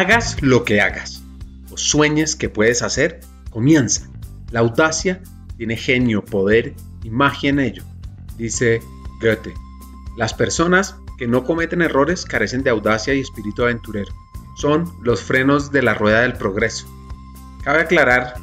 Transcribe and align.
Hagas 0.00 0.40
lo 0.40 0.64
que 0.64 0.80
hagas 0.80 1.22
o 1.70 1.76
sueñes 1.76 2.34
que 2.34 2.48
puedes 2.48 2.80
hacer, 2.80 3.20
comienza. 3.50 4.08
La 4.50 4.60
audacia 4.60 5.20
tiene 5.58 5.76
genio, 5.76 6.24
poder 6.24 6.74
y 7.04 7.10
magia 7.10 7.50
en 7.50 7.60
ello, 7.60 7.82
dice 8.38 8.80
Goethe. 9.20 9.52
Las 10.16 10.32
personas 10.32 10.96
que 11.18 11.26
no 11.26 11.44
cometen 11.44 11.82
errores 11.82 12.24
carecen 12.24 12.62
de 12.62 12.70
audacia 12.70 13.12
y 13.12 13.20
espíritu 13.20 13.64
aventurero. 13.64 14.10
Son 14.56 14.90
los 15.02 15.20
frenos 15.20 15.70
de 15.70 15.82
la 15.82 15.92
rueda 15.92 16.22
del 16.22 16.32
progreso. 16.32 16.86
Cabe 17.62 17.80
aclarar 17.80 18.36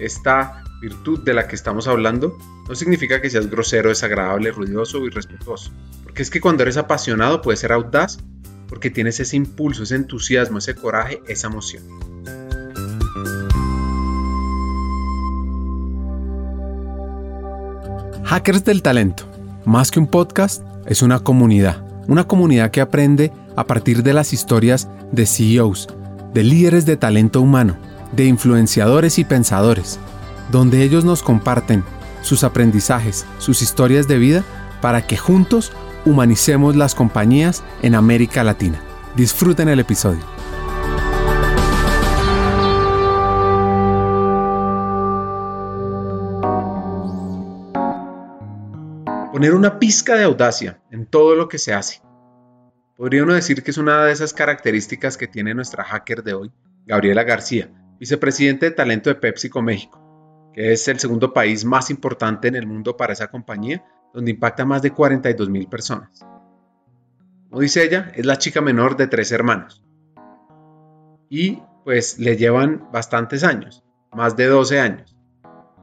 esta 0.00 0.64
virtud 0.82 1.20
de 1.20 1.34
la 1.34 1.46
que 1.46 1.54
estamos 1.54 1.86
hablando 1.86 2.36
no 2.68 2.74
significa 2.74 3.22
que 3.22 3.30
seas 3.30 3.48
grosero, 3.48 3.90
desagradable, 3.90 4.50
ruidoso 4.50 4.98
o 4.98 5.06
irrespetuoso. 5.06 5.70
Porque 6.02 6.22
es 6.22 6.30
que 6.30 6.40
cuando 6.40 6.64
eres 6.64 6.78
apasionado 6.78 7.42
puedes 7.42 7.60
ser 7.60 7.70
audaz 7.70 8.18
porque 8.68 8.90
tienes 8.90 9.20
ese 9.20 9.36
impulso, 9.36 9.82
ese 9.82 9.96
entusiasmo, 9.96 10.58
ese 10.58 10.74
coraje, 10.74 11.22
esa 11.28 11.48
emoción. 11.48 11.82
Hackers 18.24 18.64
del 18.64 18.82
Talento, 18.82 19.24
más 19.64 19.90
que 19.90 20.00
un 20.00 20.08
podcast, 20.08 20.62
es 20.86 21.02
una 21.02 21.20
comunidad. 21.20 21.84
Una 22.08 22.24
comunidad 22.24 22.70
que 22.70 22.80
aprende 22.80 23.32
a 23.56 23.64
partir 23.66 24.02
de 24.02 24.12
las 24.12 24.32
historias 24.32 24.88
de 25.12 25.26
CEOs, 25.26 25.88
de 26.34 26.42
líderes 26.42 26.86
de 26.86 26.96
talento 26.96 27.40
humano, 27.40 27.76
de 28.12 28.26
influenciadores 28.26 29.18
y 29.18 29.24
pensadores, 29.24 29.98
donde 30.50 30.82
ellos 30.82 31.04
nos 31.04 31.22
comparten 31.22 31.84
sus 32.22 32.44
aprendizajes, 32.44 33.24
sus 33.38 33.62
historias 33.62 34.08
de 34.08 34.18
vida, 34.18 34.44
para 34.80 35.06
que 35.06 35.16
juntos 35.16 35.72
humanicemos 36.06 36.76
las 36.76 36.94
compañías 36.94 37.62
en 37.82 37.94
América 37.94 38.44
Latina. 38.44 38.80
Disfruten 39.16 39.68
el 39.68 39.80
episodio. 39.80 40.24
Poner 49.32 49.52
una 49.54 49.78
pizca 49.78 50.14
de 50.14 50.24
audacia 50.24 50.80
en 50.90 51.04
todo 51.04 51.34
lo 51.34 51.48
que 51.48 51.58
se 51.58 51.74
hace. 51.74 52.00
Podría 52.96 53.24
uno 53.24 53.34
decir 53.34 53.62
que 53.62 53.70
es 53.70 53.76
una 53.76 54.06
de 54.06 54.12
esas 54.12 54.32
características 54.32 55.18
que 55.18 55.26
tiene 55.26 55.54
nuestra 55.54 55.84
hacker 55.84 56.22
de 56.22 56.32
hoy, 56.32 56.52
Gabriela 56.86 57.24
García, 57.24 57.70
vicepresidente 57.98 58.66
de 58.66 58.72
talento 58.72 59.10
de 59.10 59.16
PepsiCo 59.16 59.60
México, 59.60 60.00
que 60.54 60.72
es 60.72 60.88
el 60.88 60.98
segundo 60.98 61.34
país 61.34 61.66
más 61.66 61.90
importante 61.90 62.48
en 62.48 62.54
el 62.54 62.66
mundo 62.66 62.96
para 62.96 63.12
esa 63.12 63.26
compañía, 63.26 63.84
donde 64.16 64.30
impacta 64.30 64.64
más 64.64 64.80
de 64.80 64.92
42 64.92 65.50
mil 65.50 65.68
personas. 65.68 66.26
Como 67.50 67.60
dice 67.60 67.84
ella, 67.84 68.10
es 68.14 68.24
la 68.24 68.38
chica 68.38 68.62
menor 68.62 68.96
de 68.96 69.08
tres 69.08 69.30
hermanos. 69.30 69.84
Y 71.28 71.60
pues 71.84 72.18
le 72.18 72.38
llevan 72.38 72.88
bastantes 72.90 73.44
años, 73.44 73.84
más 74.12 74.34
de 74.34 74.46
12 74.46 74.80
años. 74.80 75.14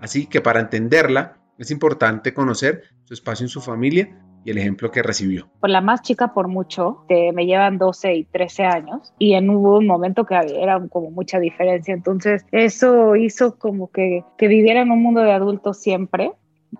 Así 0.01 0.25
que 0.25 0.41
para 0.41 0.61
entenderla, 0.61 1.37
es 1.59 1.69
importante 1.69 2.33
conocer 2.33 2.85
su 3.03 3.13
espacio 3.13 3.43
en 3.43 3.49
su 3.49 3.61
familia 3.61 4.19
y 4.43 4.49
el 4.49 4.57
ejemplo 4.57 4.89
que 4.89 5.03
recibió. 5.03 5.47
Por 5.59 5.69
la 5.69 5.81
más 5.81 6.01
chica 6.01 6.33
por 6.33 6.47
mucho, 6.47 7.05
que 7.07 7.31
me 7.33 7.45
llevan 7.45 7.77
12 7.77 8.15
y 8.15 8.23
13 8.23 8.63
años, 8.63 9.13
y 9.19 9.35
en 9.35 9.47
hubo 9.51 9.77
un 9.77 9.85
momento 9.85 10.25
que 10.25 10.35
era 10.35 10.81
como 10.87 11.11
mucha 11.11 11.39
diferencia, 11.39 11.93
entonces 11.93 12.47
eso 12.51 13.15
hizo 13.15 13.59
como 13.59 13.91
que, 13.91 14.25
que 14.39 14.47
viviera 14.47 14.81
en 14.81 14.89
un 14.89 15.03
mundo 15.03 15.21
de 15.21 15.31
adultos 15.31 15.77
siempre, 15.79 16.33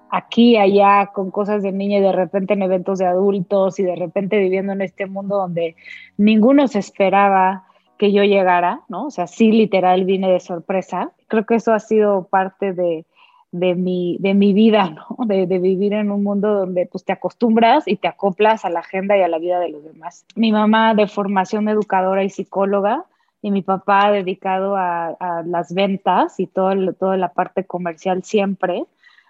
aquí, 0.10 0.58
allá, 0.58 1.12
con 1.14 1.32
cosas 1.32 1.64
de 1.64 1.72
niña 1.72 2.00
y 2.00 2.02
de 2.02 2.12
repente 2.12 2.54
en 2.54 2.62
eventos 2.62 3.00
de 3.00 3.06
adultos 3.06 3.80
y 3.80 3.84
de 3.84 3.96
repente 3.96 4.40
viviendo 4.40 4.74
en 4.74 4.82
este 4.82 5.06
mundo 5.06 5.38
donde 5.38 5.76
ninguno 6.18 6.68
se 6.68 6.80
esperaba 6.80 7.66
que 7.98 8.12
yo 8.12 8.24
llegara, 8.24 8.82
¿no? 8.90 9.06
O 9.08 9.12
sea, 9.12 9.28
sí, 9.28 9.52
literal, 9.52 10.06
vine 10.06 10.32
de 10.32 10.40
sorpresa. 10.40 11.12
Creo 11.28 11.46
que 11.46 11.56
eso 11.56 11.74
ha 11.74 11.80
sido 11.80 12.28
parte 12.28 12.74
de, 12.74 13.06
de 13.54 13.76
mi, 13.76 14.18
de 14.20 14.34
mi 14.34 14.52
vida, 14.52 14.90
¿no? 15.18 15.26
De, 15.26 15.46
vivir 15.46 15.94
en 15.94 16.12
un 16.12 16.24
mundo 16.24 16.54
donde 16.54 16.88
pues 16.88 17.06
te 17.06 17.14
acostumbras 17.14 17.88
y 17.88 17.96
te 17.96 18.08
acoplas 18.08 18.66
a 18.66 18.70
la 18.70 18.80
agenda 18.80 19.18
y 19.18 19.22
a 19.22 19.28
la 19.30 19.38
vida 19.38 19.60
de 19.60 19.70
los 19.70 19.84
demás. 19.84 20.26
Mi 20.36 20.52
mamá 20.52 20.96
de 20.96 21.08
formación 21.08 21.70
educadora 21.70 22.24
y 22.24 22.30
psicóloga 22.30 23.06
y 23.42 23.52
mi 23.52 23.62
papá 23.62 24.12
dedicado 24.12 24.76
a, 24.76 25.44
las 25.46 25.74
ventas 25.74 26.40
y 26.40 26.48
todo 26.48 26.94
toda 26.94 27.18
la 27.18 27.34
parte 27.34 27.66
comercial 27.66 28.24
siempre. 28.24 28.86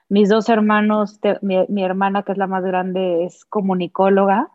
Mis 0.10 0.30
dos 0.30 0.50
hermanos, 0.50 1.20
mi, 1.42 1.84
hermana 1.84 2.24
que 2.24 2.34
es 2.34 2.38
la 2.38 2.48
más 2.48 2.64
grande 2.64 3.24
es 3.26 3.46
comunicóloga 3.46 4.50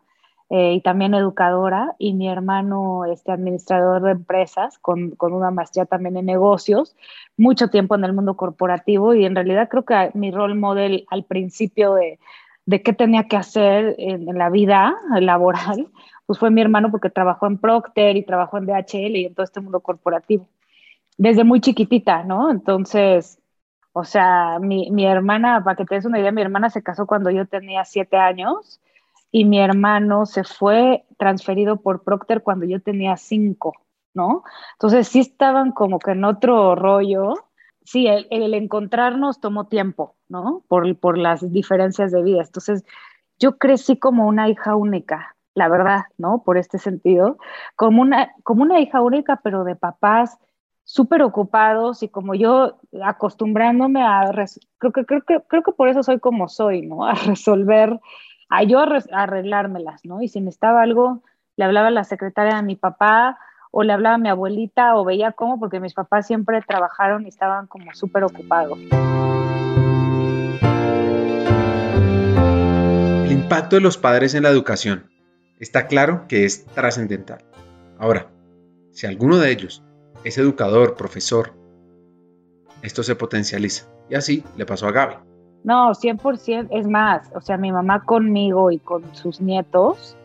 eh, 0.49 0.73
y 0.73 0.81
también 0.81 1.13
educadora 1.13 1.95
y 1.99 2.13
mi 2.13 2.29
hermano 2.29 3.05
este 3.05 3.31
administrador 3.31 4.01
de 4.03 4.11
empresas 4.11 4.79
con, 4.79 5.11
con 5.11 5.33
una 5.33 5.51
maestría 5.51 5.85
también 5.85 6.17
en 6.17 6.25
negocios, 6.25 6.95
mucho 7.35 7.69
tiempo 7.69 7.95
en 7.95 8.03
el 8.03 8.13
mundo 8.13 8.35
corporativo 8.35 9.13
y 9.13 9.25
en 9.25 9.35
realidad 9.35 9.69
creo 9.69 9.85
que 9.85 10.11
mi 10.13 10.31
rol 10.31 10.55
model 10.55 11.05
al 11.09 11.25
principio 11.25 11.93
de, 11.93 12.19
de 12.65 12.81
qué 12.83 12.93
tenía 12.93 13.23
que 13.23 13.35
hacer 13.35 13.95
en, 13.97 14.29
en, 14.29 14.37
la 14.37 14.49
vida 14.49 14.95
laboral, 15.19 15.87
pues 16.25 16.37
fue 16.37 16.51
mi 16.51 16.61
hermano 16.61 16.91
porque 16.91 17.09
trabajó 17.09 17.47
en 17.47 17.57
Procter 17.57 18.15
y 18.15 18.23
trabajó 18.23 18.59
en 18.59 18.67
DHL 18.67 19.15
y 19.15 19.25
en 19.25 19.33
todo 19.33 19.43
este 19.43 19.59
mundo 19.59 19.79
corporativo. 19.79 20.47
Desde 21.17 21.43
muy 21.43 21.59
chiquitita, 21.59 22.23
¿no? 22.23 22.51
Entonces, 22.51 23.39
o 23.93 24.03
sea, 24.03 24.59
mi, 24.59 24.91
mi 24.91 25.05
hermana, 25.05 25.63
para 25.63 25.75
que 25.75 25.85
te 25.85 25.95
des 25.95 26.05
una 26.05 26.19
idea, 26.19 26.31
mi 26.31 26.41
hermana 26.41 26.69
se 26.69 26.83
casó 26.83 27.07
cuando 27.07 27.29
yo 27.31 27.47
tenía 27.47 27.85
siete 27.85 28.17
años 28.17 28.79
y 29.31 29.45
mi 29.45 29.59
hermano 29.59 30.25
se 30.25 30.43
fue 30.43 31.05
transferido 31.17 31.77
por 31.77 32.03
Procter 32.03 32.43
cuando 32.43 32.65
yo 32.65 32.81
tenía 32.81 33.17
cinco. 33.17 33.73
¿no? 34.13 34.43
Entonces 34.73 35.07
sí 35.07 35.19
estaban 35.19 35.71
como 35.71 35.99
que 35.99 36.11
en 36.11 36.25
otro 36.25 36.75
rollo. 36.75 37.33
Sí, 37.83 38.07
el, 38.07 38.27
el 38.29 38.53
encontrarnos 38.53 39.39
tomó 39.39 39.67
tiempo, 39.67 40.15
¿no? 40.27 40.63
Por, 40.67 40.95
por 40.97 41.17
las 41.17 41.51
diferencias 41.51 42.11
de 42.11 42.21
vida. 42.21 42.41
Entonces 42.43 42.83
yo 43.39 43.57
crecí 43.57 43.97
como 43.97 44.27
una 44.27 44.49
hija 44.49 44.75
única, 44.75 45.35
la 45.55 45.69
verdad, 45.69 46.01
¿no? 46.17 46.43
Por 46.43 46.57
este 46.57 46.77
sentido, 46.77 47.37
como 47.75 48.01
una, 48.01 48.31
como 48.43 48.63
una 48.63 48.79
hija 48.79 49.01
única, 49.01 49.39
pero 49.43 49.63
de 49.63 49.75
papás 49.75 50.37
súper 50.89 51.21
ocupados 51.21 52.01
y 52.01 52.09
como 52.09 52.33
yo 52.33 52.79
acostumbrándome 53.03 54.01
a, 54.01 54.31
creo 54.79 54.91
que, 54.91 55.05
creo, 55.05 55.21
que, 55.21 55.39
creo 55.47 55.61
que 55.61 55.71
por 55.71 55.87
eso 55.87 56.01
soy 56.01 56.19
como 56.19 56.49
soy, 56.49 56.81
¿no? 56.81 57.05
A 57.07 57.13
resolver, 57.13 57.99
a 58.49 58.63
yo 58.63 58.79
a 58.79 58.89
arreglármelas, 59.11 60.03
¿no? 60.03 60.23
Y 60.23 60.29
si 60.29 60.41
necesitaba 60.41 60.81
algo, 60.81 61.21
le 61.57 61.65
hablaba 61.65 61.89
a 61.89 61.91
la 61.91 62.03
secretaria 62.05 62.55
de 62.55 62.63
mi 62.63 62.75
papá 62.75 63.37
o 63.69 63.83
le 63.83 63.93
hablaba 63.93 64.15
a 64.15 64.17
mi 64.17 64.29
abuelita 64.29 64.95
o 64.95 65.05
veía 65.05 65.33
cómo, 65.33 65.59
porque 65.59 65.79
mis 65.79 65.93
papás 65.93 66.25
siempre 66.25 66.59
trabajaron 66.67 67.27
y 67.27 67.29
estaban 67.29 67.67
como 67.67 67.93
súper 67.93 68.23
ocupados. 68.23 68.79
El 73.25 73.31
impacto 73.31 73.75
de 73.75 73.81
los 73.83 73.99
padres 73.99 74.33
en 74.33 74.41
la 74.41 74.49
educación 74.49 75.07
está 75.59 75.85
claro 75.85 76.25
que 76.27 76.45
es 76.45 76.65
trascendental. 76.65 77.43
Ahora, 77.99 78.25
si 78.91 79.05
alguno 79.05 79.37
de 79.37 79.51
ellos 79.51 79.83
es 80.23 80.37
educador, 80.37 80.95
profesor, 80.95 81.53
esto 82.81 83.03
se 83.03 83.15
potencializa. 83.15 83.85
Y 84.09 84.15
así 84.15 84.43
le 84.57 84.65
pasó 84.65 84.87
a 84.87 84.91
Gaby. 84.91 85.15
No, 85.63 85.91
100%, 85.93 86.67
es 86.71 86.87
más, 86.87 87.29
o 87.35 87.41
sea, 87.41 87.57
mi 87.57 87.71
mamá 87.71 88.05
conmigo 88.05 88.71
y 88.71 88.79
con 88.79 89.03
sus 89.13 89.41
nietos, 89.41 90.15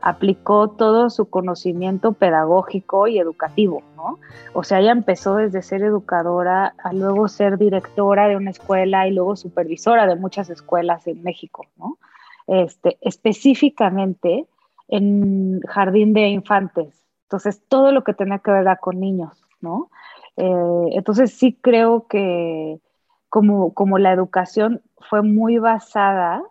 aplicó 0.00 0.70
todo 0.70 1.10
su 1.10 1.28
conocimiento 1.28 2.12
pedagógico 2.12 3.08
y 3.08 3.18
educativo, 3.18 3.82
¿no? 3.96 4.20
O 4.52 4.62
sea, 4.62 4.78
ella 4.78 4.92
empezó 4.92 5.34
desde 5.34 5.62
ser 5.62 5.82
educadora 5.82 6.74
a 6.78 6.92
luego 6.92 7.26
ser 7.26 7.58
directora 7.58 8.28
de 8.28 8.36
una 8.36 8.50
escuela 8.50 9.08
y 9.08 9.12
luego 9.12 9.34
supervisora 9.34 10.06
de 10.06 10.14
muchas 10.14 10.48
escuelas 10.50 11.06
en 11.08 11.24
México, 11.24 11.66
¿no? 11.76 11.98
Este, 12.46 12.98
específicamente 13.00 14.46
en 14.86 15.60
jardín 15.66 16.12
de 16.12 16.28
infantes. 16.28 17.02
Entonces, 17.24 17.60
todo 17.68 17.90
lo 17.90 18.04
que 18.04 18.14
tenía 18.14 18.38
que 18.38 18.52
ver 18.52 18.78
con 18.80 19.00
niños, 19.00 19.45
¿no? 19.60 19.90
Eh, 20.36 20.90
entonces, 20.92 21.32
sí 21.32 21.58
creo 21.60 22.06
que 22.08 22.80
como, 23.28 23.74
como 23.74 23.98
la 23.98 24.12
educación 24.12 24.82
fue 24.98 25.22
muy 25.22 25.58
basada 25.58 26.42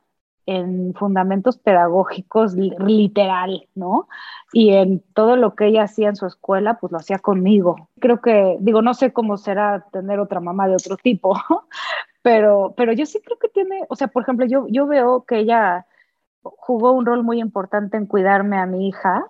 en 0.45 0.93
fundamentos 0.93 1.57
pedagógicos 1.57 2.53
literal, 2.53 3.67
¿no? 3.73 4.07
Y 4.53 4.73
en 4.73 4.99
todo 5.13 5.37
lo 5.37 5.55
que 5.55 5.67
ella 5.67 5.83
hacía 5.83 6.09
en 6.09 6.15
su 6.15 6.27
escuela, 6.27 6.77
pues 6.79 6.91
lo 6.91 6.99
hacía 6.99 7.19
conmigo. 7.19 7.89
Creo 7.99 8.21
que, 8.21 8.57
digo, 8.59 8.81
no 8.81 8.93
sé 8.93 9.11
cómo 9.11 9.37
será 9.37 9.85
tener 9.91 10.19
otra 10.19 10.39
mamá 10.39 10.67
de 10.67 10.75
otro 10.75 10.97
tipo, 10.97 11.35
pero, 12.21 12.73
pero 12.77 12.93
yo 12.93 13.05
sí 13.05 13.19
creo 13.23 13.39
que 13.39 13.49
tiene, 13.49 13.85
o 13.89 13.95
sea, 13.95 14.07
por 14.07 14.23
ejemplo, 14.23 14.45
yo, 14.45 14.67
yo 14.69 14.85
veo 14.87 15.25
que 15.25 15.39
ella 15.39 15.87
jugó 16.43 16.91
un 16.91 17.05
rol 17.05 17.23
muy 17.23 17.39
importante 17.39 17.97
en 17.97 18.05
cuidarme 18.05 18.57
a 18.57 18.67
mi 18.67 18.87
hija 18.87 19.25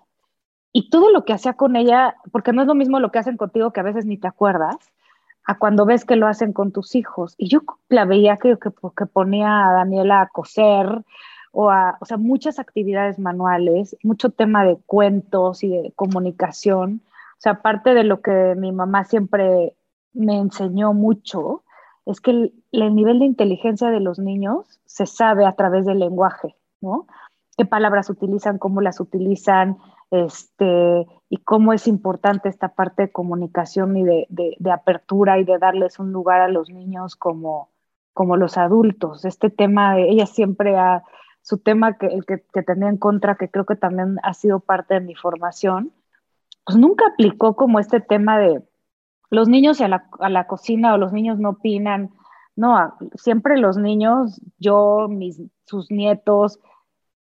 y 0.78 0.90
todo 0.90 1.10
lo 1.10 1.24
que 1.24 1.32
hacía 1.32 1.54
con 1.54 1.78
ella, 1.78 2.18
porque 2.34 2.52
no 2.52 2.62
es 2.62 2.68
lo 2.68 2.76
mismo 2.76 3.00
lo 3.00 3.10
que 3.10 3.20
hacen 3.20 3.38
contigo 3.38 3.72
que 3.72 3.80
a 3.80 3.84
veces 3.84 4.06
ni 4.06 4.18
te 4.18 4.28
acuerdas, 4.28 4.76
a 5.46 5.58
cuando 5.58 5.86
ves 5.86 6.04
que 6.04 6.18
lo 6.18 6.28
hacen 6.28 6.52
con 6.52 6.74
tus 6.74 6.96
hijos. 6.96 7.34
Y 7.38 7.48
yo 7.48 7.62
la 7.88 8.04
veía 8.04 8.36
que, 8.36 8.58
que, 8.60 9.06
ponía 9.06 9.70
a 9.70 9.72
Daniela 9.72 10.20
a 10.20 10.28
coser, 10.28 11.06
o, 11.54 11.72
a, 11.72 11.98
o 12.02 12.06
sea, 12.06 12.18
muchas 12.18 12.60
actividades 12.60 13.20
manuales, 13.20 13.96
mucho 14.04 14.32
tema 14.32 14.66
de 14.66 14.78
cuentos 14.86 15.64
y 15.64 15.70
de 15.70 15.94
comunicación. 15.96 17.02
O 17.06 17.40
sea, 17.42 17.62
parte 17.62 17.94
de 17.94 18.04
lo 18.04 18.20
que 18.20 18.56
mi 18.58 18.74
mamá 18.74 19.06
siempre 19.06 19.78
me 20.12 20.36
enseñó 20.36 20.92
mucho 20.92 21.64
es 22.06 22.20
que 22.20 22.32
el, 22.32 22.54
el, 22.74 22.94
nivel 22.94 23.20
de 23.20 23.26
inteligencia 23.26 23.92
de 23.92 24.02
los 24.02 24.20
niños 24.20 24.82
se 24.84 25.06
sabe 25.06 25.46
a 25.46 25.54
través 25.54 25.86
del 25.86 26.00
lenguaje, 26.00 26.58
¿no? 26.82 27.08
Qué 27.58 27.64
palabras 27.64 28.10
utilizan, 28.10 28.58
cómo 28.58 28.82
las 28.82 29.00
utilizan, 29.00 29.78
este, 30.24 31.06
y 31.30 31.38
cómo 31.38 31.74
es 31.74 31.88
importante 31.88 32.50
esta 32.50 32.70
parte 32.70 33.04
de 33.04 33.12
comunicación 33.12 33.98
y 33.98 34.04
de, 34.04 34.28
de, 34.30 34.72
apertura 34.72 35.40
y 35.40 35.44
de 35.44 35.58
darles 35.58 36.00
un 36.00 36.12
lugar 36.12 36.42
a 36.42 36.48
los 36.48 36.70
niños 36.70 37.16
como, 37.16 37.70
como 38.14 38.38
los 38.38 38.58
adultos. 38.58 39.26
Este 39.26 39.50
tema, 39.50 40.00
ella 40.00 40.26
siempre 40.26 40.78
ha, 40.78 41.04
su 41.42 41.58
tema 41.58 41.98
que, 41.98 42.20
que, 42.28 42.44
que, 42.54 42.64
tenía 42.64 42.90
en 42.90 42.98
contra, 42.98 43.36
que 43.36 43.50
creo 43.50 43.66
que 43.66 43.76
también 43.76 44.18
ha 44.24 44.34
sido 44.34 44.60
parte 44.60 44.96
de 44.96 45.02
mi 45.02 45.16
formación, 45.16 45.92
pues 46.66 46.78
nunca 46.78 47.06
aplicó 47.08 47.56
como 47.56 47.80
este 47.80 48.00
tema 48.00 48.40
de 48.40 48.64
los 49.30 49.48
niños 49.48 49.82
a 49.82 49.88
la, 49.88 50.08
a 50.20 50.30
la 50.30 50.48
cocina 50.48 50.94
o 50.94 50.98
los 50.98 51.14
niños 51.14 51.40
no 51.40 51.50
opinan. 51.50 52.12
No, 52.56 52.96
siempre 53.16 53.58
los 53.58 53.78
niños, 53.78 54.42
yo, 54.58 55.08
mis, 55.10 55.42
sus 55.66 55.92
nietos, 55.92 56.60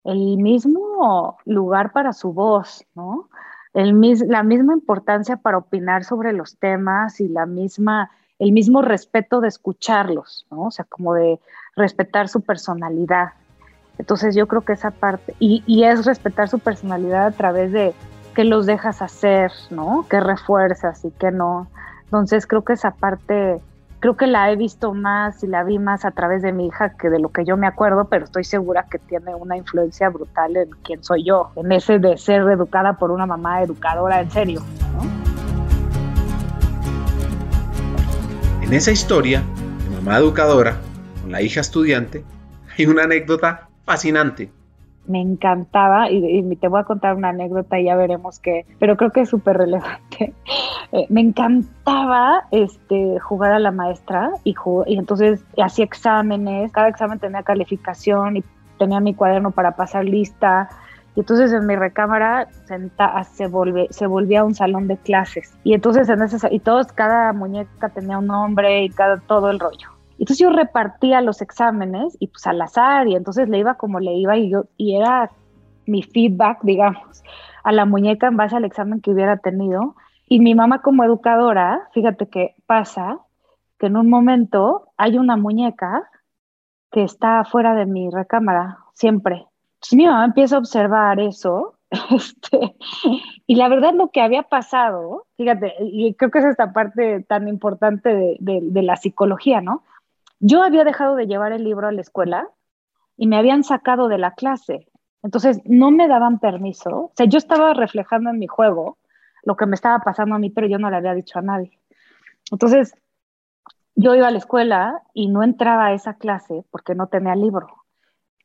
el 0.04 0.38
mismo 0.38 1.38
lugar 1.46 1.92
para 1.92 2.14
su 2.14 2.34
voz, 2.34 2.86
¿no? 2.96 3.30
El, 3.74 4.00
la 4.28 4.44
misma 4.44 4.74
importancia 4.74 5.38
para 5.38 5.58
opinar 5.58 6.04
sobre 6.04 6.34
los 6.34 6.58
temas 6.58 7.20
y 7.20 7.28
la 7.28 7.46
misma, 7.46 8.12
el 8.38 8.52
mismo 8.52 8.82
respeto 8.82 9.42
de 9.42 9.48
escucharlos, 9.48 10.46
¿no? 10.52 10.64
O 10.64 10.72
sea, 10.72 10.86
como 10.86 11.14
de 11.14 11.40
respetar 11.76 12.28
su 12.30 12.42
personalidad. 12.42 13.30
Entonces 13.98 14.36
yo 14.36 14.48
creo 14.48 14.62
que 14.62 14.74
esa 14.74 14.92
parte, 14.92 15.36
y, 15.40 15.64
y 15.66 15.84
es 15.84 16.06
respetar 16.06 16.50
su 16.50 16.60
personalidad 16.60 17.28
a 17.28 17.32
través 17.32 17.72
de 17.72 17.94
qué 18.36 18.44
los 18.44 18.66
dejas 18.66 19.02
hacer, 19.02 19.52
¿no? 19.70 20.06
Qué 20.10 20.20
refuerzas 20.20 21.04
y 21.06 21.12
qué 21.12 21.32
no. 21.32 21.68
Entonces 22.06 22.46
creo 22.46 22.64
que 22.64 22.74
esa 22.74 22.92
parte 22.92 23.62
creo 24.04 24.18
que 24.18 24.28
la 24.28 24.52
he 24.52 24.58
visto 24.58 24.94
más 24.94 25.46
y 25.46 25.48
la 25.48 25.64
vi 25.64 25.80
más 25.80 26.04
a 26.04 26.12
través 26.12 26.42
de 26.42 26.52
mi 26.52 26.68
hija 26.68 26.90
que 26.98 27.10
de 27.10 27.20
lo 27.20 27.30
que 27.30 27.46
yo 27.46 27.56
me 27.56 27.68
acuerdo, 27.68 28.10
pero 28.10 28.26
estoy 28.26 28.44
segura 28.44 28.86
que 28.92 29.00
tiene 29.00 29.34
una 29.34 29.56
influencia 29.56 30.10
brutal 30.10 30.58
en 30.58 30.72
quién 30.84 31.02
soy 31.02 31.24
yo, 31.24 31.54
en 31.56 31.72
ese 31.72 32.00
de 32.00 32.18
ser 32.18 32.42
educada 32.42 32.98
por 32.98 33.12
una 33.12 33.26
mamá 33.26 33.64
educadora 33.64 34.20
en 34.20 34.30
serio. 34.30 34.62
En 38.62 38.74
esa 38.74 38.92
historia 38.92 39.42
de 39.86 39.96
mamá 39.96 40.18
educadora 40.18 40.76
con 41.22 41.32
la 41.32 41.42
hija 41.42 41.62
estudiante 41.62 42.26
hay 42.78 42.86
una 42.88 43.04
anécdota 43.04 43.70
fascinante 43.86 44.52
me 45.06 45.22
encantaba, 45.22 46.10
y, 46.10 46.56
te 46.56 46.68
voy 46.68 46.80
a 46.80 46.84
contar 46.84 47.16
una 47.16 47.30
anécdota 47.30 47.80
y 47.80 47.86
ya 47.86 47.96
veremos 47.96 48.40
qué, 48.40 48.66
pero 48.80 48.96
creo 48.98 49.12
que 49.12 49.22
es 49.22 49.30
súper 49.30 49.58
relevante. 49.58 50.34
Eh, 50.96 51.08
me 51.10 51.22
encantaba 51.22 52.44
este, 52.52 53.18
jugar 53.20 53.52
a 53.52 53.58
la 53.58 53.72
maestra 53.72 54.30
y, 54.44 54.54
y 54.86 55.00
entonces 55.00 55.44
hacía 55.58 55.86
exámenes, 55.86 56.72
cada 56.72 56.88
examen 56.88 57.18
tenía 57.18 57.42
calificación 57.42 58.38
y 58.38 58.44
tenía 58.78 59.00
mi 59.00 59.16
cuaderno 59.16 59.50
para 59.50 59.76
pasar 59.76 60.06
lista. 60.06 60.70
Y 61.16 61.22
entonces 61.22 61.52
en 61.52 61.66
mi 61.66 61.76
recámara 61.76 62.48
senta, 62.66 63.24
se, 63.24 63.48
volve, 63.48 63.88
se 63.90 64.06
volvía 64.06 64.44
un 64.44 64.54
salón 64.54 64.88
de 64.88 64.98
clases. 64.98 65.56
Y 65.64 65.74
entonces 65.74 66.10
en 66.10 66.22
ese, 66.22 66.38
y 66.52 66.60
todos, 66.60 66.92
cada 66.92 67.34
muñeca 67.34 67.90
tenía 67.90 68.20
un 68.20 68.28
nombre 68.28 68.84
y 68.84 68.90
cada, 68.90 69.18
todo 69.18 69.50
el 69.50 69.60
rollo. 69.60 69.93
Entonces 70.20 70.40
yo 70.40 70.50
repartía 70.50 71.22
los 71.22 71.42
exámenes 71.42 72.16
y 72.20 72.28
pues 72.28 72.46
al 72.48 72.62
azar 72.62 73.08
y 73.08 73.16
entonces 73.16 73.50
le 73.50 73.60
iba 73.60 73.76
como 73.76 74.00
le 74.00 74.14
iba 74.14 74.38
y 74.38 74.50
yo 74.50 74.66
y 74.78 74.96
era 74.96 75.32
mi 75.86 76.04
feedback, 76.04 76.60
digamos, 76.64 77.24
a 77.64 77.72
la 77.72 77.86
muñeca 77.86 78.28
en 78.28 78.38
base 78.38 78.56
al 78.56 78.66
examen 78.66 79.02
que 79.02 79.12
hubiera 79.12 79.38
tenido. 79.38 79.96
Y 80.28 80.40
mi 80.40 80.56
mamá 80.56 80.82
como 80.82 81.04
educadora, 81.04 81.90
fíjate 81.94 82.28
que 82.28 82.56
pasa 82.66 83.20
que 83.78 83.88
en 83.88 83.98
un 83.98 84.10
momento 84.10 84.88
hay 84.98 85.18
una 85.18 85.36
muñeca 85.36 86.10
que 86.92 87.04
está 87.04 87.44
fuera 87.44 87.76
de 87.76 87.86
mi 87.86 88.10
recámara, 88.10 88.78
siempre. 88.94 89.48
Entonces 89.76 89.98
mi 89.98 90.06
mamá 90.06 90.26
empieza 90.26 90.56
a 90.56 90.60
observar 90.60 91.20
eso 91.20 91.76
este, 92.12 92.76
y 93.46 93.56
la 93.56 93.68
verdad 93.68 93.94
lo 93.94 94.10
que 94.10 94.22
había 94.22 94.44
pasado, 94.44 95.26
fíjate, 95.38 95.74
y 95.80 96.14
creo 96.16 96.32
que 96.32 96.40
es 96.40 96.46
esta 96.46 96.74
parte 96.74 97.22
tan 97.24 97.48
importante 97.48 98.14
de, 98.14 98.38
de, 98.40 98.60
de 98.62 98.82
la 98.82 98.96
psicología, 98.96 99.62
¿no? 99.62 99.84
Yo 100.46 100.62
había 100.62 100.84
dejado 100.84 101.16
de 101.16 101.26
llevar 101.26 101.54
el 101.54 101.64
libro 101.64 101.88
a 101.88 101.94
la 101.94 102.02
escuela 102.02 102.50
y 103.16 103.28
me 103.28 103.38
habían 103.38 103.64
sacado 103.64 104.10
de 104.10 104.18
la 104.18 104.32
clase. 104.32 104.90
Entonces 105.22 105.62
no 105.64 105.90
me 105.90 106.10
daban 106.10 106.40
permiso. 106.40 106.90
O 106.90 107.12
sea, 107.16 107.28
yo 107.28 107.38
estaba 107.38 107.74
reflejando 107.74 108.30
en 108.30 108.40
mi 108.40 108.48
juego 108.48 108.98
lo 109.44 109.56
que 109.56 109.66
me 109.66 109.76
estaba 109.76 110.00
pasando 110.00 110.36
a 110.36 110.40
mí, 110.40 110.50
pero 110.50 110.68
yo 110.68 110.80
no 110.80 110.90
le 110.90 110.98
había 110.98 111.14
dicho 111.14 111.40
a 111.40 111.44
nadie. 111.44 111.80
Entonces 112.52 112.94
yo 113.96 114.16
iba 114.16 114.28
a 114.28 114.32
la 114.32 114.38
escuela 114.38 115.02
y 115.14 115.30
no 115.30 115.44
entraba 115.44 115.86
a 115.86 115.94
esa 115.94 116.16
clase 116.16 116.66
porque 116.72 116.94
no 116.94 117.08
tenía 117.08 117.36
libro. 117.36 117.70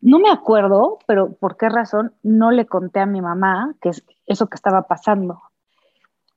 No 0.00 0.20
me 0.20 0.30
acuerdo, 0.30 1.00
pero 1.08 1.32
por 1.32 1.56
qué 1.56 1.68
razón 1.68 2.14
no 2.22 2.52
le 2.52 2.66
conté 2.66 3.00
a 3.00 3.06
mi 3.06 3.20
mamá 3.20 3.74
que 3.82 3.88
es 3.88 4.04
eso 4.26 4.46
que 4.46 4.54
estaba 4.54 4.82
pasando. 4.82 5.42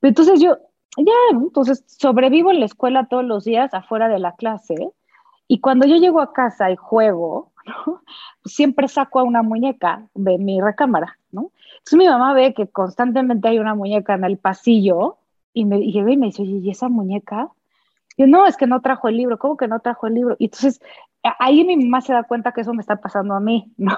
Entonces 0.02 0.42
yo, 0.42 0.58
ya, 0.98 1.14
entonces 1.34 1.84
sobrevivo 1.86 2.50
en 2.50 2.62
la 2.62 2.66
escuela 2.66 3.06
todos 3.08 3.24
los 3.24 3.44
días 3.44 3.72
afuera 3.76 4.08
de 4.08 4.18
la 4.18 4.32
clase 4.32 4.92
y 5.52 5.60
cuando 5.60 5.86
yo 5.86 5.98
llego 5.98 6.22
a 6.22 6.32
casa 6.32 6.72
y 6.72 6.78
juego, 6.78 7.52
¿no? 7.66 8.02
siempre 8.46 8.88
saco 8.88 9.20
a 9.20 9.24
una 9.24 9.42
muñeca 9.44 10.08
de 10.14 10.38
mi 10.38 10.62
recámara, 10.62 11.18
¿no? 11.30 11.52
Entonces 11.80 11.98
mi 12.00 12.08
mamá 12.08 12.34
ve 12.34 12.54
que 12.54 12.68
constantemente 12.68 13.50
hay 13.50 13.60
una 13.60 13.76
muñeca 13.76 14.14
en 14.14 14.24
el 14.24 14.38
pasillo 14.38 15.18
y 15.54 15.66
me 15.66 15.80
y 15.80 16.02
me 16.16 16.28
dice, 16.28 16.44
oye, 16.44 16.62
¿y 16.64 16.70
esa 16.70 16.88
muñeca? 16.88 17.50
Yo, 18.18 18.28
no, 18.28 18.48
es 18.48 18.56
que 18.56 18.66
no 18.66 18.80
trajo 18.80 19.10
el 19.10 19.18
libro, 19.18 19.40
¿cómo 19.40 19.58
que 19.58 19.68
no 19.68 19.82
trajo 19.82 20.08
el 20.08 20.14
libro? 20.14 20.38
Y 20.40 20.46
entonces 20.46 20.80
ahí 21.38 21.66
mi 21.66 21.76
mamá 21.76 22.00
se 22.00 22.14
da 22.14 22.24
cuenta 22.24 22.54
que 22.54 22.62
eso 22.62 22.74
me 22.74 22.80
está 22.80 23.02
pasando 23.02 23.34
a 23.34 23.42
mí, 23.42 23.74
¿no? 23.78 23.98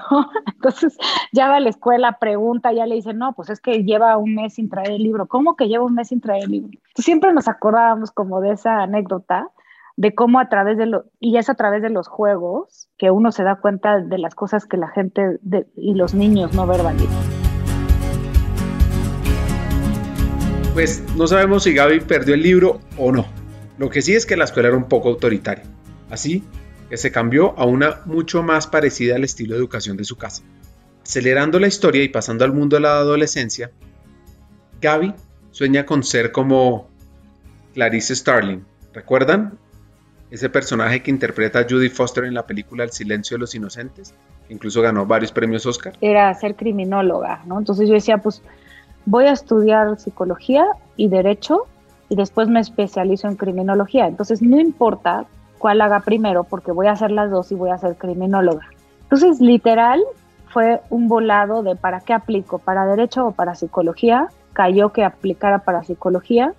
Entonces 0.56 0.98
ya 1.30 1.46
va 1.46 1.58
a 1.58 1.60
la 1.60 1.68
escuela, 1.68 2.18
pregunta, 2.18 2.72
ya 2.72 2.84
le 2.84 2.96
dice, 2.96 3.14
no, 3.14 3.32
pues 3.34 3.48
es 3.50 3.60
que 3.60 3.84
lleva 3.84 4.16
un 4.16 4.34
mes 4.34 4.54
sin 4.54 4.68
traer 4.68 4.90
el 4.90 5.04
libro. 5.04 5.28
¿Cómo 5.28 5.54
que 5.54 5.68
lleva 5.68 5.84
un 5.84 5.94
mes 5.94 6.08
sin 6.08 6.20
traer 6.20 6.42
el 6.42 6.50
libro? 6.50 6.70
Entonces 6.72 7.04
siempre 7.04 7.32
nos 7.32 7.46
acordábamos 7.46 8.10
como 8.10 8.40
de 8.40 8.50
esa 8.50 8.82
anécdota 8.82 9.52
de 9.96 10.14
cómo 10.14 10.40
a 10.40 10.48
través 10.48 10.76
de 10.76 10.86
lo, 10.86 11.04
y 11.20 11.36
es 11.36 11.48
a 11.48 11.54
través 11.54 11.82
de 11.82 11.90
los 11.90 12.08
juegos 12.08 12.88
que 12.98 13.10
uno 13.10 13.30
se 13.32 13.44
da 13.44 13.56
cuenta 13.56 14.00
de 14.00 14.18
las 14.18 14.34
cosas 14.34 14.66
que 14.66 14.76
la 14.76 14.88
gente 14.88 15.38
y 15.76 15.94
los 15.94 16.14
niños 16.14 16.52
no 16.54 16.66
verbalizan. 16.66 17.44
Pues 20.72 21.04
no 21.16 21.28
sabemos 21.28 21.62
si 21.62 21.72
Gaby 21.72 22.00
perdió 22.00 22.34
el 22.34 22.42
libro 22.42 22.80
o 22.98 23.12
no. 23.12 23.26
Lo 23.78 23.90
que 23.90 24.02
sí 24.02 24.14
es 24.14 24.26
que 24.26 24.36
la 24.36 24.44
escuela 24.44 24.68
era 24.68 24.76
un 24.76 24.88
poco 24.88 25.08
autoritaria. 25.08 25.64
Así 26.10 26.42
que 26.90 26.96
se 26.96 27.12
cambió 27.12 27.56
a 27.56 27.64
una 27.64 28.00
mucho 28.06 28.42
más 28.42 28.66
parecida 28.66 29.14
al 29.14 29.24
estilo 29.24 29.54
de 29.54 29.60
educación 29.60 29.96
de 29.96 30.04
su 30.04 30.16
casa. 30.16 30.42
Acelerando 31.02 31.60
la 31.60 31.68
historia 31.68 32.02
y 32.02 32.08
pasando 32.08 32.44
al 32.44 32.52
mundo 32.52 32.76
de 32.76 32.82
la 32.82 32.98
adolescencia, 32.98 33.70
Gaby 34.80 35.14
sueña 35.52 35.86
con 35.86 36.02
ser 36.02 36.32
como 36.32 36.88
Clarice 37.74 38.16
Starling. 38.16 38.64
¿Recuerdan? 38.92 39.58
Ese 40.30 40.48
personaje 40.50 41.02
que 41.02 41.10
interpreta 41.10 41.66
Judy 41.68 41.88
Foster 41.88 42.24
en 42.24 42.34
la 42.34 42.46
película 42.46 42.84
El 42.84 42.90
silencio 42.90 43.36
de 43.36 43.40
los 43.40 43.54
inocentes, 43.54 44.14
que 44.46 44.54
incluso 44.54 44.82
ganó 44.82 45.06
varios 45.06 45.32
premios 45.32 45.66
Oscar. 45.66 45.94
Era 46.00 46.32
ser 46.34 46.56
criminóloga, 46.56 47.42
¿no? 47.46 47.58
Entonces 47.58 47.88
yo 47.88 47.94
decía, 47.94 48.18
pues 48.18 48.42
voy 49.06 49.26
a 49.26 49.32
estudiar 49.32 49.98
psicología 49.98 50.66
y 50.96 51.08
derecho 51.08 51.66
y 52.08 52.16
después 52.16 52.48
me 52.48 52.60
especializo 52.60 53.28
en 53.28 53.36
criminología. 53.36 54.06
Entonces 54.06 54.42
no 54.42 54.58
importa 54.58 55.26
cuál 55.58 55.80
haga 55.80 56.00
primero 56.00 56.44
porque 56.44 56.72
voy 56.72 56.86
a 56.86 56.92
hacer 56.92 57.10
las 57.10 57.30
dos 57.30 57.52
y 57.52 57.54
voy 57.54 57.70
a 57.70 57.78
ser 57.78 57.96
criminóloga. 57.96 58.68
Entonces 59.02 59.40
literal 59.40 60.02
fue 60.48 60.80
un 60.90 61.08
volado 61.08 61.62
de 61.62 61.76
para 61.76 62.00
qué 62.00 62.12
aplico, 62.12 62.58
para 62.58 62.86
derecho 62.86 63.26
o 63.26 63.32
para 63.32 63.54
psicología. 63.54 64.28
Cayó 64.52 64.92
que 64.92 65.04
aplicara 65.04 65.60
para 65.60 65.82
psicología 65.82 66.54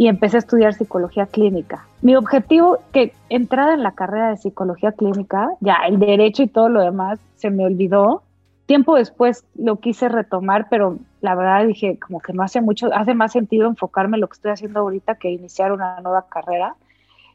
y 0.00 0.08
empecé 0.08 0.38
a 0.38 0.38
estudiar 0.38 0.72
psicología 0.72 1.26
clínica. 1.26 1.84
Mi 2.00 2.16
objetivo, 2.16 2.78
que 2.90 3.12
entrada 3.28 3.74
en 3.74 3.82
la 3.82 3.92
carrera 3.92 4.30
de 4.30 4.38
psicología 4.38 4.92
clínica, 4.92 5.50
ya 5.60 5.74
el 5.86 5.98
derecho 5.98 6.42
y 6.42 6.46
todo 6.46 6.70
lo 6.70 6.80
demás 6.80 7.20
se 7.36 7.50
me 7.50 7.66
olvidó. 7.66 8.22
Tiempo 8.64 8.94
después 8.94 9.44
lo 9.56 9.76
quise 9.76 10.08
retomar, 10.08 10.68
pero 10.70 10.96
la 11.20 11.34
verdad 11.34 11.66
dije 11.66 11.98
como 11.98 12.20
que 12.20 12.32
no 12.32 12.42
hace 12.42 12.62
mucho, 12.62 12.88
hace 12.94 13.12
más 13.12 13.32
sentido 13.32 13.68
enfocarme 13.68 14.16
en 14.16 14.22
lo 14.22 14.28
que 14.28 14.36
estoy 14.36 14.52
haciendo 14.52 14.80
ahorita 14.80 15.16
que 15.16 15.32
iniciar 15.32 15.70
una 15.70 16.00
nueva 16.00 16.24
carrera. 16.30 16.76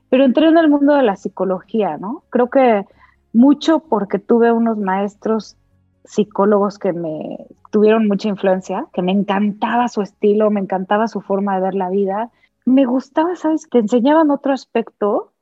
Pero 0.09 0.25
entré 0.25 0.47
en 0.47 0.57
el 0.57 0.67
mundo 0.67 0.95
de 0.95 1.03
la 1.03 1.17
psicología, 1.17 1.97
¿no? 1.97 2.23
Creo 2.31 2.49
que 2.49 2.83
mucho 3.31 3.77
porque 3.77 4.17
tuve 4.17 4.51
unos 4.51 4.79
maestros 4.79 5.55
psicólogos 6.03 6.79
que 6.79 6.93
me 6.93 7.45
tuvieron 7.69 8.07
mucha 8.07 8.27
influencia, 8.27 8.87
que 8.91 9.03
me 9.03 9.11
encantaba 9.11 9.87
su 9.87 10.01
estilo, 10.01 10.49
me 10.49 10.61
encantaba 10.61 11.07
su 11.07 11.21
forma 11.21 11.53
de 11.53 11.61
ver 11.61 11.75
la 11.75 11.89
vida 11.89 12.31
me 12.65 12.85
gustaba, 12.85 13.35
¿sabes? 13.35 13.69
Te 13.69 13.79
enseñaban 13.79 14.31
otro 14.31 14.53
aspecto 14.53 15.33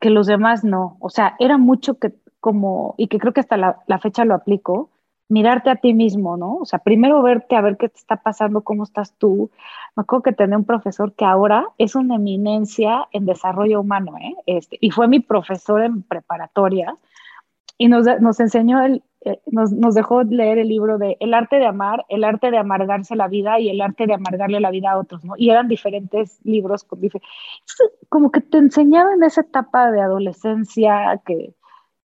que 0.00 0.10
los 0.10 0.26
demás 0.26 0.64
no. 0.64 0.96
O 1.00 1.10
sea, 1.10 1.36
era 1.38 1.58
mucho 1.58 1.98
que 1.98 2.12
como, 2.40 2.94
y 2.98 3.08
que 3.08 3.18
creo 3.18 3.32
que 3.32 3.40
hasta 3.40 3.56
la, 3.56 3.82
la 3.86 3.98
fecha 3.98 4.24
lo 4.24 4.34
aplico, 4.34 4.90
mirarte 5.28 5.70
a 5.70 5.76
ti 5.76 5.94
mismo, 5.94 6.36
¿no? 6.36 6.56
O 6.56 6.64
sea, 6.66 6.80
primero 6.80 7.22
verte 7.22 7.56
a 7.56 7.62
ver 7.62 7.76
qué 7.76 7.88
te 7.88 7.98
está 7.98 8.16
pasando, 8.16 8.62
cómo 8.62 8.84
estás 8.84 9.14
tú. 9.16 9.50
Me 9.96 10.02
acuerdo 10.02 10.24
que 10.24 10.32
tenía 10.32 10.58
un 10.58 10.64
profesor 10.64 11.14
que 11.14 11.24
ahora 11.24 11.66
es 11.78 11.94
una 11.94 12.16
eminencia 12.16 13.08
en 13.12 13.24
desarrollo 13.24 13.80
humano, 13.80 14.16
¿eh? 14.18 14.34
Este, 14.46 14.76
y 14.80 14.90
fue 14.90 15.08
mi 15.08 15.20
profesor 15.20 15.82
en 15.82 16.02
preparatoria 16.02 16.96
y 17.78 17.88
nos, 17.88 18.06
nos 18.20 18.40
enseñó, 18.40 18.82
el, 18.82 19.02
eh, 19.24 19.40
nos, 19.46 19.94
dejó 19.94 20.22
leer 20.22 20.58
el 20.58 20.68
libro 20.68 20.98
de 20.98 21.16
El 21.20 21.34
arte 21.34 21.56
de 21.56 21.66
amar, 21.66 22.04
el 22.08 22.24
arte 22.24 22.50
de 22.50 22.58
amargarse 22.58 23.16
la 23.16 23.28
vida 23.28 23.58
y 23.58 23.70
el 23.70 23.80
arte 23.80 24.06
de 24.06 24.14
amargarle 24.14 24.60
la 24.60 24.70
vida 24.70 24.92
a 24.92 24.98
otros, 24.98 25.24
¿no? 25.24 25.34
Y 25.36 25.50
eran 25.50 25.68
diferentes 25.68 26.40
libros, 26.44 26.84
con, 26.84 27.00
como 28.08 28.30
que 28.30 28.40
te 28.40 28.58
enseñaba 28.58 29.14
en 29.14 29.22
esa 29.22 29.42
etapa 29.42 29.90
de 29.90 30.00
adolescencia 30.00 31.20
que 31.24 31.54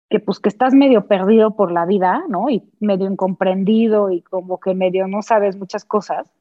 que 0.10 0.19
pues 0.19 0.39
que 0.39 0.50
estás 0.50 0.74
medio 0.74 1.07
perdido 1.07 1.55
por 1.55 1.72
la 1.72 1.86
vida, 1.86 2.24
¿no? 2.29 2.50
Y 2.50 2.63
medio 2.79 3.10
incomprendido 3.10 4.12
y 4.12 4.22
como 4.22 4.60
que 4.60 4.75
medio 4.75 5.07
no 5.07 5.22
sabes 5.22 5.57
muchas 5.57 5.84
cosas. 5.84 6.31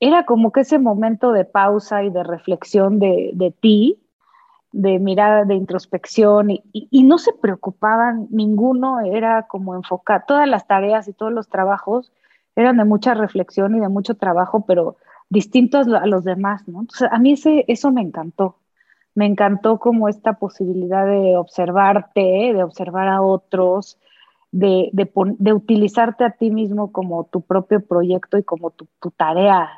Era 0.00 0.26
como 0.26 0.52
que 0.52 0.60
ese 0.60 0.78
momento 0.78 1.32
de 1.32 1.46
pausa 1.46 2.04
y 2.04 2.10
de 2.10 2.22
reflexión 2.22 2.98
de 2.98 3.54
ti, 3.60 4.05
de 4.72 4.98
mirada, 4.98 5.44
de 5.44 5.54
introspección, 5.54 6.50
y, 6.50 6.62
y, 6.72 7.02
no 7.04 7.18
se 7.18 7.32
preocupaban, 7.32 8.28
ninguno 8.30 9.00
era 9.00 9.46
como 9.48 9.74
enfocar, 9.74 10.24
todas 10.26 10.48
las 10.48 10.66
tareas 10.66 11.08
y 11.08 11.12
todos 11.12 11.32
los 11.32 11.48
trabajos 11.48 12.12
eran 12.56 12.76
de 12.76 12.84
mucha 12.84 13.14
reflexión 13.14 13.74
y 13.76 13.80
de 13.80 13.88
mucho 13.88 14.14
trabajo, 14.16 14.64
pero 14.66 14.96
distintos 15.30 15.88
a 15.88 16.06
los 16.06 16.24
demás, 16.24 16.66
¿no? 16.68 16.80
Entonces, 16.80 17.08
a 17.10 17.18
mí 17.18 17.32
ese, 17.32 17.64
eso 17.68 17.90
me 17.90 18.02
encantó 18.02 18.56
me 19.16 19.24
encantó 19.24 19.78
como 19.78 20.08
esta 20.08 20.34
posibilidad 20.34 21.06
de 21.06 21.38
observarte, 21.38 22.20
de 22.20 22.62
observar 22.62 23.08
a 23.08 23.22
otros, 23.22 23.98
de, 24.52 24.90
de, 24.92 25.52
utilizarte 25.54 26.22
a 26.22 26.32
ti 26.32 26.50
mismo 26.50 26.92
como 26.92 27.24
tu 27.24 27.40
propio 27.40 27.80
proyecto 27.84 28.36
y 28.36 28.44
como 28.44 28.70
tu, 28.70 28.86
tarea. 29.16 29.70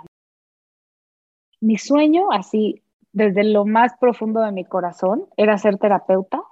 Mi 1.60 1.78
sueño, 1.78 2.32
así, 2.32 2.82
desde 3.12 3.44
lo 3.44 3.64
más 3.64 3.92
profundo 4.00 4.40
de 4.40 4.52
mi 4.52 4.64
corazón, 4.64 5.24
era 5.36 5.58
ser 5.58 5.78
terapeuta 5.78 6.42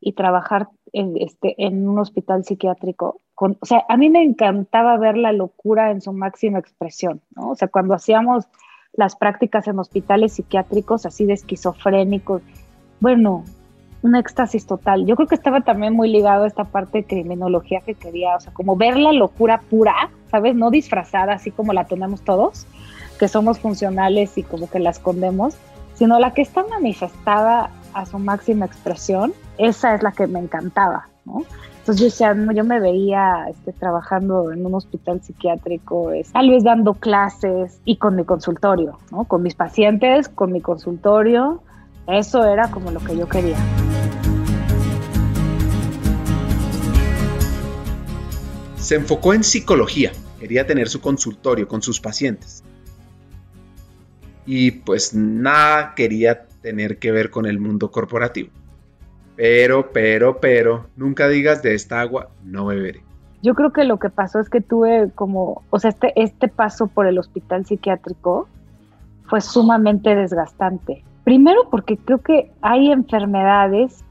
y 0.00 0.14
trabajar 0.14 0.68
en, 0.92 1.16
este, 1.16 1.54
en 1.58 1.88
un 1.88 1.98
hospital 1.98 2.44
psiquiátrico. 2.44 3.20
Con, 3.34 3.58
o 3.60 3.66
sea, 3.66 3.84
a 3.88 3.96
mí 3.96 4.10
me 4.10 4.22
encantaba 4.22 4.96
ver 4.96 5.16
la 5.16 5.32
locura 5.32 5.90
en 5.90 6.00
su 6.00 6.12
máxima 6.12 6.58
expresión, 6.58 7.20
¿no? 7.36 7.50
O 7.50 7.54
sea, 7.54 7.68
cuando 7.68 7.94
hacíamos 7.94 8.46
las 8.92 9.16
prácticas 9.16 9.68
en 9.68 9.78
hospitales 9.78 10.32
psiquiátricos 10.32 11.06
así 11.06 11.24
de 11.24 11.34
esquizofrénicos. 11.34 12.42
Bueno, 13.00 13.44
un 14.02 14.16
éxtasis 14.16 14.66
total. 14.66 15.06
Yo 15.06 15.14
creo 15.16 15.28
que 15.28 15.34
estaba 15.34 15.60
también 15.60 15.92
muy 15.92 16.10
ligado 16.10 16.44
a 16.44 16.46
esta 16.46 16.64
parte 16.64 16.98
de 16.98 17.04
criminología 17.04 17.80
que 17.80 17.94
quería, 17.94 18.36
o 18.36 18.40
sea, 18.40 18.52
como 18.52 18.76
ver 18.76 18.96
la 18.96 19.12
locura 19.12 19.60
pura, 19.68 20.10
¿sabes? 20.30 20.54
No 20.54 20.70
disfrazada 20.70 21.34
así 21.34 21.50
como 21.50 21.72
la 21.72 21.84
tenemos 21.84 22.22
todos, 22.22 22.66
que 23.18 23.28
somos 23.28 23.58
funcionales 23.58 24.36
y 24.38 24.42
como 24.42 24.68
que 24.68 24.78
la 24.78 24.90
escondemos, 24.90 25.56
sino 26.00 26.18
la 26.18 26.32
que 26.32 26.40
está 26.40 26.64
manifestada 26.64 27.70
a 27.92 28.06
su 28.06 28.18
máxima 28.18 28.64
expresión, 28.64 29.34
esa 29.58 29.94
es 29.94 30.02
la 30.02 30.12
que 30.12 30.26
me 30.26 30.38
encantaba. 30.38 31.08
Entonces 31.80 32.18
yo, 32.18 32.52
yo 32.54 32.64
me 32.64 32.80
veía 32.80 33.44
este, 33.50 33.74
trabajando 33.74 34.50
en 34.50 34.64
un 34.64 34.74
hospital 34.74 35.20
psiquiátrico, 35.22 36.10
tal 36.32 36.48
vez 36.48 36.64
dando 36.64 36.94
clases 36.94 37.82
y 37.84 37.96
con 37.98 38.16
mi 38.16 38.24
consultorio, 38.24 38.98
¿no? 39.12 39.24
Con 39.24 39.42
mis 39.42 39.54
pacientes, 39.54 40.30
con 40.30 40.52
mi 40.52 40.62
consultorio. 40.62 41.62
Eso 42.06 42.46
era 42.46 42.70
como 42.70 42.90
lo 42.92 43.00
que 43.00 43.18
yo 43.18 43.28
quería. 43.28 43.58
Se 48.76 48.94
enfocó 48.94 49.34
en 49.34 49.44
psicología, 49.44 50.12
quería 50.38 50.66
tener 50.66 50.88
su 50.88 51.02
consultorio 51.02 51.68
con 51.68 51.82
sus 51.82 52.00
pacientes. 52.00 52.64
Y 54.46 54.70
pues 54.70 55.14
nada 55.14 55.94
quería 55.94 56.46
tener 56.62 56.98
que 56.98 57.12
ver 57.12 57.30
con 57.30 57.46
el 57.46 57.58
mundo 57.58 57.90
corporativo. 57.90 58.50
Pero, 59.36 59.90
pero, 59.92 60.38
pero, 60.38 60.86
nunca 60.96 61.28
digas 61.28 61.62
de 61.62 61.74
esta 61.74 62.00
agua 62.00 62.28
no 62.44 62.66
beberé. 62.66 63.02
Yo 63.42 63.54
creo 63.54 63.72
que 63.72 63.84
lo 63.84 63.98
que 63.98 64.10
pasó 64.10 64.38
es 64.38 64.50
que 64.50 64.60
tuve 64.60 65.10
como, 65.14 65.62
o 65.70 65.78
sea, 65.78 65.90
este, 65.90 66.12
este 66.16 66.48
paso 66.48 66.88
por 66.88 67.06
el 67.06 67.18
hospital 67.18 67.64
psiquiátrico 67.64 68.48
fue 69.28 69.40
sumamente 69.40 70.14
desgastante. 70.14 71.02
Primero 71.24 71.68
porque 71.70 71.96
creo 71.96 72.18
que 72.18 72.50
hay 72.60 72.92
enfermedades, 72.92 74.04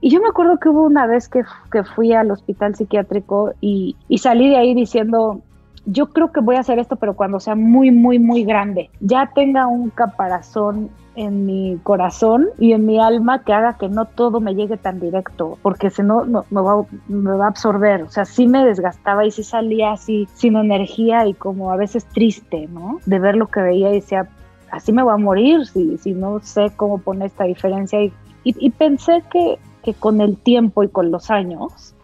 y 0.00 0.10
yo 0.10 0.20
me 0.20 0.28
acuerdo 0.28 0.58
que 0.58 0.68
hubo 0.68 0.84
una 0.84 1.06
vez 1.08 1.28
que, 1.28 1.42
que 1.72 1.82
fui 1.82 2.12
al 2.12 2.30
hospital 2.30 2.76
psiquiátrico 2.76 3.52
y, 3.60 3.96
y 4.08 4.18
salí 4.18 4.48
de 4.48 4.58
ahí 4.58 4.74
diciendo, 4.74 5.42
yo 5.90 6.08
creo 6.08 6.32
que 6.32 6.40
voy 6.40 6.56
a 6.56 6.60
hacer 6.60 6.78
esto, 6.78 6.96
pero 6.96 7.14
cuando 7.14 7.40
sea 7.40 7.54
muy, 7.54 7.90
muy, 7.90 8.18
muy 8.18 8.44
grande, 8.44 8.90
ya 9.00 9.30
tenga 9.34 9.66
un 9.66 9.88
caparazón 9.88 10.90
en 11.14 11.46
mi 11.46 11.78
corazón 11.82 12.46
y 12.58 12.72
en 12.72 12.84
mi 12.84 13.00
alma 13.00 13.42
que 13.42 13.52
haga 13.52 13.78
que 13.78 13.88
no 13.88 14.04
todo 14.04 14.38
me 14.38 14.54
llegue 14.54 14.76
tan 14.76 15.00
directo, 15.00 15.58
porque 15.62 15.90
si 15.90 16.02
no, 16.02 16.26
no 16.26 16.44
me, 16.50 16.60
va, 16.60 16.84
me 17.08 17.32
va 17.32 17.46
a 17.46 17.48
absorber. 17.48 18.02
O 18.02 18.10
sea, 18.10 18.26
sí 18.26 18.46
me 18.46 18.64
desgastaba 18.64 19.24
y 19.24 19.30
sí 19.30 19.42
salía 19.42 19.92
así 19.92 20.28
sin 20.34 20.56
energía 20.56 21.26
y 21.26 21.32
como 21.32 21.72
a 21.72 21.76
veces 21.76 22.04
triste, 22.04 22.68
¿no? 22.68 23.00
De 23.06 23.18
ver 23.18 23.34
lo 23.34 23.46
que 23.46 23.62
veía 23.62 23.90
y 23.90 23.94
decía, 23.94 24.28
así 24.70 24.92
me 24.92 25.02
voy 25.02 25.14
a 25.14 25.16
morir 25.16 25.66
si, 25.66 25.96
si 25.98 26.12
no 26.12 26.38
sé 26.40 26.70
cómo 26.76 26.98
poner 26.98 27.28
esta 27.28 27.44
diferencia. 27.44 28.00
Y, 28.02 28.12
y, 28.44 28.70
pensé 28.70 29.24
que, 29.30 29.58
que 29.82 29.94
con 29.94 30.20
el 30.20 30.36
tiempo 30.36 30.84
y 30.84 30.88
con 30.88 31.10
los 31.10 31.30
años, 31.30 31.94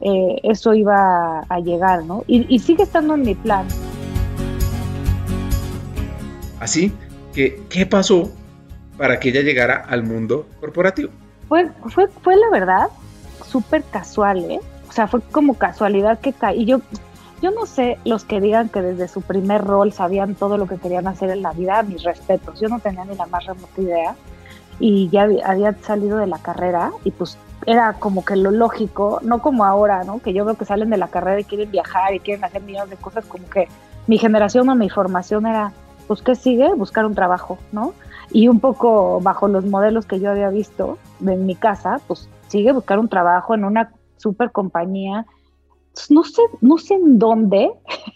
eh, 0.00 0.40
eso 0.42 0.74
iba 0.74 1.40
a 1.40 1.60
llegar, 1.60 2.04
¿no? 2.04 2.24
Y, 2.26 2.46
y, 2.54 2.58
sigue 2.58 2.82
estando 2.82 3.14
en 3.14 3.22
mi 3.22 3.34
plan. 3.34 3.66
Así 6.60 6.92
que, 7.32 7.62
¿qué 7.68 7.86
pasó 7.86 8.30
para 8.96 9.18
que 9.18 9.30
ella 9.30 9.42
llegara 9.42 9.76
al 9.76 10.02
mundo 10.02 10.46
corporativo? 10.60 11.10
Fue, 11.48 11.70
fue, 11.88 12.08
fue 12.08 12.36
la 12.36 12.50
verdad 12.50 12.88
súper 13.46 13.82
casual, 13.84 14.50
¿eh? 14.50 14.60
O 14.88 14.92
sea, 14.92 15.06
fue 15.06 15.20
como 15.20 15.54
casualidad 15.54 16.20
que 16.20 16.32
caí. 16.32 16.62
Y 16.62 16.64
yo, 16.66 16.80
yo 17.42 17.50
no 17.50 17.66
sé 17.66 17.98
los 18.04 18.24
que 18.24 18.40
digan 18.40 18.68
que 18.68 18.80
desde 18.80 19.08
su 19.08 19.22
primer 19.22 19.64
rol 19.64 19.92
sabían 19.92 20.34
todo 20.34 20.56
lo 20.56 20.66
que 20.66 20.76
querían 20.76 21.06
hacer 21.06 21.30
en 21.30 21.42
la 21.42 21.52
vida, 21.52 21.82
mis 21.82 22.02
respetos. 22.02 22.60
Yo 22.60 22.68
no 22.68 22.78
tenía 22.78 23.04
ni 23.04 23.14
la 23.16 23.26
más 23.26 23.44
remota 23.44 23.80
idea. 23.80 24.16
Y 24.80 25.08
ya 25.10 25.28
había 25.44 25.72
salido 25.82 26.18
de 26.18 26.26
la 26.26 26.38
carrera 26.38 26.92
y 27.04 27.10
pues 27.12 27.38
era 27.66 27.94
como 27.94 28.24
que 28.24 28.36
lo 28.36 28.50
lógico, 28.50 29.20
no 29.22 29.40
como 29.40 29.64
ahora, 29.64 30.04
¿no? 30.04 30.20
Que 30.20 30.32
yo 30.32 30.44
veo 30.44 30.54
que 30.54 30.64
salen 30.64 30.90
de 30.90 30.96
la 30.96 31.08
carrera 31.08 31.40
y 31.40 31.44
quieren 31.44 31.70
viajar 31.70 32.14
y 32.14 32.20
quieren 32.20 32.44
hacer 32.44 32.62
millones 32.62 32.90
de 32.90 32.96
cosas, 32.96 33.24
como 33.24 33.48
que 33.48 33.68
mi 34.06 34.18
generación 34.18 34.68
o 34.68 34.74
mi 34.74 34.90
formación 34.90 35.46
era, 35.46 35.72
pues, 36.06 36.22
¿qué 36.22 36.34
sigue? 36.34 36.74
Buscar 36.74 37.06
un 37.06 37.14
trabajo, 37.14 37.58
¿no? 37.72 37.94
y 38.30 38.48
un 38.48 38.60
poco 38.60 39.20
bajo 39.20 39.48
los 39.48 39.64
modelos 39.64 40.06
que 40.06 40.20
yo 40.20 40.30
había 40.30 40.50
visto 40.50 40.98
en 41.24 41.46
mi 41.46 41.54
casa, 41.54 42.00
pues 42.06 42.28
sigue 42.48 42.72
buscar 42.72 42.98
un 42.98 43.08
trabajo 43.08 43.54
en 43.54 43.64
una 43.64 43.92
super 44.16 44.50
compañía. 44.50 45.26
no 46.10 46.24
sé, 46.24 46.42
no 46.60 46.78
sé 46.78 46.94
en 46.94 47.18
dónde. 47.18 47.70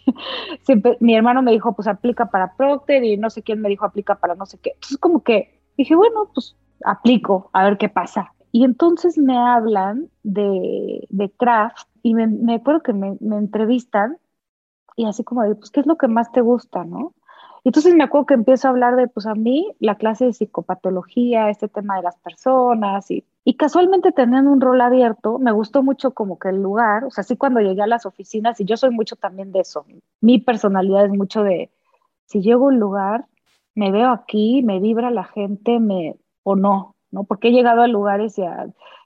mi 1.00 1.14
hermano 1.14 1.42
me 1.42 1.52
dijo, 1.52 1.72
pues 1.72 1.88
aplica 1.88 2.26
para 2.26 2.54
Procter 2.56 3.04
y 3.04 3.16
no 3.16 3.30
sé 3.30 3.42
quién 3.42 3.60
me 3.60 3.68
dijo, 3.68 3.84
aplica 3.84 4.16
para 4.16 4.34
no 4.34 4.46
sé 4.46 4.58
qué. 4.58 4.72
Entonces 4.74 4.98
como 4.98 5.22
que 5.22 5.60
dije, 5.76 5.94
bueno, 5.94 6.30
pues 6.34 6.56
aplico, 6.84 7.50
a 7.52 7.64
ver 7.64 7.78
qué 7.78 7.88
pasa. 7.88 8.32
Y 8.52 8.64
entonces 8.64 9.18
me 9.18 9.36
hablan 9.36 10.10
de, 10.22 11.06
de 11.10 11.30
craft 11.30 11.88
y 12.02 12.14
me, 12.14 12.26
me 12.26 12.54
acuerdo 12.56 12.82
que 12.82 12.92
me, 12.92 13.16
me 13.20 13.36
entrevistan 13.36 14.18
y 14.96 15.04
así 15.04 15.22
como 15.22 15.42
de, 15.42 15.54
pues, 15.54 15.70
¿qué 15.70 15.80
es 15.80 15.86
lo 15.86 15.96
que 15.96 16.08
más 16.08 16.32
te 16.32 16.40
gusta, 16.40 16.84
no? 16.84 17.12
Entonces 17.64 17.94
me 17.94 18.04
acuerdo 18.04 18.26
que 18.26 18.34
empiezo 18.34 18.66
a 18.66 18.70
hablar 18.70 18.96
de, 18.96 19.08
pues 19.08 19.26
a 19.26 19.34
mí, 19.34 19.74
la 19.78 19.96
clase 19.96 20.24
de 20.24 20.32
psicopatología, 20.32 21.50
este 21.50 21.68
tema 21.68 21.96
de 21.96 22.02
las 22.02 22.16
personas 22.16 23.10
y, 23.10 23.24
y 23.44 23.56
casualmente 23.56 24.12
teniendo 24.12 24.50
un 24.50 24.60
rol 24.60 24.80
abierto, 24.80 25.38
me 25.38 25.52
gustó 25.52 25.82
mucho 25.82 26.12
como 26.12 26.38
que 26.38 26.48
el 26.48 26.62
lugar, 26.62 27.04
o 27.04 27.10
sea, 27.10 27.24
sí 27.24 27.36
cuando 27.36 27.60
llegué 27.60 27.82
a 27.82 27.86
las 27.86 28.06
oficinas 28.06 28.60
y 28.60 28.64
yo 28.64 28.76
soy 28.76 28.90
mucho 28.90 29.16
también 29.16 29.52
de 29.52 29.60
eso, 29.60 29.84
mi 30.20 30.38
personalidad 30.38 31.04
es 31.06 31.12
mucho 31.12 31.42
de, 31.42 31.70
si 32.26 32.40
llego 32.40 32.64
a 32.64 32.68
un 32.68 32.80
lugar, 32.80 33.26
me 33.74 33.90
veo 33.90 34.10
aquí, 34.10 34.62
me 34.62 34.80
vibra 34.80 35.10
la 35.10 35.24
gente, 35.24 35.78
me, 35.78 36.16
o 36.42 36.56
no, 36.56 36.94
¿no? 37.10 37.24
Porque 37.24 37.48
he 37.48 37.52
llegado 37.52 37.82
a 37.82 37.88
lugares 37.88 38.38
y 38.38 38.42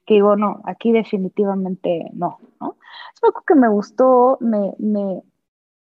que 0.07 0.15
digo, 0.15 0.37
no, 0.37 0.61
aquí 0.65 0.93
definitivamente 0.93 2.11
no, 2.13 2.39
¿no? 2.61 2.77
Es 3.15 3.23
algo 3.23 3.43
que 3.47 3.55
me 3.55 3.69
gustó, 3.69 4.39
me, 4.41 4.75
me, 4.79 5.23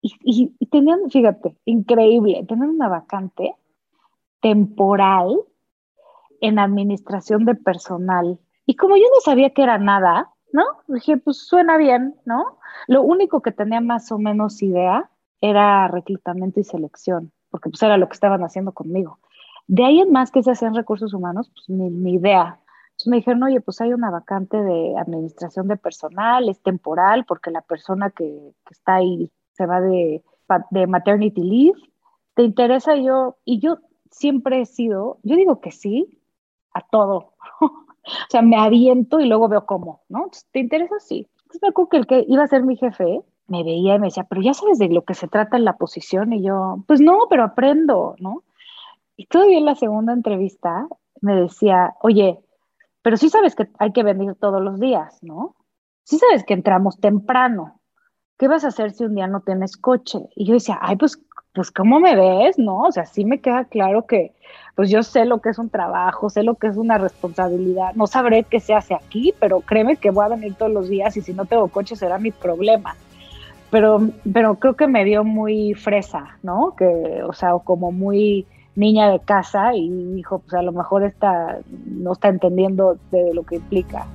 y, 0.03 0.67
tenían, 0.71 1.11
fíjate, 1.11 1.57
increíble, 1.65 2.45
tenían 2.49 2.71
una 2.71 2.89
vacante 2.89 3.55
temporal 4.41 5.41
en 6.41 6.59
administración 6.59 7.45
de 7.45 7.55
personal. 7.55 8.39
Y 8.67 8.77
como 8.77 8.97
yo 8.97 9.05
no 9.15 9.21
sabía 9.21 9.51
que 9.51 9.63
era 9.63 9.79
nada, 9.79 10.31
¿no? 10.53 10.65
Dije, 10.87 11.17
pues 11.17 11.39
suena 11.39 11.77
bien, 11.77 12.15
¿no? 12.25 12.59
Lo 12.87 13.03
único 13.03 13.43
que 13.43 13.53
tenía 13.53 13.81
más 13.81 14.13
o 14.13 14.19
menos 14.19 14.63
idea 14.63 15.11
era 15.41 15.89
reclutamiento 15.89 16.61
y 16.61 16.65
selección, 16.65 17.33
porque 17.51 17.71
pues 17.71 17.83
era 17.83 17.97
lo 17.97 18.09
que 18.09 18.15
estaban 18.15 18.43
haciendo 18.45 18.73
conmigo. 18.73 19.19
De 19.69 19.85
ahí 19.85 20.01
en 20.01 20.11
más 20.11 20.31
que 20.31 20.43
se 20.43 20.51
hacían 20.51 20.75
recursos 20.75 21.13
humanos, 21.15 21.51
pues 21.55 21.69
ni, 21.69 22.15
idea. 22.15 22.59
me 23.07 23.19
dijeron, 23.19 23.43
oye, 23.43 23.61
pues 23.61 23.81
hay 23.81 23.93
una 23.93 24.11
vacante 24.11 24.57
de 24.57 24.97
administración 24.99 25.69
de 25.69 25.77
personal, 25.77 26.49
es 26.49 26.61
temporal, 26.63 27.27
porque 27.27 27.51
la 27.51 27.61
persona 27.61 28.11
que, 28.11 28.55
está 28.71 28.97
ahí 28.97 29.31
se 29.53 29.67
va 29.67 29.81
de, 29.81 30.25
de 30.71 30.87
maternity 30.87 31.43
leave. 31.43 31.79
¿Te 32.35 32.45
interesa 32.45 32.97
yo? 32.97 33.37
Y 33.45 33.61
yo 33.61 33.79
siempre 34.11 34.63
he 34.63 34.67
sido, 34.67 35.19
yo 35.23 35.37
digo 35.37 35.61
que 35.61 35.71
sí 35.71 36.19
a 36.73 36.81
todo. 36.81 37.35
o 37.61 37.71
sea, 38.31 38.41
me 38.41 38.57
aviento 38.57 39.21
y 39.21 39.27
luego 39.27 39.49
veo 39.49 39.67
cómo, 39.67 40.03
¿no? 40.09 40.31
¿Te 40.53 40.61
interesa? 40.61 40.99
Sí. 40.99 41.29
Entonces 41.43 41.63
me 41.63 41.69
acuerdo 41.69 41.89
que 41.91 41.97
el 41.99 42.07
que 42.07 42.25
iba 42.27 42.43
a 42.43 42.49
ser 42.49 42.63
mi 42.63 42.77
jefe 42.77 43.23
me 43.49 43.65
veía 43.65 43.97
y 43.97 43.99
me 43.99 44.07
decía, 44.07 44.25
pero 44.25 44.43
ya 44.43 44.55
sabes 44.55 44.79
de 44.79 44.89
lo 44.89 45.03
que 45.03 45.15
se 45.15 45.29
trata 45.29 45.57
en 45.57 45.65
la 45.65 45.77
posición. 45.77 46.33
Y 46.33 46.43
yo, 46.43 46.85
pues 46.87 47.01
no, 47.01 47.21
pero 47.29 47.45
aprendo, 47.45 48.15
¿no? 48.19 48.43
Y 49.19 49.27
todavía 49.27 49.59
en 49.59 49.65
la 49.65 49.75
segunda 49.75 50.13
entrevista 50.13 50.87
me 51.21 51.35
decía, 51.35 51.95
oye, 52.03 52.39
pero 53.03 53.17
sí 53.17 53.29
sabes 53.29 53.57
que 53.57 53.69
hay 53.81 53.93
que 53.93 54.05
venir 54.05 54.37
todos 54.37 54.63
los 54.63 54.79
días, 54.79 55.19
¿no? 55.23 55.57
Sí 56.05 56.19
sabes 56.19 56.45
que 56.45 56.55
entramos 56.55 57.01
temprano. 57.01 57.81
¿Qué 58.39 58.47
vas 58.47 58.65
a 58.65 58.69
hacer 58.69 58.93
si 58.93 59.05
un 59.05 59.17
día 59.17 59.27
no 59.27 59.41
tienes 59.41 59.77
coche? 59.77 60.21
Y 60.37 60.47
yo 60.47 60.55
decía, 60.55 60.79
ay, 60.81 60.95
pues, 60.95 61.21
pues, 61.53 61.73
¿cómo 61.73 61.99
me 61.99 62.15
ves? 62.15 62.61
¿No? 62.61 62.83
O 62.83 62.93
sea, 62.93 63.07
sí 63.07 63.25
me 63.25 63.41
queda 63.41 63.65
claro 63.65 64.07
que, 64.07 64.37
pues 64.77 64.89
yo 64.89 65.03
sé 65.03 65.25
lo 65.25 65.41
que 65.41 65.49
es 65.49 65.59
un 65.59 65.69
trabajo, 65.69 66.31
sé 66.31 66.45
lo 66.45 66.55
que 66.55 66.69
es 66.69 66.77
una 66.77 66.97
responsabilidad. 66.97 67.95
No 67.97 68.07
sabré 68.07 68.45
qué 68.45 68.61
se 68.61 68.73
hace 68.73 68.95
aquí, 68.95 69.35
pero 69.41 69.63
créeme 69.63 69.97
que 69.97 70.11
voy 70.11 70.27
a 70.27 70.29
venir 70.29 70.55
todos 70.55 70.71
los 70.71 70.89
días 70.89 71.17
y 71.17 71.23
si 71.23 71.35
no 71.35 71.45
tengo 71.45 71.67
coche 71.67 71.97
será 71.97 72.19
mi 72.21 72.31
problema 72.31 72.95
pero, 73.71 74.09
pero 74.33 74.55
creo 74.59 74.77
que 74.77 74.87
me 74.87 75.05
dio 75.05 75.25
muy 75.25 75.75
fresa, 75.75 76.39
¿no? 76.43 76.75
Que, 76.77 77.23
o 77.23 77.33
sea, 77.33 77.53
como 77.65 77.93
muy 77.93 78.47
niña 78.79 79.11
de 79.11 79.19
casa 79.19 79.75
y 79.75 79.91
dijo, 80.15 80.39
pues 80.39 80.55
a 80.55 80.63
lo 80.63 80.71
mejor 80.71 81.03
está, 81.03 81.59
no 81.87 82.13
está 82.13 82.29
entendiendo 82.29 82.97
de 83.11 83.35
lo 83.35 83.43
que 83.43 83.57
implica. 83.57 84.07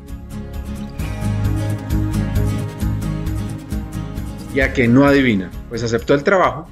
Ya 4.54 4.72
que 4.72 4.88
no 4.88 5.06
adivina, 5.06 5.52
pues 5.68 5.84
aceptó 5.84 6.14
el 6.14 6.24
trabajo 6.24 6.66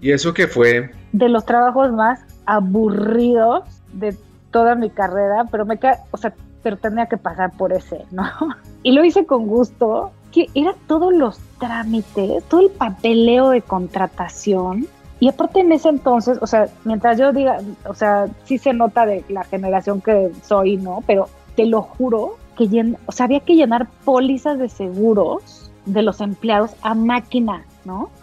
y 0.00 0.10
eso 0.10 0.34
que 0.34 0.48
fue... 0.48 0.90
De 1.12 1.28
los 1.28 1.46
trabajos 1.46 1.92
más 1.92 2.20
aburridos 2.46 3.62
de 3.92 4.16
toda 4.50 4.74
mi 4.74 4.90
carrera, 4.90 5.44
pero 5.52 5.64
me 5.64 5.78
o 6.10 6.16
sea, 6.16 6.34
pero 6.64 6.78
tenía 6.78 7.06
que 7.06 7.16
pasar 7.16 7.52
por 7.56 7.72
ese, 7.72 8.06
¿no? 8.10 8.24
Y 8.82 8.92
lo 8.92 9.04
hice 9.04 9.24
con 9.24 9.46
gusto, 9.46 10.10
que 10.32 10.46
era 10.54 10.74
todos 10.88 11.12
los 11.12 11.38
trámites, 11.60 12.42
todo 12.44 12.60
el 12.60 12.70
papeleo 12.70 13.50
de 13.50 13.62
contratación. 13.62 14.88
Y 15.20 15.28
aparte 15.28 15.60
en 15.60 15.70
ese 15.70 15.90
entonces, 15.90 16.38
o 16.40 16.46
sea, 16.46 16.68
mientras 16.84 17.18
yo 17.18 17.32
diga, 17.32 17.58
o 17.86 17.94
sea, 17.94 18.26
sí 18.44 18.58
se 18.58 18.72
nota 18.72 19.06
de 19.06 19.24
la 19.28 19.44
generación 19.44 20.00
que 20.00 20.32
soy, 20.42 20.78
¿no? 20.78 21.04
Pero 21.06 21.28
te 21.56 21.66
lo 21.66 21.82
juro 21.82 22.36
que 22.56 22.94
o 23.06 23.12
sea, 23.12 23.26
había 23.26 23.40
que 23.40 23.54
llenar 23.54 23.88
pólizas 24.04 24.58
de 24.58 24.68
seguros 24.68 25.70
de 25.86 26.02
los 26.02 26.20
empleados 26.20 26.74
a 26.82 26.94
máquina, 26.94 27.64
¿no? 27.84 28.10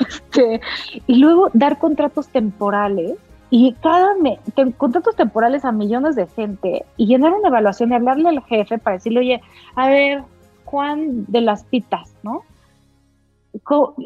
Este, 0.00 0.60
y 1.06 1.16
luego 1.16 1.48
dar 1.52 1.78
contratos 1.78 2.28
temporales 2.28 3.16
y 3.50 3.72
cada 3.82 4.16
mes, 4.16 4.40
contratos 4.76 5.14
temporales 5.14 5.64
a 5.64 5.70
millones 5.70 6.16
de 6.16 6.26
gente 6.26 6.84
y 6.96 7.06
llenar 7.06 7.32
una 7.32 7.48
evaluación 7.48 7.92
y 7.92 7.94
hablarle 7.94 8.28
al 8.28 8.42
jefe 8.42 8.78
para 8.78 8.96
decirle, 8.96 9.20
oye, 9.20 9.40
a 9.76 9.88
ver, 9.88 10.22
Juan 10.64 11.24
de 11.28 11.40
las 11.42 11.62
Pitas, 11.64 12.14
¿no? 12.22 12.42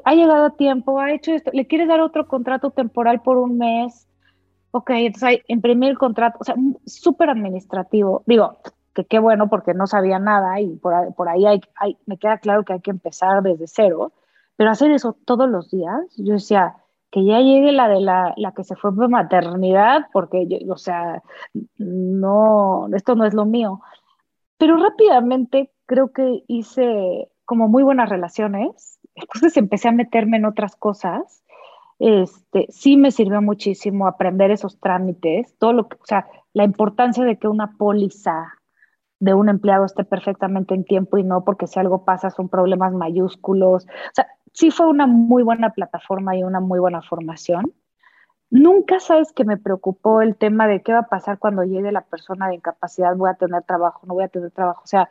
Ha 0.04 0.14
llegado 0.14 0.46
a 0.46 0.56
tiempo, 0.56 1.00
ha 1.00 1.12
hecho 1.12 1.32
esto, 1.32 1.50
le 1.52 1.66
quieres 1.66 1.88
dar 1.88 2.00
otro 2.00 2.26
contrato 2.28 2.70
temporal 2.70 3.22
por 3.22 3.38
un 3.38 3.58
mes. 3.58 4.06
Ok, 4.70 4.90
entonces 4.90 5.22
hay 5.22 5.42
imprimir 5.48 5.90
el 5.90 5.98
contrato, 5.98 6.38
o 6.40 6.44
sea, 6.44 6.54
súper 6.84 7.30
administrativo. 7.30 8.22
Digo, 8.26 8.58
que 8.94 9.04
qué 9.04 9.18
bueno 9.18 9.48
porque 9.48 9.74
no 9.74 9.86
sabía 9.86 10.18
nada 10.18 10.60
y 10.60 10.76
por, 10.76 11.28
ahí 11.28 11.46
hay, 11.46 11.60
me 12.06 12.18
queda 12.18 12.38
claro 12.38 12.64
que 12.64 12.74
hay 12.74 12.80
que 12.80 12.90
empezar 12.90 13.42
desde 13.42 13.66
cero, 13.66 14.12
pero 14.56 14.70
hacer 14.70 14.90
eso 14.90 15.16
todos 15.24 15.48
los 15.48 15.70
días, 15.70 16.00
yo 16.16 16.34
decía, 16.34 16.76
que 17.10 17.24
ya 17.24 17.40
llegue 17.40 17.72
la 17.72 17.88
de 17.88 18.00
la, 18.00 18.34
la 18.36 18.52
que 18.52 18.64
se 18.64 18.76
fue 18.76 18.94
por 18.94 19.08
maternidad, 19.08 20.06
porque, 20.12 20.46
yo, 20.46 20.58
o 20.72 20.76
sea, 20.76 21.22
no, 21.78 22.88
esto 22.94 23.14
no 23.14 23.24
es 23.24 23.34
lo 23.34 23.46
mío. 23.46 23.80
Pero 24.58 24.76
rápidamente 24.76 25.70
creo 25.86 26.12
que 26.12 26.44
hice 26.48 27.30
como 27.44 27.68
muy 27.68 27.82
buenas 27.82 28.10
relaciones, 28.10 28.97
entonces 29.20 29.56
empecé 29.56 29.88
a 29.88 29.92
meterme 29.92 30.36
en 30.36 30.44
otras 30.44 30.76
cosas. 30.76 31.42
Este, 31.98 32.66
sí 32.70 32.96
me 32.96 33.10
sirvió 33.10 33.42
muchísimo 33.42 34.06
aprender 34.06 34.50
esos 34.50 34.78
trámites, 34.78 35.56
todo 35.58 35.72
lo 35.72 35.88
que, 35.88 35.96
o 35.96 36.06
sea, 36.06 36.28
la 36.52 36.64
importancia 36.64 37.24
de 37.24 37.38
que 37.38 37.48
una 37.48 37.76
póliza 37.76 38.54
de 39.20 39.34
un 39.34 39.48
empleado 39.48 39.84
esté 39.84 40.04
perfectamente 40.04 40.74
en 40.74 40.84
tiempo 40.84 41.18
y 41.18 41.24
no 41.24 41.44
porque 41.44 41.66
si 41.66 41.80
algo 41.80 42.04
pasa 42.04 42.30
son 42.30 42.48
problemas 42.48 42.92
mayúsculos. 42.92 43.84
O 43.84 44.14
sea, 44.14 44.28
sí 44.52 44.70
fue 44.70 44.86
una 44.86 45.06
muy 45.06 45.42
buena 45.42 45.70
plataforma 45.70 46.36
y 46.36 46.44
una 46.44 46.60
muy 46.60 46.78
buena 46.78 47.02
formación. 47.02 47.72
Nunca 48.50 49.00
sabes 49.00 49.32
que 49.32 49.44
me 49.44 49.58
preocupó 49.58 50.22
el 50.22 50.36
tema 50.36 50.66
de 50.66 50.82
qué 50.82 50.92
va 50.92 51.00
a 51.00 51.08
pasar 51.08 51.38
cuando 51.38 51.64
llegue 51.64 51.92
la 51.92 52.02
persona 52.02 52.48
de 52.48 52.54
incapacidad, 52.54 53.14
voy 53.14 53.30
a 53.30 53.34
tener 53.34 53.62
trabajo, 53.64 54.06
no 54.06 54.14
voy 54.14 54.24
a 54.24 54.28
tener 54.28 54.50
trabajo. 54.52 54.82
O 54.84 54.86
sea, 54.86 55.10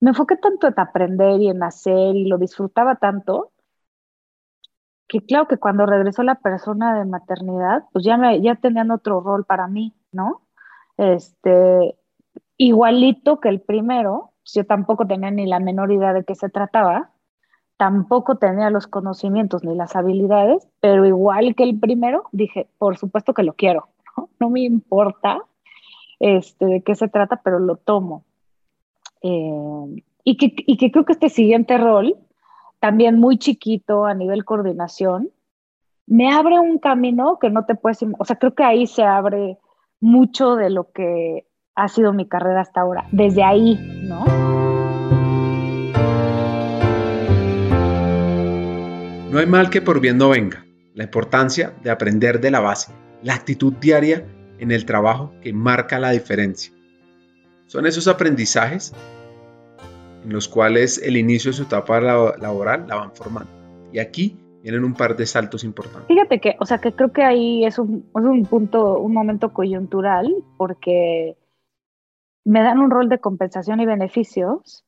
me 0.00 0.10
enfoqué 0.10 0.36
tanto 0.36 0.66
en 0.66 0.74
aprender 0.78 1.40
y 1.40 1.48
en 1.48 1.62
hacer 1.62 2.16
y 2.16 2.26
lo 2.26 2.38
disfrutaba 2.38 2.96
tanto 2.96 3.52
que 5.08 5.20
claro 5.24 5.46
que 5.46 5.58
cuando 5.58 5.86
regresó 5.86 6.22
la 6.22 6.36
persona 6.36 6.98
de 6.98 7.04
maternidad, 7.04 7.84
pues 7.92 8.04
ya, 8.04 8.16
me, 8.16 8.40
ya 8.42 8.56
tenían 8.56 8.90
otro 8.90 9.20
rol 9.20 9.44
para 9.44 9.68
mí, 9.68 9.94
¿no? 10.12 10.42
Este, 10.96 11.96
igualito 12.56 13.40
que 13.40 13.48
el 13.48 13.60
primero, 13.60 14.32
pues 14.42 14.54
yo 14.54 14.66
tampoco 14.66 15.06
tenía 15.06 15.30
ni 15.30 15.46
la 15.46 15.60
menor 15.60 15.92
idea 15.92 16.12
de 16.12 16.24
qué 16.24 16.34
se 16.34 16.48
trataba, 16.48 17.10
tampoco 17.76 18.38
tenía 18.38 18.70
los 18.70 18.86
conocimientos 18.86 19.62
ni 19.64 19.74
las 19.74 19.94
habilidades, 19.96 20.66
pero 20.80 21.06
igual 21.06 21.54
que 21.54 21.64
el 21.64 21.78
primero, 21.78 22.24
dije, 22.32 22.68
por 22.78 22.96
supuesto 22.96 23.34
que 23.34 23.42
lo 23.42 23.54
quiero, 23.54 23.88
no, 24.40 24.50
me 24.50 24.62
importa 24.62 25.40
este, 26.18 26.66
de 26.66 26.82
qué 26.82 26.94
se 26.94 27.08
trata, 27.08 27.42
pero 27.44 27.58
lo 27.58 27.76
tomo. 27.76 28.24
Eh, 29.22 30.02
y, 30.24 30.36
que, 30.36 30.54
y 30.66 30.76
que 30.76 30.90
creo 30.90 31.04
que 31.04 31.12
este 31.12 31.28
siguiente 31.28 31.78
rol, 31.78 32.16
también 32.80 33.18
muy 33.18 33.38
chiquito 33.38 34.04
a 34.04 34.14
nivel 34.14 34.44
coordinación, 34.44 35.30
me 36.06 36.32
abre 36.32 36.58
un 36.58 36.78
camino 36.78 37.38
que 37.40 37.50
no 37.50 37.64
te 37.64 37.74
puedes, 37.74 37.98
o 38.18 38.24
sea, 38.24 38.36
creo 38.36 38.54
que 38.54 38.64
ahí 38.64 38.86
se 38.86 39.02
abre 39.02 39.58
mucho 40.00 40.56
de 40.56 40.70
lo 40.70 40.92
que 40.92 41.46
ha 41.74 41.88
sido 41.88 42.12
mi 42.12 42.26
carrera 42.26 42.60
hasta 42.60 42.80
ahora, 42.80 43.06
desde 43.10 43.42
ahí, 43.42 43.78
¿no? 44.04 44.24
No 49.30 49.40
hay 49.40 49.46
mal 49.46 49.68
que 49.68 49.82
por 49.82 50.00
bien 50.00 50.16
no 50.16 50.30
venga. 50.30 50.64
La 50.94 51.04
importancia 51.04 51.74
de 51.82 51.90
aprender 51.90 52.40
de 52.40 52.50
la 52.50 52.60
base, 52.60 52.92
la 53.22 53.34
actitud 53.34 53.74
diaria 53.74 54.24
en 54.58 54.70
el 54.70 54.86
trabajo 54.86 55.32
que 55.42 55.52
marca 55.52 55.98
la 55.98 56.10
diferencia. 56.10 56.72
Son 57.66 57.86
esos 57.86 58.08
aprendizajes 58.08 58.92
en 60.24 60.32
los 60.32 60.48
cuales 60.48 60.98
el 60.98 61.16
inicio 61.16 61.50
de 61.50 61.56
su 61.56 61.62
etapa 61.64 62.00
laboral 62.00 62.86
la 62.88 62.96
van 62.96 63.12
formando. 63.12 63.50
Y 63.92 63.98
aquí 63.98 64.36
vienen 64.62 64.84
un 64.84 64.94
par 64.94 65.16
de 65.16 65.26
saltos 65.26 65.64
importantes. 65.64 66.06
Fíjate 66.08 66.40
que, 66.40 66.56
o 66.60 66.66
sea, 66.66 66.78
que 66.78 66.92
creo 66.92 67.12
que 67.12 67.22
ahí 67.22 67.64
es 67.64 67.78
un, 67.78 68.08
es 68.14 68.22
un 68.22 68.44
punto, 68.44 68.98
un 68.98 69.12
momento 69.12 69.52
coyuntural, 69.52 70.34
porque 70.56 71.36
me 72.44 72.62
dan 72.62 72.78
un 72.78 72.90
rol 72.90 73.08
de 73.08 73.18
compensación 73.18 73.80
y 73.80 73.86
beneficios 73.86 74.86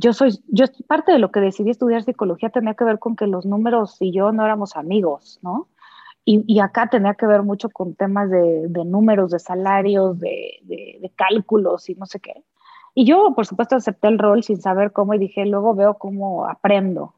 yo 0.00 0.12
soy, 0.14 0.30
yo 0.48 0.64
parte 0.86 1.12
de 1.12 1.18
lo 1.18 1.30
que 1.30 1.40
decidí 1.40 1.70
estudiar 1.70 2.02
psicología 2.02 2.48
tenía 2.48 2.74
que 2.74 2.84
ver 2.84 2.98
con 2.98 3.16
que 3.16 3.26
los 3.26 3.44
números 3.44 3.96
y 4.00 4.12
yo 4.12 4.32
no 4.32 4.44
éramos 4.44 4.76
amigos, 4.76 5.38
¿no? 5.42 5.68
Y, 6.24 6.44
y 6.46 6.60
acá 6.60 6.88
tenía 6.88 7.14
que 7.14 7.26
ver 7.26 7.42
mucho 7.42 7.70
con 7.70 7.94
temas 7.94 8.30
de, 8.30 8.68
números, 8.84 9.30
de 9.30 9.38
salarios, 9.38 10.18
de, 10.18 11.12
cálculos 11.16 11.88
y 11.88 11.94
no 11.94 12.06
sé 12.06 12.20
qué. 12.20 12.44
Y 12.94 13.04
yo, 13.04 13.32
por 13.34 13.46
supuesto, 13.46 13.76
acepté 13.76 14.08
el 14.08 14.18
rol 14.18 14.42
sin 14.42 14.60
saber 14.60 14.92
cómo 14.92 15.14
y 15.14 15.18
dije, 15.18 15.46
luego 15.46 15.74
veo 15.74 15.94
cómo 15.94 16.46
aprendo. 16.46 17.14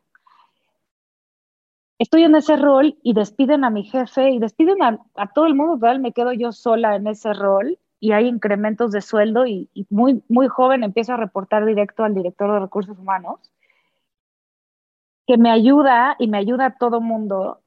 Estoy 1.99 2.25
en 2.25 2.35
ese 2.35 2.57
rol 2.57 2.99
y 3.03 3.15
despiden 3.15 3.65
a 3.65 3.71
mi 3.71 3.85
jefe 3.85 4.31
y 4.31 4.39
despiden 4.41 4.83
a, 4.83 4.99
todo 5.35 5.47
el 5.47 5.55
mundo, 5.55 5.79
¿verdad? 5.79 6.01
Me 6.01 6.13
quedo 6.13 6.33
yo 6.33 6.51
sola 6.51 6.97
en 6.97 7.07
ese 7.07 7.33
rol 7.33 7.79
y 8.01 8.11
hay 8.11 8.27
incrementos 8.27 8.91
de 8.91 9.01
sueldo 9.01 9.47
y, 9.47 9.71
muy, 9.89 10.25
muy 10.29 10.49
joven 10.49 10.83
empiezo 10.83 11.13
a 11.13 11.17
reportar 11.17 11.65
directo 11.65 12.03
al 12.03 12.15
director 12.15 12.53
de 12.53 12.59
recursos 12.59 12.99
humanos, 12.99 13.53
que 15.29 15.39
me 15.39 15.51
ayuda 15.51 16.17
y 16.19 16.27
me 16.27 16.39
ayuda 16.39 16.67
a 16.67 16.77
todo 16.77 17.01
mundo. 17.01 17.61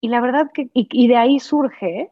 Y 0.00 0.08
la 0.08 0.20
verdad 0.20 0.50
que, 0.52 0.70
y, 0.72 1.08
de 1.08 1.16
ahí 1.16 1.40
surge 1.40 2.10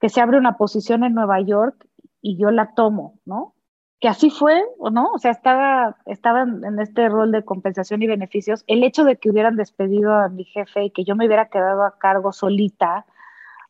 que 0.00 0.08
se 0.08 0.20
abre 0.20 0.38
una 0.38 0.56
posición 0.56 1.04
en 1.04 1.14
Nueva 1.14 1.40
York 1.40 1.86
y 2.20 2.36
yo 2.36 2.50
la 2.50 2.74
tomo, 2.74 3.18
¿no? 3.24 3.54
Que 4.00 4.08
así 4.08 4.30
fue, 4.30 4.62
¿o 4.78 4.90
no? 4.90 5.10
O 5.12 5.18
sea, 5.18 5.30
estaba, 5.30 5.96
estaba 6.06 6.42
en 6.42 6.78
este 6.78 7.08
rol 7.08 7.32
de 7.32 7.44
compensación 7.44 8.02
y 8.02 8.06
beneficios. 8.06 8.64
El 8.66 8.84
hecho 8.84 9.04
de 9.04 9.16
que 9.16 9.30
hubieran 9.30 9.56
despedido 9.56 10.12
a 10.14 10.28
mi 10.28 10.44
jefe 10.44 10.84
y 10.84 10.90
que 10.90 11.04
yo 11.04 11.16
me 11.16 11.26
hubiera 11.26 11.48
quedado 11.48 11.82
a 11.82 11.98
cargo 11.98 12.32
solita, 12.32 13.06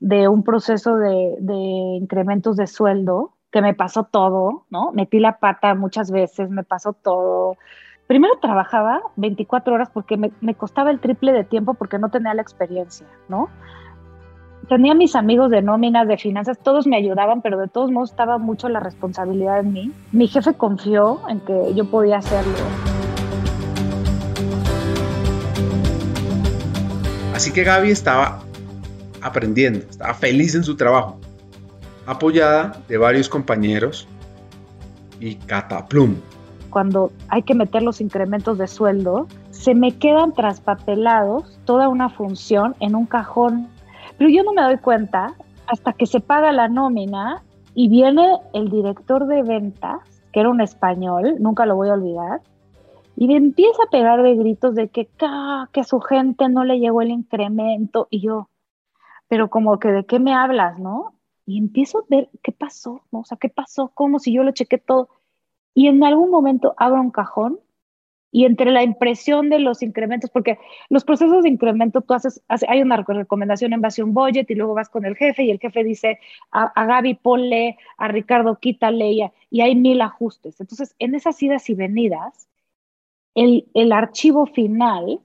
de 0.04 0.28
un 0.28 0.42
proceso 0.44 0.96
de, 0.96 1.36
incrementos 1.98 2.56
de 2.56 2.66
sueldo, 2.66 3.32
que 3.50 3.62
me 3.62 3.72
pasó 3.72 4.04
todo, 4.04 4.66
¿no? 4.68 4.92
Metí 4.92 5.18
la 5.18 5.38
pata 5.38 5.74
muchas 5.74 6.10
veces, 6.10 6.50
me 6.50 6.62
pasó 6.62 6.92
todo. 6.92 7.56
Primero 8.06 8.34
trabajaba 8.40 9.00
24 9.16 9.74
horas 9.74 9.88
porque 9.92 10.18
me, 10.18 10.54
costaba 10.54 10.90
el 10.90 11.00
triple 11.00 11.32
de 11.32 11.42
tiempo 11.42 11.72
porque 11.72 11.98
no 11.98 12.10
tenía 12.10 12.34
la 12.34 12.42
experiencia, 12.42 13.06
¿no? 13.28 13.48
tenía 14.68 14.94
mis 14.94 15.14
amigos 15.14 15.50
de 15.50 15.60
nóminas, 15.60 16.08
de 16.08 16.16
finanzas, 16.16 16.58
todos 16.58 16.86
me 16.86 16.96
ayudaban, 16.96 17.42
pero 17.42 17.58
de 17.58 17.68
todos 17.68 17.90
modos 17.90 18.10
estaba 18.10 18.38
mucho 18.38 18.70
la 18.70 18.80
responsabilidad 18.80 19.60
en 19.60 19.72
mí. 19.74 19.92
Mi 20.10 20.26
jefe 20.26 20.54
confió 20.54 21.20
en 21.28 21.40
que 21.40 21.74
yo 21.74 21.84
podía 21.90 22.18
hacerlo. 22.18 22.54
Así 27.34 27.52
que 27.52 27.62
Gaby 27.62 27.90
estaba 27.90 28.40
aprendiendo, 29.20 29.80
estaba 29.80 30.14
feliz 30.14 30.54
en 30.54 30.64
su 30.64 30.76
trabajo, 30.76 31.20
apoyada 32.06 32.80
de 32.88 32.96
varios 32.96 33.28
compañeros 33.28 34.08
y 35.20 35.34
cataplum. 35.34 36.16
Cuando 36.74 37.10
hay 37.28 37.40
que 37.42 37.54
meter 37.54 37.82
los 37.82 38.02
incrementos 38.02 38.58
de 38.58 38.66
sueldo, 38.66 39.28
se 39.50 39.74
me 39.74 39.92
quedan 39.92 40.34
traspapelados 40.34 41.58
toda 41.64 41.88
una 41.88 42.10
función 42.10 42.76
en 42.80 42.94
un 42.94 43.06
cajón 43.06 43.68
pero 44.18 44.30
yo 44.30 44.42
no 44.42 44.52
me 44.52 44.62
doy 44.62 44.78
cuenta 44.78 45.34
hasta 45.66 45.92
que 45.92 46.06
se 46.06 46.20
paga 46.20 46.52
la 46.52 46.68
nómina 46.68 47.42
y 47.74 47.88
viene 47.88 48.38
el 48.52 48.70
director 48.70 49.26
de 49.26 49.42
ventas, 49.42 50.00
que 50.32 50.40
era 50.40 50.50
un 50.50 50.60
español, 50.60 51.36
nunca 51.40 51.66
lo 51.66 51.74
voy 51.74 51.88
a 51.88 51.94
olvidar, 51.94 52.42
y 53.16 53.26
me 53.28 53.36
empieza 53.36 53.82
a 53.84 53.90
pegar 53.90 54.22
de 54.22 54.34
gritos 54.34 54.74
de 54.74 54.88
que, 54.88 55.08
que 55.72 55.80
a 55.80 55.84
su 55.84 56.00
gente 56.00 56.48
no 56.48 56.64
le 56.64 56.78
llegó 56.78 57.00
el 57.00 57.10
incremento. 57.10 58.08
Y 58.10 58.20
yo, 58.20 58.48
pero 59.28 59.50
como 59.50 59.78
que 59.78 59.88
de 59.88 60.04
qué 60.04 60.18
me 60.18 60.34
hablas, 60.34 60.78
¿no? 60.78 61.14
Y 61.46 61.58
empiezo 61.58 61.98
a 61.98 62.04
ver 62.08 62.28
qué 62.42 62.50
pasó, 62.50 63.02
¿no? 63.12 63.20
O 63.20 63.24
sea, 63.24 63.38
qué 63.38 63.48
pasó, 63.48 63.92
cómo 63.94 64.18
si 64.18 64.32
yo 64.32 64.42
lo 64.42 64.50
chequé 64.50 64.78
todo. 64.78 65.08
Y 65.74 65.88
en 65.88 66.02
algún 66.04 66.30
momento 66.30 66.74
abro 66.78 67.00
un 67.00 67.10
cajón 67.10 67.58
y 68.34 68.46
entre 68.46 68.72
la 68.72 68.82
impresión 68.82 69.48
de 69.48 69.60
los 69.60 69.80
incrementos, 69.80 70.28
porque 70.28 70.58
los 70.88 71.04
procesos 71.04 71.44
de 71.44 71.48
incremento 71.48 72.00
tú 72.00 72.14
haces, 72.14 72.42
hay 72.48 72.82
una 72.82 72.96
recomendación 72.96 73.72
en 73.72 73.80
base 73.80 74.02
a 74.02 74.04
un 74.04 74.12
budget 74.12 74.50
y 74.50 74.56
luego 74.56 74.74
vas 74.74 74.88
con 74.88 75.04
el 75.04 75.14
jefe 75.14 75.44
y 75.44 75.52
el 75.52 75.60
jefe 75.60 75.84
dice 75.84 76.18
a, 76.50 76.84
Gaby 76.84 77.14
ponle, 77.14 77.78
a 77.96 78.08
Ricardo 78.08 78.58
quítale 78.58 79.12
y, 79.12 79.20
y, 79.50 79.60
hay 79.60 79.76
mil 79.76 80.00
ajustes. 80.00 80.60
Entonces, 80.60 80.96
en 80.98 81.14
esas 81.14 81.40
idas 81.44 81.70
y 81.70 81.74
venidas, 81.74 82.48
el, 83.36 83.68
el 83.72 83.92
archivo 83.92 84.46
final 84.46 85.20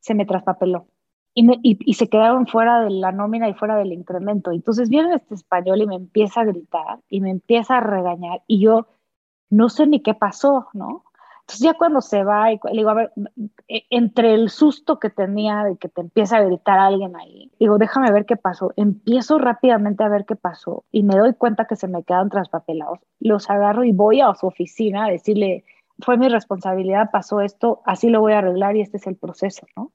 se 0.00 0.12
me 0.12 0.26
traspapeló. 0.26 0.86
Y, 1.34 1.50
y, 1.62 1.78
y, 1.80 1.94
se 1.94 2.10
quedaron 2.10 2.46
fuera 2.46 2.82
de 2.82 2.90
la 2.90 3.12
nómina 3.12 3.48
y 3.48 3.54
fuera 3.54 3.76
del 3.76 3.94
incremento. 3.94 4.52
Entonces 4.52 4.90
viene 4.90 5.14
este 5.14 5.34
español 5.34 5.80
y 5.80 5.86
me 5.86 5.94
empieza 5.94 6.42
a 6.42 6.44
gritar 6.44 6.98
y 7.08 7.22
me 7.22 7.30
empieza 7.30 7.78
a 7.78 7.80
regañar 7.80 8.42
y 8.46 8.60
yo 8.60 8.88
no 9.52 9.68
sé 9.68 9.86
ni 9.86 10.00
qué 10.00 10.14
pasó, 10.14 10.68
¿no? 10.72 11.04
Entonces 11.42 11.60
ya 11.60 11.74
cuando 11.74 12.00
se 12.00 12.24
va, 12.24 12.52
y, 12.52 12.60
le 12.64 12.78
digo, 12.78 12.90
a 12.90 12.94
ver, 12.94 13.12
e, 13.68 13.84
entre 13.90 14.32
el 14.32 14.48
susto 14.48 14.98
que 14.98 15.10
tenía 15.10 15.64
de 15.64 15.76
que 15.76 15.88
te 15.88 16.00
empieza 16.00 16.38
a 16.38 16.42
gritar 16.42 16.78
alguien 16.78 17.14
ahí, 17.16 17.50
digo, 17.58 17.76
déjame 17.76 18.10
ver 18.10 18.24
qué 18.24 18.36
pasó. 18.36 18.72
Empiezo 18.76 19.38
rápidamente 19.38 20.04
a 20.04 20.08
ver 20.08 20.24
qué 20.24 20.36
pasó 20.36 20.84
y 20.90 21.02
me 21.02 21.16
doy 21.16 21.34
cuenta 21.34 21.66
que 21.66 21.76
se 21.76 21.86
me 21.86 22.02
quedan 22.02 22.30
traspapelados. 22.30 23.00
Los 23.20 23.50
agarro 23.50 23.84
y 23.84 23.92
voy 23.92 24.22
a 24.22 24.34
su 24.34 24.46
oficina 24.46 25.04
a 25.04 25.10
decirle, 25.10 25.64
fue 25.98 26.16
mi 26.16 26.28
responsabilidad, 26.28 27.10
pasó 27.12 27.42
esto, 27.42 27.82
así 27.84 28.08
lo 28.08 28.20
voy 28.20 28.32
a 28.32 28.38
arreglar 28.38 28.76
y 28.76 28.80
este 28.80 28.96
es 28.96 29.06
el 29.06 29.16
proceso, 29.16 29.66
¿no? 29.76 29.92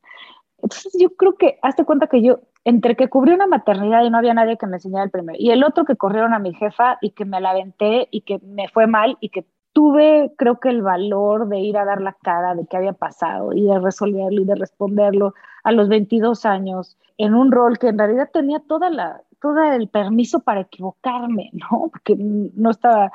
Entonces 0.62 0.96
yo 1.00 1.10
creo 1.16 1.36
que, 1.36 1.58
hazte 1.64 1.84
cuenta 1.84 2.08
que 2.08 2.22
yo, 2.22 2.42
entre 2.68 2.98
que 2.98 3.08
cubrí 3.08 3.32
una 3.32 3.48
maternidad 3.48 4.04
y 4.04 4.10
no 4.10 4.18
había 4.18 4.34
nadie 4.34 4.58
que 4.58 4.68
me 4.68 4.76
enseñara 4.76 5.06
el 5.06 5.10
primero, 5.10 5.40
y 5.40 5.52
el 5.52 5.64
otro 5.64 5.86
que 5.86 5.96
corrieron 5.96 6.34
a 6.34 6.40
mi 6.40 6.54
jefa 6.54 6.98
y 7.00 7.12
que 7.12 7.24
me 7.24 7.40
la 7.40 7.52
aventé 7.52 8.10
y 8.12 8.22
que 8.22 8.40
me 8.40 8.68
fue 8.68 8.88
mal 8.88 9.18
y 9.22 9.30
que 9.30 9.46
tuve, 9.72 10.34
creo 10.38 10.60
que 10.60 10.68
el 10.68 10.82
valor 10.82 11.48
de 11.48 11.60
ir 11.60 11.78
a 11.78 11.86
dar 11.86 12.02
la 12.02 12.12
cara 12.22 12.56
de 12.56 12.68
qué 12.68 12.76
había 12.76 12.92
pasado 12.92 13.54
y 13.54 13.64
de 13.64 13.80
resolverlo 13.80 14.42
y 14.42 14.46
de 14.46 14.56
responderlo 14.56 15.34
a 15.64 15.72
los 15.72 15.88
22 15.88 16.46
años 16.46 16.98
en 17.18 17.36
un 17.36 17.54
rol 17.54 17.80
que 17.80 17.88
en 17.88 18.00
realidad 18.00 18.32
tenía 18.34 18.60
toda 18.60 18.90
la, 18.90 19.22
todo 19.42 19.64
el 19.72 19.88
permiso 19.88 20.42
para 20.42 20.60
equivocarme, 20.60 21.52
¿no? 21.54 21.88
Porque 21.90 22.18
no 22.18 22.70
estaba... 22.70 23.14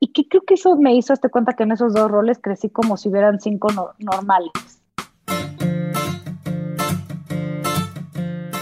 Y 0.00 0.10
que 0.12 0.26
creo 0.26 0.42
que 0.46 0.54
eso 0.54 0.74
me 0.76 0.94
hizo 0.94 1.12
hasta 1.12 1.28
cuenta 1.28 1.52
que 1.52 1.64
en 1.64 1.72
esos 1.72 1.92
dos 1.92 2.10
roles 2.10 2.38
crecí 2.40 2.70
como 2.70 2.96
si 2.96 3.10
hubieran 3.10 3.40
cinco 3.40 3.68
normales. 3.98 4.52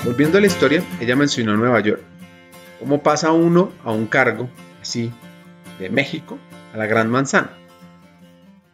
Volviendo 0.05 0.39
a 0.39 0.41
la 0.41 0.47
historia, 0.47 0.83
ella 1.01 1.17
mencionó 1.17 1.57
Nueva 1.57 1.81
York. 1.81 2.03
¿Cómo 2.81 3.03
pasa 3.03 3.33
uno 3.33 3.71
a 3.85 3.93
un 3.93 4.07
cargo 4.07 4.49
así 4.81 5.13
de 5.79 5.91
México 5.91 6.39
a 6.75 6.77
la 6.77 6.87
Gran 6.87 7.11
Manzana. 7.11 7.51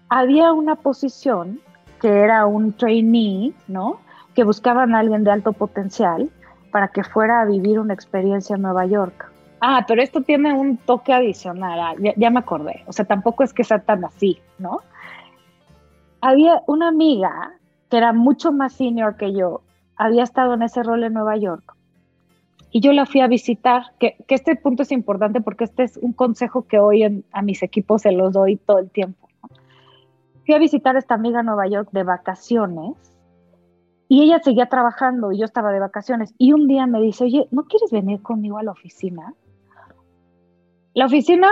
Había 0.08 0.52
una 0.52 0.76
posición 0.76 1.60
que 2.00 2.08
era 2.08 2.46
un 2.46 2.72
trainee, 2.72 3.52
¿no? 3.66 4.00
Que 4.34 4.44
buscaban 4.44 4.94
a 4.94 5.00
alguien 5.00 5.24
de 5.24 5.30
alto 5.30 5.52
potencial 5.52 6.30
para 6.70 6.88
que 6.88 7.02
fuera 7.02 7.40
a 7.40 7.44
vivir 7.44 7.78
una 7.78 7.94
experiencia 7.94 8.56
en 8.56 8.62
Nueva 8.62 8.86
York. 8.86 9.32
Ah, 9.60 9.84
pero 9.88 10.02
esto 10.02 10.22
tiene 10.22 10.52
un 10.52 10.76
toque 10.76 11.12
adicional, 11.12 11.80
ah, 11.80 11.94
ya, 12.16 12.30
me 12.30 12.38
acordé, 12.38 12.84
o 12.86 12.92
sea, 12.92 13.04
tampoco 13.04 13.42
es 13.42 13.52
que 13.52 13.64
sea 13.64 13.80
tan 13.80 14.04
así, 14.04 14.40
¿no? 14.58 14.82
Había 16.20 16.62
una 16.68 16.88
amiga 16.88 17.54
que 17.90 17.96
era 17.96 18.12
mucho 18.12 18.52
más 18.52 18.74
senior 18.74 19.16
que 19.16 19.32
yo, 19.32 19.62
había 19.98 20.22
estado 20.22 20.54
en 20.54 20.62
ese 20.62 20.82
rol 20.82 21.04
en 21.04 21.12
Nueva 21.12 21.36
York 21.36 21.76
y 22.70 22.80
yo 22.80 22.92
la 22.92 23.06
fui 23.06 23.20
a 23.20 23.26
visitar, 23.26 23.82
que, 23.98 24.16
este 24.28 24.56
punto 24.56 24.82
es 24.82 24.92
importante 24.92 25.40
porque 25.40 25.64
este 25.64 25.84
es 25.84 25.96
un 25.96 26.12
consejo 26.12 26.66
que 26.66 26.78
hoy 26.78 27.24
a 27.32 27.42
mis 27.42 27.62
equipos 27.62 28.02
se 28.02 28.12
los 28.12 28.32
doy 28.32 28.56
todo 28.56 28.78
el 28.78 28.90
tiempo. 28.90 29.28
Fui 30.44 30.54
a 30.54 30.58
visitar 30.58 30.96
a 30.96 30.98
esta 30.98 31.14
amiga 31.14 31.40
en 31.40 31.46
Nueva 31.46 31.66
York 31.66 31.88
de 31.92 32.04
vacaciones 32.04 32.94
y 34.08 34.22
ella 34.22 34.40
seguía 34.42 34.66
trabajando 34.66 35.32
y 35.32 35.38
yo 35.38 35.44
estaba 35.44 35.72
de 35.72 35.80
vacaciones 35.80 36.34
y 36.38 36.52
un 36.52 36.68
día 36.68 36.86
me 36.86 37.00
dice, 37.00 37.24
oye, 37.24 37.48
¿no 37.50 37.64
quieres 37.64 37.90
venir 37.90 38.22
conmigo 38.22 38.58
a 38.58 38.62
la 38.62 38.72
oficina? 38.72 39.34
La 40.94 41.06
oficina 41.06 41.48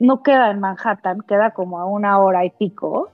no 0.00 0.22
queda 0.22 0.50
en 0.50 0.60
Manhattan, 0.60 1.22
queda 1.22 1.52
como 1.52 1.78
a 1.78 1.86
una 1.86 2.18
hora 2.18 2.44
y 2.44 2.50
pico, 2.50 3.10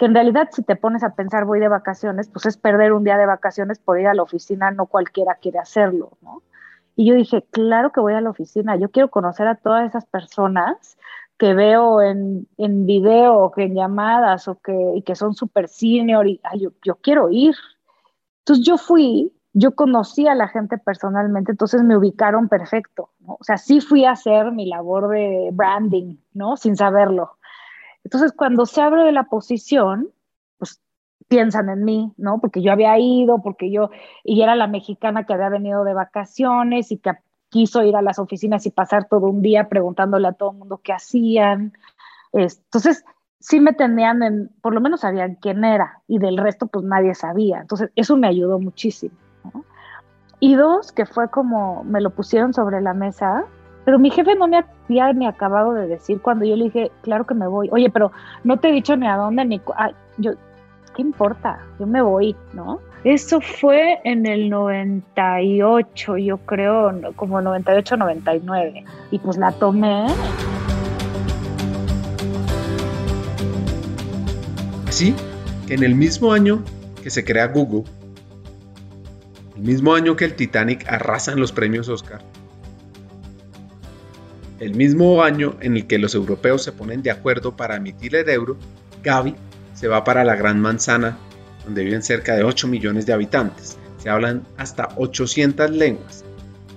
que 0.00 0.06
en 0.06 0.14
realidad 0.14 0.48
si 0.50 0.62
te 0.62 0.76
pones 0.76 1.02
a 1.02 1.14
pensar 1.14 1.44
voy 1.44 1.60
de 1.60 1.68
vacaciones, 1.68 2.26
pues 2.30 2.46
es 2.46 2.56
perder 2.56 2.94
un 2.94 3.04
día 3.04 3.18
de 3.18 3.26
vacaciones 3.26 3.78
por 3.78 4.00
ir 4.00 4.06
a 4.06 4.14
la 4.14 4.22
oficina, 4.22 4.70
no 4.70 4.86
cualquiera 4.86 5.34
quiere 5.34 5.58
hacerlo, 5.58 6.16
¿no? 6.22 6.42
Y 6.96 7.06
yo 7.06 7.14
dije, 7.14 7.44
claro 7.50 7.92
que 7.92 8.00
voy 8.00 8.14
a 8.14 8.22
la 8.22 8.30
oficina, 8.30 8.76
yo 8.76 8.90
quiero 8.90 9.10
conocer 9.10 9.46
a 9.46 9.56
todas 9.56 9.86
esas 9.86 10.06
personas 10.06 10.96
que 11.36 11.52
veo 11.52 12.00
en, 12.00 12.48
en 12.56 12.86
video 12.86 13.36
o 13.36 13.52
que 13.52 13.64
en 13.64 13.74
llamadas 13.74 14.48
o 14.48 14.58
que, 14.58 14.72
y 14.94 15.02
que 15.02 15.14
son 15.14 15.34
super 15.34 15.68
senior 15.68 16.26
y 16.26 16.40
yo, 16.58 16.70
yo 16.82 16.94
quiero 16.94 17.28
ir. 17.28 17.54
Entonces 18.38 18.64
yo 18.64 18.78
fui, 18.78 19.34
yo 19.52 19.74
conocí 19.74 20.26
a 20.26 20.34
la 20.34 20.48
gente 20.48 20.78
personalmente, 20.78 21.50
entonces 21.50 21.82
me 21.82 21.98
ubicaron 21.98 22.48
perfecto, 22.48 23.10
¿no? 23.18 23.36
O 23.38 23.44
sea, 23.44 23.58
sí 23.58 23.82
fui 23.82 24.06
a 24.06 24.12
hacer 24.12 24.50
mi 24.50 24.64
labor 24.64 25.08
de 25.10 25.50
branding, 25.52 26.16
¿no? 26.32 26.56
Sin 26.56 26.74
saberlo. 26.74 27.32
Entonces, 28.04 28.32
cuando 28.32 28.66
se 28.66 28.80
abre 28.80 29.04
de 29.04 29.12
la 29.12 29.24
posición, 29.24 30.10
piensan 31.30 31.68
en 31.68 31.84
mí, 31.84 32.12
¿no? 32.16 32.40
Porque 32.40 32.60
yo 32.60 32.72
había 32.72 32.98
ido, 32.98 33.40
porque 33.40 33.70
yo, 33.70 33.90
y 34.24 34.42
era 34.42 34.56
la 34.56 34.66
mexicana 34.66 35.24
que 35.24 35.32
había 35.32 35.48
venido 35.48 35.84
de 35.84 35.94
vacaciones 35.94 36.90
y 36.90 36.98
que 36.98 37.12
quiso 37.50 37.84
ir 37.84 37.94
a 37.94 38.02
las 38.02 38.18
oficinas 38.18 38.66
y 38.66 38.70
pasar 38.70 39.06
todo 39.06 39.28
un 39.28 39.40
día 39.40 39.68
preguntándole 39.68 40.26
a 40.26 40.32
todo 40.32 40.50
el 40.50 40.58
mundo 40.58 40.80
qué 40.82 40.92
hacían. 40.92 41.72
Entonces, 42.32 43.04
sí 43.38 43.60
me 43.60 43.72
tenían 43.72 44.24
en, 44.24 44.50
por 44.60 44.74
lo 44.74 44.80
menos 44.80 45.02
sabían 45.02 45.36
quién 45.36 45.64
era, 45.64 46.02
y 46.08 46.18
del 46.18 46.36
resto, 46.36 46.66
pues 46.66 46.84
nadie 46.84 47.14
sabía. 47.14 47.60
Entonces, 47.60 47.90
eso 47.94 48.16
me 48.16 48.26
ayudó 48.26 48.58
muchísimo. 48.58 49.14
Y 50.40 50.56
dos, 50.56 50.90
que 50.90 51.06
fue 51.06 51.30
como 51.30 51.84
me 51.84 52.00
lo 52.00 52.10
pusieron 52.10 52.54
sobre 52.54 52.80
la 52.80 52.94
mesa, 52.94 53.44
pero 53.84 53.98
mi 53.98 54.10
jefe 54.10 54.34
no 54.34 54.46
me 54.46 54.58
había 54.58 55.12
ni 55.12 55.26
acabado 55.26 55.72
de 55.72 55.86
decir 55.86 56.20
cuando 56.20 56.44
yo 56.44 56.56
le 56.56 56.64
dije, 56.64 56.90
claro 57.02 57.26
que 57.26 57.34
me 57.34 57.46
voy. 57.46 57.68
Oye, 57.72 57.90
pero 57.90 58.12
no 58.44 58.58
te 58.58 58.68
he 58.68 58.72
dicho 58.72 58.96
ni 58.96 59.06
a 59.06 59.16
dónde 59.16 59.44
ni. 59.44 59.60
yo, 60.18 60.32
¿qué 60.94 61.02
importa? 61.02 61.60
Yo 61.78 61.86
me 61.86 62.02
voy, 62.02 62.36
¿no? 62.52 62.80
Eso 63.04 63.40
fue 63.40 63.98
en 64.04 64.26
el 64.26 64.50
98, 64.50 66.18
yo 66.18 66.36
creo, 66.38 66.92
como 67.16 67.40
98, 67.40 67.96
99. 67.96 68.84
Y 69.10 69.18
pues 69.18 69.38
la 69.38 69.52
tomé. 69.52 70.06
Así 74.86 75.14
que 75.66 75.74
en 75.74 75.82
el 75.82 75.94
mismo 75.94 76.32
año 76.32 76.62
que 77.02 77.08
se 77.08 77.24
crea 77.24 77.46
Google, 77.46 77.84
el 79.56 79.62
mismo 79.62 79.94
año 79.94 80.16
que 80.16 80.26
el 80.26 80.34
Titanic 80.34 80.86
arrasa 80.86 81.32
en 81.32 81.40
los 81.40 81.52
premios 81.52 81.88
Oscar, 81.88 82.20
el 84.60 84.74
mismo 84.74 85.22
año 85.22 85.56
en 85.60 85.76
el 85.76 85.86
que 85.86 85.98
los 85.98 86.14
europeos 86.14 86.62
se 86.62 86.72
ponen 86.72 87.02
de 87.02 87.10
acuerdo 87.10 87.56
para 87.56 87.76
emitir 87.76 88.14
el 88.14 88.28
euro, 88.28 88.56
Gaby 89.02 89.34
se 89.74 89.88
va 89.88 90.04
para 90.04 90.24
la 90.24 90.36
Gran 90.36 90.60
Manzana, 90.60 91.18
donde 91.64 91.84
viven 91.84 92.02
cerca 92.02 92.36
de 92.36 92.44
8 92.44 92.68
millones 92.68 93.06
de 93.06 93.12
habitantes. 93.12 93.78
Se 93.98 94.10
hablan 94.10 94.46
hasta 94.56 94.88
800 94.96 95.70
lenguas. 95.70 96.24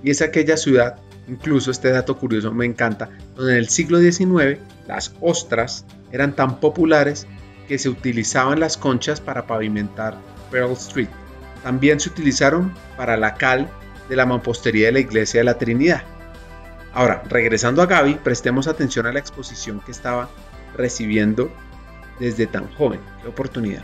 Y 0.03 0.11
es 0.11 0.21
aquella 0.21 0.57
ciudad 0.57 0.97
Incluso 1.27 1.71
este 1.71 1.89
dato 1.89 2.17
curioso 2.17 2.51
me 2.51 2.65
encanta, 2.65 3.09
donde 3.35 3.53
en 3.53 3.57
el 3.59 3.69
siglo 3.69 3.99
XIX 3.99 4.59
las 4.87 5.13
ostras 5.21 5.85
eran 6.11 6.35
tan 6.35 6.59
populares 6.59 7.27
que 7.67 7.79
se 7.79 7.89
utilizaban 7.89 8.59
las 8.59 8.77
conchas 8.77 9.21
para 9.21 9.47
pavimentar 9.47 10.17
Pearl 10.51 10.73
Street. 10.73 11.07
También 11.63 11.99
se 11.99 12.09
utilizaron 12.09 12.73
para 12.97 13.15
la 13.15 13.35
cal 13.35 13.69
de 14.09 14.17
la 14.17 14.25
mampostería 14.25 14.87
de 14.87 14.91
la 14.91 14.99
iglesia 14.99 15.39
de 15.39 15.45
la 15.45 15.57
Trinidad. 15.57 16.03
Ahora, 16.93 17.23
regresando 17.27 17.81
a 17.81 17.87
Gaby, 17.87 18.15
prestemos 18.15 18.67
atención 18.67 19.07
a 19.07 19.11
la 19.11 19.19
exposición 19.19 19.79
que 19.79 19.91
estaba 19.91 20.29
recibiendo 20.75 21.49
desde 22.19 22.45
tan 22.45 22.71
joven. 22.73 22.99
Qué 23.21 23.29
oportunidad. 23.29 23.83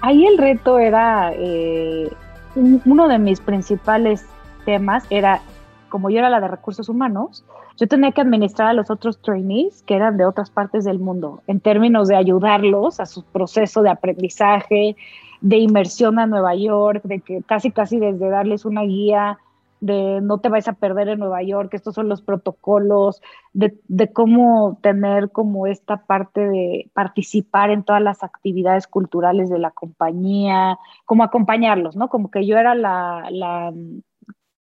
Ahí 0.00 0.26
el 0.26 0.38
reto 0.38 0.78
era, 0.78 1.32
eh, 1.34 2.10
uno 2.54 3.08
de 3.08 3.18
mis 3.18 3.40
principales 3.40 4.24
temas 4.64 5.04
era, 5.10 5.42
como 5.88 6.08
yo 6.08 6.18
era 6.18 6.30
la 6.30 6.40
de 6.40 6.48
recursos 6.48 6.88
humanos, 6.88 7.44
yo 7.76 7.86
tenía 7.86 8.12
que 8.12 8.20
administrar 8.20 8.68
a 8.68 8.72
los 8.72 8.90
otros 8.90 9.20
trainees 9.20 9.82
que 9.86 9.94
eran 9.94 10.16
de 10.16 10.24
otras 10.24 10.50
partes 10.50 10.84
del 10.84 10.98
mundo, 10.98 11.42
en 11.46 11.60
términos 11.60 12.08
de 12.08 12.16
ayudarlos 12.16 12.98
a 12.98 13.06
su 13.06 13.24
proceso 13.24 13.82
de 13.82 13.90
aprendizaje, 13.90 14.96
de 15.40 15.56
inmersión 15.58 16.18
a 16.18 16.26
Nueva 16.26 16.54
York, 16.54 17.02
de 17.04 17.20
que 17.20 17.42
casi 17.46 17.70
casi 17.70 17.98
desde 17.98 18.28
darles 18.28 18.64
una 18.64 18.82
guía 18.82 19.38
de 19.80 20.20
no 20.20 20.38
te 20.38 20.48
vais 20.48 20.66
a 20.68 20.74
perder 20.74 21.08
en 21.08 21.20
Nueva 21.20 21.42
York, 21.42 21.72
estos 21.74 21.94
son 21.94 22.08
los 22.08 22.22
protocolos, 22.22 23.22
de, 23.52 23.78
de, 23.88 24.12
cómo 24.12 24.78
tener 24.82 25.30
como 25.30 25.66
esta 25.66 26.04
parte 26.06 26.40
de 26.40 26.90
participar 26.94 27.70
en 27.70 27.84
todas 27.84 28.02
las 28.02 28.22
actividades 28.22 28.86
culturales 28.86 29.50
de 29.50 29.58
la 29.58 29.70
compañía, 29.70 30.78
cómo 31.04 31.22
acompañarlos, 31.22 31.96
¿no? 31.96 32.08
Como 32.08 32.30
que 32.30 32.46
yo 32.46 32.58
era 32.58 32.74
la, 32.74 33.28
la 33.30 33.72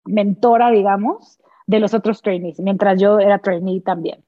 mentora, 0.06 0.72
digamos, 0.72 1.40
de 1.68 1.80
los 1.80 1.94
otros 1.94 2.22
trainees, 2.22 2.60
mientras 2.60 3.00
yo 3.00 3.20
era 3.20 3.40
trainee 3.40 3.82
también. 3.82 4.24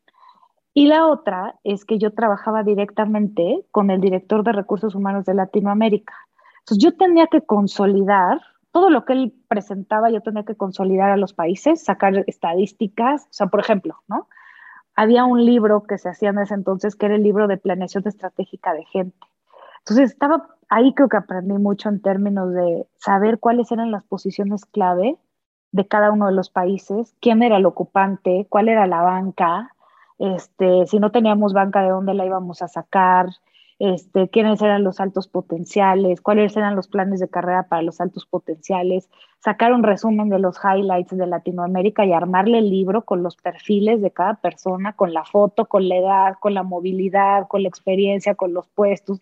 Y 0.73 0.87
la 0.87 1.07
otra 1.07 1.55
es 1.63 1.83
que 1.83 1.97
yo 1.97 2.13
trabajaba 2.13 2.63
directamente 2.63 3.65
con 3.71 3.89
el 3.89 3.99
director 3.99 4.43
de 4.43 4.51
recursos 4.51 4.95
humanos 4.95 5.25
de 5.25 5.33
Latinoamérica. 5.33 6.13
Entonces 6.59 6.83
yo 6.83 6.95
tenía 6.95 7.27
que 7.27 7.41
consolidar 7.41 8.39
todo 8.71 8.89
lo 8.89 9.05
que 9.05 9.13
él 9.13 9.33
presentaba 9.47 10.09
yo 10.09 10.21
tenía 10.21 10.43
que 10.43 10.55
consolidar 10.55 11.11
a 11.11 11.17
los 11.17 11.33
países, 11.33 11.83
sacar 11.83 12.23
estadísticas, 12.27 13.23
o 13.25 13.33
sea, 13.33 13.47
por 13.47 13.59
ejemplo, 13.59 13.97
¿no? 14.07 14.27
Había 14.95 15.25
un 15.25 15.45
libro 15.45 15.83
que 15.83 15.97
se 15.97 16.09
hacía 16.09 16.29
en 16.29 16.39
ese 16.39 16.53
entonces 16.53 16.95
que 16.95 17.05
era 17.05 17.15
el 17.15 17.23
libro 17.23 17.47
de 17.47 17.57
planeación 17.57 18.07
estratégica 18.07 18.73
de 18.73 18.85
gente. 18.85 19.17
Entonces 19.79 20.11
estaba 20.11 20.49
ahí 20.69 20.93
creo 20.93 21.09
que 21.09 21.17
aprendí 21.17 21.53
mucho 21.53 21.89
en 21.89 22.01
términos 22.01 22.53
de 22.53 22.87
saber 22.97 23.39
cuáles 23.39 23.71
eran 23.71 23.91
las 23.91 24.03
posiciones 24.03 24.65
clave 24.65 25.17
de 25.71 25.87
cada 25.87 26.11
uno 26.11 26.27
de 26.27 26.33
los 26.33 26.49
países, 26.49 27.15
quién 27.21 27.43
era 27.43 27.57
el 27.57 27.65
ocupante, 27.65 28.47
cuál 28.49 28.69
era 28.69 28.87
la 28.87 29.01
banca, 29.01 29.73
este, 30.17 30.85
si 30.87 30.99
no 30.99 31.11
teníamos 31.11 31.53
banca, 31.53 31.81
de 31.81 31.89
dónde 31.89 32.13
la 32.13 32.25
íbamos 32.25 32.61
a 32.61 32.67
sacar, 32.67 33.29
este, 33.79 34.27
quiénes 34.27 34.61
eran 34.61 34.83
los 34.83 34.99
altos 34.99 35.29
potenciales, 35.29 36.19
cuáles 36.19 36.55
eran 36.57 36.75
los 36.75 36.89
planes 36.89 37.21
de 37.21 37.29
carrera 37.29 37.63
para 37.63 37.81
los 37.81 38.01
altos 38.01 38.25
potenciales, 38.25 39.09
sacar 39.39 39.71
un 39.71 39.83
resumen 39.83 40.27
de 40.27 40.37
los 40.37 40.57
highlights 40.61 41.15
de 41.15 41.25
Latinoamérica 41.25 42.05
y 42.05 42.11
armarle 42.11 42.59
el 42.59 42.69
libro 42.69 43.05
con 43.05 43.23
los 43.23 43.37
perfiles 43.37 44.01
de 44.01 44.11
cada 44.11 44.35
persona, 44.35 44.93
con 44.93 45.13
la 45.13 45.23
foto, 45.23 45.65
con 45.65 45.87
la 45.87 45.95
edad, 45.95 46.35
con 46.41 46.53
la 46.53 46.63
movilidad, 46.63 47.47
con 47.47 47.63
la 47.63 47.69
experiencia, 47.69 48.35
con 48.35 48.53
los 48.53 48.67
puestos 48.67 49.19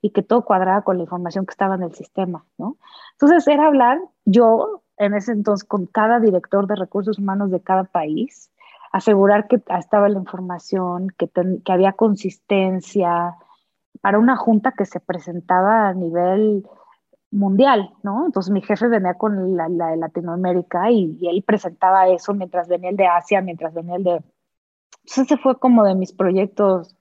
y 0.00 0.10
que 0.10 0.22
todo 0.22 0.42
cuadraba 0.42 0.82
con 0.82 0.96
la 0.96 1.02
información 1.02 1.44
que 1.44 1.50
estaba 1.50 1.74
en 1.74 1.82
el 1.82 1.94
sistema, 1.94 2.46
¿no? 2.56 2.78
Entonces 3.12 3.46
era 3.46 3.66
hablar 3.66 4.00
yo 4.24 4.82
en 4.96 5.14
ese 5.14 5.32
entonces 5.32 5.68
con 5.68 5.84
cada 5.84 6.18
director 6.18 6.66
de 6.66 6.76
recursos 6.76 7.18
humanos 7.18 7.50
de 7.50 7.60
cada 7.60 7.84
país, 7.84 8.50
asegurar 8.90 9.48
que 9.48 9.60
estaba 9.78 10.08
la 10.08 10.18
información, 10.18 11.08
que, 11.18 11.28
que 11.28 11.72
había 11.72 11.92
consistencia, 11.92 13.36
para 14.00 14.18
una 14.18 14.36
junta 14.36 14.72
que 14.72 14.86
se 14.86 15.00
presentaba 15.00 15.88
a 15.88 15.94
nivel 15.94 16.64
mundial, 17.30 17.90
¿no? 18.02 18.26
Entonces 18.26 18.52
mi 18.52 18.62
jefe 18.62 18.88
venía 18.88 19.14
con 19.14 19.56
la, 19.56 19.68
de 19.68 19.96
Latinoamérica 19.96 20.90
y, 20.90 21.18
él 21.28 21.42
presentaba 21.46 22.08
eso 22.08 22.34
mientras 22.34 22.68
venía 22.68 22.90
el 22.90 22.96
de 22.96 23.06
Asia, 23.06 23.42
mientras 23.42 23.74
venía 23.74 23.96
el 23.96 24.04
de... 24.04 24.10
Entonces 24.10 25.18
ese 25.18 25.36
fue 25.36 25.58
como 25.58 25.84
de 25.84 25.94
mis 25.94 26.12
proyectos 26.12 26.96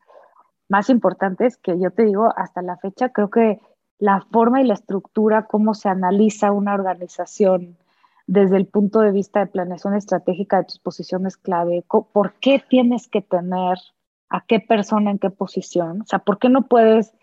más 0.70 0.90
importantes 0.90 1.58
que 1.58 1.80
yo 1.80 1.92
te 1.92 2.04
digo 2.04 2.34
hasta 2.36 2.62
la 2.62 2.78
fecha, 2.78 3.10
creo 3.10 3.30
que 3.30 3.60
la 4.00 4.22
forma 4.32 4.62
y 4.62 4.68
la 4.68 4.74
estructura, 4.74 5.48
cómo 5.48 5.74
se 5.74 5.90
analiza 5.90 6.52
una 6.52 6.74
organización 6.74 7.78
desde 8.28 8.58
el 8.58 8.68
punto 8.68 9.00
de 9.00 9.12
vista 9.12 9.40
de 9.40 9.48
planeación 9.48 9.96
estratégica 9.96 10.58
de 10.58 10.66
tus 10.66 10.80
posiciones 10.80 11.38
clave, 11.38 11.84
por 11.88 12.34
qué 12.34 12.62
tienes 12.70 13.08
que 13.08 13.22
tener 13.22 13.78
a 14.30 14.46
qué 14.46 14.60
persona 14.60 15.12
en 15.12 15.20
qué 15.20 15.30
posición. 15.30 16.02
O 16.02 16.06
sea, 16.06 16.20
¿por 16.20 16.40
qué 16.40 16.50
no 16.50 16.68
puedes 16.68 17.14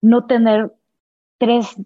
no 0.00 0.26
tener 0.26 0.72
tres 1.38 1.76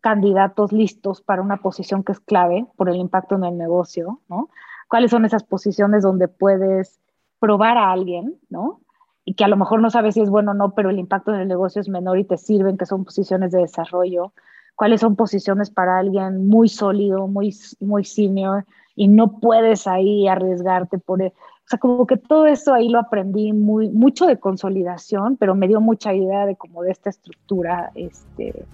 candidatos 0.00 0.72
listos 0.72 1.22
para 1.22 1.42
una 1.42 1.58
posición 1.58 2.02
que 2.02 2.12
es 2.12 2.20
clave 2.20 2.66
por 2.76 2.88
el 2.88 2.96
impacto 2.96 3.36
en 3.36 3.44
el 3.44 3.56
negocio, 3.56 4.20
¿no? 4.28 4.50
¿Cuáles 4.88 5.10
son 5.10 5.24
esas 5.24 5.44
posiciones 5.44 6.02
donde 6.02 6.28
puedes 6.28 7.00
probar 7.38 7.78
a 7.78 7.92
alguien, 7.92 8.38
¿no? 8.50 8.80
Y 9.24 9.34
que 9.34 9.44
a 9.44 9.48
lo 9.48 9.56
mejor 9.56 9.80
no 9.80 9.90
sabes 9.90 10.14
si 10.14 10.20
es 10.20 10.28
bueno 10.28 10.50
o 10.50 10.54
no, 10.54 10.74
pero 10.74 10.90
el 10.90 10.98
impacto 10.98 11.32
en 11.32 11.40
el 11.40 11.48
negocio 11.48 11.80
es 11.80 11.88
menor 11.88 12.18
y 12.18 12.24
te 12.24 12.36
sirven, 12.36 12.76
que 12.76 12.86
son 12.86 13.04
posiciones 13.04 13.52
de 13.52 13.60
desarrollo. 13.60 14.32
¿Cuáles 14.74 15.00
son 15.00 15.14
posiciones 15.14 15.70
para 15.70 15.98
alguien 15.98 16.48
muy 16.48 16.68
sólido, 16.68 17.28
muy, 17.28 17.54
muy 17.78 18.04
senior 18.04 18.66
y 18.96 19.08
no 19.08 19.38
puedes 19.38 19.86
ahí 19.86 20.26
arriesgarte 20.26 20.98
por, 20.98 21.32
o 21.64 21.68
sea, 21.68 21.78
como 21.78 22.06
que 22.06 22.16
todo 22.16 22.46
eso 22.46 22.74
ahí 22.74 22.88
lo 22.88 22.98
aprendí 22.98 23.52
muy, 23.52 23.88
mucho 23.88 24.26
de 24.26 24.38
consolidación, 24.38 25.36
pero 25.36 25.54
me 25.54 25.68
dio 25.68 25.80
mucha 25.80 26.12
idea 26.12 26.44
de 26.46 26.56
como 26.56 26.82
de 26.82 26.90
esta 26.90 27.10
estructura, 27.10 27.90
este, 27.94 28.64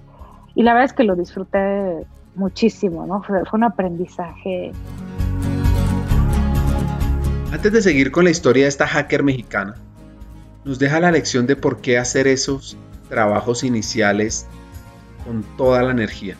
y 0.54 0.62
la 0.62 0.72
verdad 0.72 0.86
es 0.86 0.92
que 0.92 1.04
lo 1.04 1.14
disfruté 1.14 2.06
muchísimo, 2.34 3.06
¿no? 3.06 3.22
Fue, 3.22 3.44
fue 3.44 3.58
un 3.58 3.64
aprendizaje. 3.64 4.72
Antes 7.52 7.72
de 7.72 7.82
seguir 7.82 8.10
con 8.10 8.24
la 8.24 8.30
historia 8.30 8.64
de 8.64 8.68
esta 8.68 8.86
hacker 8.86 9.22
mexicana, 9.22 9.74
nos 10.64 10.78
deja 10.78 11.00
la 11.00 11.10
lección 11.10 11.46
de 11.46 11.56
por 11.56 11.80
qué 11.80 11.98
hacer 11.98 12.26
esos 12.26 12.76
trabajos 13.08 13.64
iniciales 13.64 14.46
con 15.24 15.42
toda 15.56 15.82
la 15.82 15.92
energía. 15.92 16.36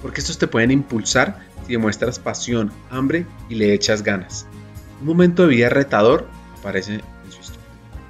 Porque 0.00 0.20
estos 0.20 0.38
te 0.38 0.46
pueden 0.46 0.70
impulsar 0.70 1.38
si 1.66 1.72
demuestras 1.72 2.18
pasión, 2.18 2.72
hambre 2.90 3.26
y 3.48 3.54
le 3.54 3.72
echas 3.72 4.02
ganas. 4.02 4.46
Un 5.02 5.08
momento 5.08 5.42
de 5.42 5.48
vida 5.48 5.68
retador 5.68 6.28
parece 6.62 6.94
en 6.94 7.00
su 7.28 7.40
historia. 7.40 7.60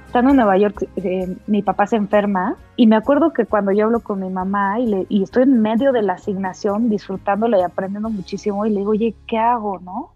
Estando 0.05 0.29
en 0.29 0.35
Nueva 0.35 0.59
York, 0.59 0.87
eh, 0.97 1.35
mi 1.47 1.63
papá 1.63 1.87
se 1.87 1.95
enferma 1.95 2.55
y 2.75 2.85
me 2.85 2.95
acuerdo 2.95 3.33
que 3.33 3.47
cuando 3.47 3.71
yo 3.71 3.85
hablo 3.85 4.01
con 4.01 4.19
mi 4.19 4.29
mamá 4.29 4.79
y, 4.79 4.85
le, 4.85 5.07
y 5.09 5.23
estoy 5.23 5.41
en 5.41 5.59
medio 5.59 5.91
de 5.91 6.03
la 6.03 6.13
asignación, 6.13 6.91
disfrutándole 6.91 7.57
y 7.57 7.63
aprendiendo 7.63 8.11
muchísimo, 8.11 8.63
y 8.67 8.69
le 8.69 8.81
digo, 8.81 8.91
oye, 8.91 9.15
¿qué 9.25 9.39
hago, 9.39 9.79
no? 9.79 10.11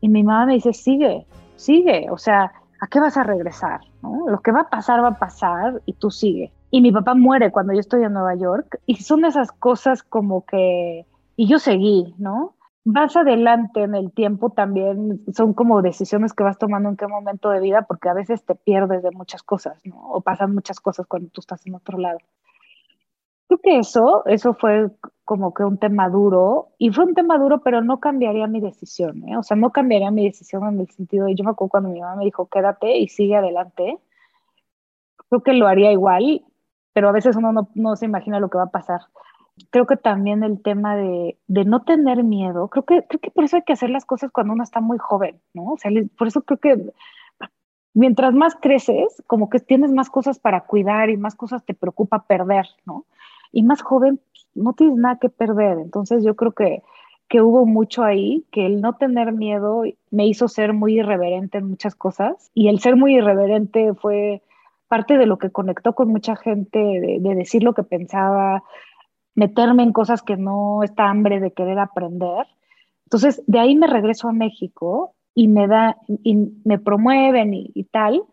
Y 0.00 0.08
mi 0.08 0.24
mamá 0.24 0.46
me 0.46 0.54
dice, 0.54 0.72
sigue, 0.72 1.24
sigue, 1.54 2.08
o 2.10 2.18
sea, 2.18 2.50
¿a 2.80 2.86
qué 2.88 2.98
vas 2.98 3.16
a 3.16 3.22
regresar? 3.22 3.82
¿no? 4.02 4.28
Lo 4.28 4.40
que 4.40 4.50
va 4.50 4.62
a 4.62 4.70
pasar, 4.70 5.00
va 5.00 5.10
a 5.10 5.18
pasar 5.20 5.82
y 5.86 5.92
tú 5.92 6.10
sigue. 6.10 6.50
Y 6.72 6.80
mi 6.80 6.90
papá 6.90 7.14
muere 7.14 7.52
cuando 7.52 7.74
yo 7.74 7.78
estoy 7.78 8.02
en 8.02 8.12
Nueva 8.12 8.34
York 8.34 8.80
y 8.86 8.96
son 8.96 9.24
esas 9.24 9.52
cosas 9.52 10.02
como 10.02 10.44
que, 10.44 11.06
y 11.36 11.46
yo 11.46 11.60
seguí, 11.60 12.12
¿no? 12.18 12.54
Más 12.88 13.16
adelante 13.16 13.82
en 13.82 13.94
el 13.94 14.12
tiempo 14.12 14.48
también 14.48 15.20
son 15.34 15.52
como 15.52 15.82
decisiones 15.82 16.32
que 16.32 16.42
vas 16.42 16.56
tomando 16.56 16.88
en 16.88 16.96
qué 16.96 17.06
momento 17.06 17.50
de 17.50 17.60
vida, 17.60 17.82
porque 17.82 18.08
a 18.08 18.14
veces 18.14 18.44
te 18.46 18.54
pierdes 18.54 19.02
de 19.02 19.10
muchas 19.10 19.42
cosas, 19.42 19.78
¿no? 19.84 19.96
O 20.10 20.22
pasan 20.22 20.54
muchas 20.54 20.80
cosas 20.80 21.06
cuando 21.06 21.28
tú 21.28 21.42
estás 21.42 21.66
en 21.66 21.74
otro 21.74 21.98
lado. 21.98 22.18
Creo 23.46 23.60
que 23.62 23.78
eso, 23.78 24.24
eso 24.24 24.54
fue 24.54 24.90
como 25.24 25.52
que 25.52 25.64
un 25.64 25.76
tema 25.76 26.08
duro, 26.08 26.68
y 26.78 26.90
fue 26.90 27.04
un 27.04 27.14
tema 27.14 27.36
duro, 27.36 27.60
pero 27.60 27.82
no 27.82 28.00
cambiaría 28.00 28.46
mi 28.46 28.60
decisión, 28.60 29.28
¿eh? 29.28 29.36
O 29.36 29.42
sea, 29.42 29.56
no 29.56 29.70
cambiaría 29.70 30.10
mi 30.10 30.24
decisión 30.24 30.66
en 30.66 30.80
el 30.80 30.88
sentido 30.88 31.26
de, 31.26 31.34
yo 31.34 31.44
me 31.44 31.50
acuerdo 31.50 31.70
cuando 31.70 31.90
mi 31.90 32.00
mamá 32.00 32.16
me 32.16 32.24
dijo, 32.24 32.46
quédate 32.46 32.96
y 32.96 33.08
sigue 33.08 33.36
adelante, 33.36 33.98
creo 35.28 35.42
que 35.42 35.52
lo 35.52 35.68
haría 35.68 35.92
igual, 35.92 36.42
pero 36.94 37.10
a 37.10 37.12
veces 37.12 37.36
uno 37.36 37.52
no, 37.52 37.68
no 37.74 37.96
se 37.96 38.06
imagina 38.06 38.40
lo 38.40 38.48
que 38.48 38.56
va 38.56 38.64
a 38.64 38.70
pasar 38.70 39.02
creo 39.70 39.86
que 39.86 39.96
también 39.96 40.42
el 40.42 40.60
tema 40.62 40.96
de, 40.96 41.36
de, 41.46 41.64
no 41.64 41.82
tener 41.82 42.24
miedo, 42.24 42.68
creo 42.68 42.84
que, 42.84 43.04
creo 43.06 43.20
que 43.20 43.30
por 43.30 43.44
eso 43.44 43.56
hay 43.56 43.62
que 43.62 43.72
hacer 43.72 43.90
las 43.90 44.04
cosas 44.04 44.30
cuando 44.30 44.52
uno 44.52 44.62
está 44.62 44.80
muy 44.80 44.98
joven, 44.98 45.40
¿no? 45.54 45.72
O 45.72 45.78
sea, 45.78 45.90
por 46.16 46.28
eso 46.28 46.42
creo 46.42 46.58
que 46.58 46.92
mientras 47.94 48.32
más 48.34 48.54
creces, 48.54 49.22
como 49.26 49.50
que 49.50 49.58
tienes 49.60 49.92
más 49.92 50.10
cosas 50.10 50.38
para 50.38 50.62
cuidar 50.62 51.10
y 51.10 51.16
más 51.16 51.34
cosas 51.34 51.64
te 51.64 51.74
preocupa 51.74 52.24
perder, 52.24 52.66
¿no? 52.86 53.04
Y 53.52 53.62
más 53.62 53.82
joven, 53.82 54.20
no 54.54 54.72
tienes 54.74 54.96
nada 54.96 55.18
que 55.18 55.28
perder. 55.28 55.78
Entonces 55.78 56.22
yo 56.22 56.36
creo 56.36 56.52
que, 56.52 56.82
que 57.28 57.42
hubo 57.42 57.66
mucho 57.66 58.04
ahí, 58.04 58.44
que 58.52 58.66
el 58.66 58.80
no 58.80 58.94
tener 58.94 59.32
miedo 59.32 59.82
me 60.10 60.26
hizo 60.26 60.48
ser 60.48 60.72
muy 60.72 60.98
irreverente 60.98 61.58
en 61.58 61.70
muchas 61.70 61.94
cosas 61.94 62.50
y 62.54 62.68
el 62.68 62.80
ser 62.80 62.96
muy 62.96 63.16
irreverente 63.16 63.94
fue 63.94 64.42
parte 64.88 65.18
de 65.18 65.26
lo 65.26 65.38
que 65.38 65.50
conectó 65.50 65.94
con 65.94 66.08
mucha 66.08 66.36
gente, 66.36 66.78
de, 66.78 67.18
de 67.20 67.34
decir 67.34 67.62
lo 67.62 67.74
que 67.74 67.82
pensaba, 67.82 68.62
meterme 69.38 69.84
en 69.84 69.92
cosas 69.92 70.22
que 70.22 70.36
no 70.36 70.82
está 70.82 71.08
hambre 71.08 71.38
de 71.38 71.52
querer 71.52 71.78
aprender. 71.78 72.44
Entonces, 73.04 73.40
de 73.46 73.60
ahí 73.60 73.76
me 73.76 73.86
regreso 73.86 74.28
a 74.28 74.32
México 74.32 75.14
y 75.32 75.46
me 75.46 75.68
da 75.68 75.96
y 76.24 76.34
me 76.64 76.80
promueven 76.80 77.54
y, 77.54 77.84
tal. 77.84 78.24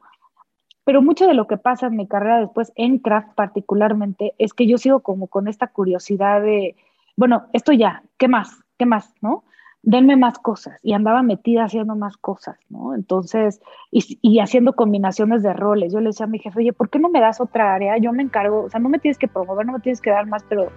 Pero 0.83 1.03
mucho 1.03 1.27
de 1.27 1.35
lo 1.35 1.45
que 1.45 1.57
pasa 1.57 1.87
en 1.87 1.95
mi 1.95 2.07
carrera 2.07 2.39
después 2.39 2.73
en 2.75 2.97
craft 2.97 3.35
particularmente 3.35 4.33
es 4.39 4.53
que 4.53 4.65
yo 4.65 4.79
sigo 4.79 5.01
como 5.01 5.27
con 5.27 5.47
esta 5.47 5.67
curiosidad 5.67 6.41
de, 6.41 6.75
bueno, 7.15 7.43
esto 7.53 7.71
ya, 7.71 8.01
¿qué 8.17 8.27
más? 8.27 8.63
¿Qué 8.79 8.87
más? 8.87 9.13
¿No? 9.21 9.43
denme 9.85 10.17
más 10.17 10.39
cosas. 10.39 10.79
Y 10.81 10.93
andaba 10.93 11.21
metida 11.21 11.65
haciendo 11.65 11.95
más 11.95 12.17
cosas, 12.17 12.57
¿no? 12.69 12.95
Entonces, 12.95 13.61
y, 13.91 14.39
haciendo 14.39 14.73
combinaciones 14.73 15.43
de 15.43 15.53
roles. 15.53 15.93
Yo 15.93 15.99
le 15.99 16.07
decía 16.07 16.25
a 16.25 16.29
mi 16.29 16.39
jefe, 16.39 16.59
oye, 16.59 16.73
¿por 16.73 16.89
qué 16.89 16.99
no 16.99 17.09
me 17.09 17.21
das 17.21 17.39
otra 17.39 17.75
área? 17.75 17.97
Yo 17.99 18.11
me 18.11 18.23
encargo, 18.23 18.63
o 18.63 18.69
sea, 18.69 18.79
no 18.79 18.89
me 18.89 18.99
tienes 18.99 19.19
que 19.19 19.27
promover, 19.27 19.65
no 19.65 19.73
me 19.73 19.79
tienes 19.79 20.01
que 20.01 20.09
dar 20.09 20.25
más, 20.25 20.43
pero 20.49 20.71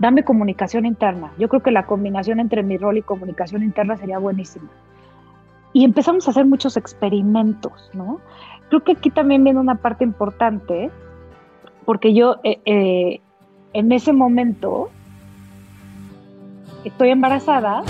dame 0.00 0.24
comunicación 0.24 0.86
interna. 0.86 1.30
Yo 1.38 1.48
creo 1.48 1.62
que 1.62 1.70
la 1.70 1.84
combinación 1.84 2.40
entre 2.40 2.62
mi 2.62 2.78
rol 2.78 2.96
y 2.96 3.02
comunicación 3.02 3.62
interna 3.62 3.98
sería 3.98 4.18
buenísima. 4.18 4.68
Y 5.74 5.84
empezamos 5.84 6.26
a 6.26 6.30
hacer 6.30 6.46
muchos 6.46 6.78
experimentos, 6.78 7.90
¿no? 7.92 8.18
Creo 8.70 8.82
que 8.82 8.92
aquí 8.92 9.10
también 9.10 9.44
viene 9.44 9.60
una 9.60 9.74
parte 9.74 10.02
importante, 10.02 10.90
porque 11.84 12.14
yo 12.14 12.36
eh, 12.42 12.60
eh, 12.64 13.20
en 13.74 13.92
ese 13.92 14.12
momento 14.12 14.90
estoy 16.84 17.10
embarazada 17.10 17.82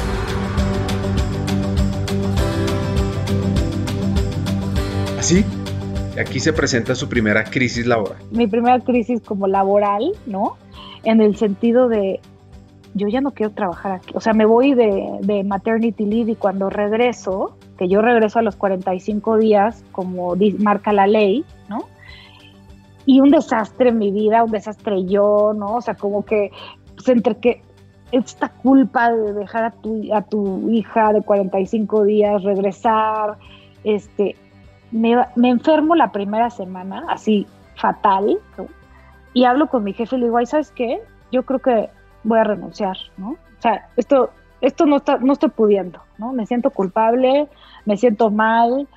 Así, 5.20 5.44
aquí 6.20 6.40
se 6.40 6.52
presenta 6.52 6.94
su 6.94 7.09
primera 7.09 7.44
crisis 7.44 7.87
laboral. 7.87 8.18
Mi 8.30 8.46
primera 8.46 8.80
crisis 8.80 9.20
como 9.20 9.46
laboral, 9.46 10.12
¿no? 10.26 10.56
En 11.04 11.20
el 11.20 11.37
sentido 11.37 11.88
de, 11.88 12.20
yo 12.94 13.09
ya 13.09 13.20
no 13.20 13.33
quiero 13.33 13.52
trabajar 13.52 13.92
aquí. 13.92 14.12
O 14.14 14.20
sea, 14.20 14.33
me 14.33 14.44
voy 14.44 14.74
de, 14.74 15.44
maternity 15.44 16.04
leave 16.04 16.33
y 16.33 16.37
cuando 16.37 16.70
regreso, 16.70 17.56
que 17.78 17.88
yo 17.88 18.02
regreso 18.02 18.38
a 18.38 18.42
los 18.42 18.56
45 18.56 19.38
días, 19.38 19.85
como 19.92 20.37
marca 20.59 20.92
la 20.92 21.06
ley, 21.06 21.44
¿no? 21.68 21.88
Y 23.06 23.20
un 23.20 23.30
desastre 23.30 23.88
en 23.90 23.98
mi 23.98 24.11
vida, 24.11 24.44
un 24.44 24.50
desastre 24.50 25.04
yo, 25.04 25.52
¿no? 25.54 25.76
O 25.76 25.80
sea, 25.80 25.94
como 25.94 26.24
que, 26.24 26.50
pues 26.94 27.09
entre 27.09 27.37
que 27.37 27.62
esta 28.12 28.48
culpa 28.48 29.12
de 29.12 29.33
dejar 29.33 29.64
a 29.64 29.70
tu, 29.70 30.12
a 30.12 30.22
tu 30.22 30.70
hija 30.70 31.12
de 31.12 31.22
45 31.22 32.04
días 32.04 32.42
regresar, 32.42 33.38
este, 33.85 34.37
me, 34.90 35.16
enfermo 35.48 35.94
la 35.94 36.12
primera 36.12 36.50
semana, 36.50 37.05
así 37.09 37.46
fatal, 37.76 38.38
y 39.33 39.44
hablo 39.44 39.68
con 39.68 39.85
mi 39.85 39.92
jefe 39.92 40.16
y 40.16 40.18
le 40.18 40.26
digo, 40.26 40.38
ay, 40.38 40.46
¿sabes 40.46 40.70
qué? 40.72 41.00
Yo 41.31 41.44
creo 41.44 41.61
que 41.61 41.90
voy 42.24 42.38
a 42.38 42.44
renunciar, 42.44 42.96
¿no? 43.16 43.31
O 43.31 43.62
sea, 43.62 43.88
esto, 43.96 44.31
esto 44.61 44.87
no, 44.87 44.96
está, 44.96 45.18
no 45.18 45.33
estoy 45.33 45.50
pudiendo, 45.50 46.00
¿no? 46.18 46.33
Me 46.33 46.46
siento 46.46 46.70
culpable, 46.70 47.48
me 47.85 47.96
siento 47.96 48.31
mal, 48.31 48.88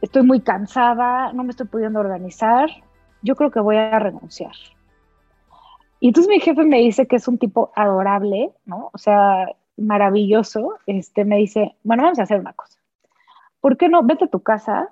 estoy 0.00 0.22
muy 0.22 0.40
cansada, 0.40 1.32
no 1.32 1.44
me 1.44 1.50
estoy 1.50 1.66
pudiendo 1.66 2.00
organizar, 2.00 2.70
yo 3.22 3.36
creo 3.36 3.50
que 3.50 3.60
voy 3.60 3.76
a 3.76 3.98
renunciar. 3.98 4.52
Y 6.00 6.08
entonces 6.08 6.28
mi 6.28 6.40
jefe 6.40 6.64
me 6.64 6.78
dice 6.78 7.06
que 7.06 7.16
es 7.16 7.28
un 7.28 7.38
tipo 7.38 7.70
adorable, 7.76 8.50
¿no? 8.64 8.90
O 8.92 8.98
sea, 8.98 9.46
maravilloso. 9.76 10.78
Este, 10.86 11.24
me 11.24 11.36
dice, 11.36 11.76
bueno, 11.84 12.02
vamos 12.02 12.18
a 12.18 12.24
hacer 12.24 12.40
una 12.40 12.52
cosa. 12.52 12.78
¿Por 13.60 13.76
qué 13.76 13.88
no? 13.88 14.02
Vete 14.02 14.24
a 14.24 14.28
tu 14.28 14.40
casa, 14.40 14.90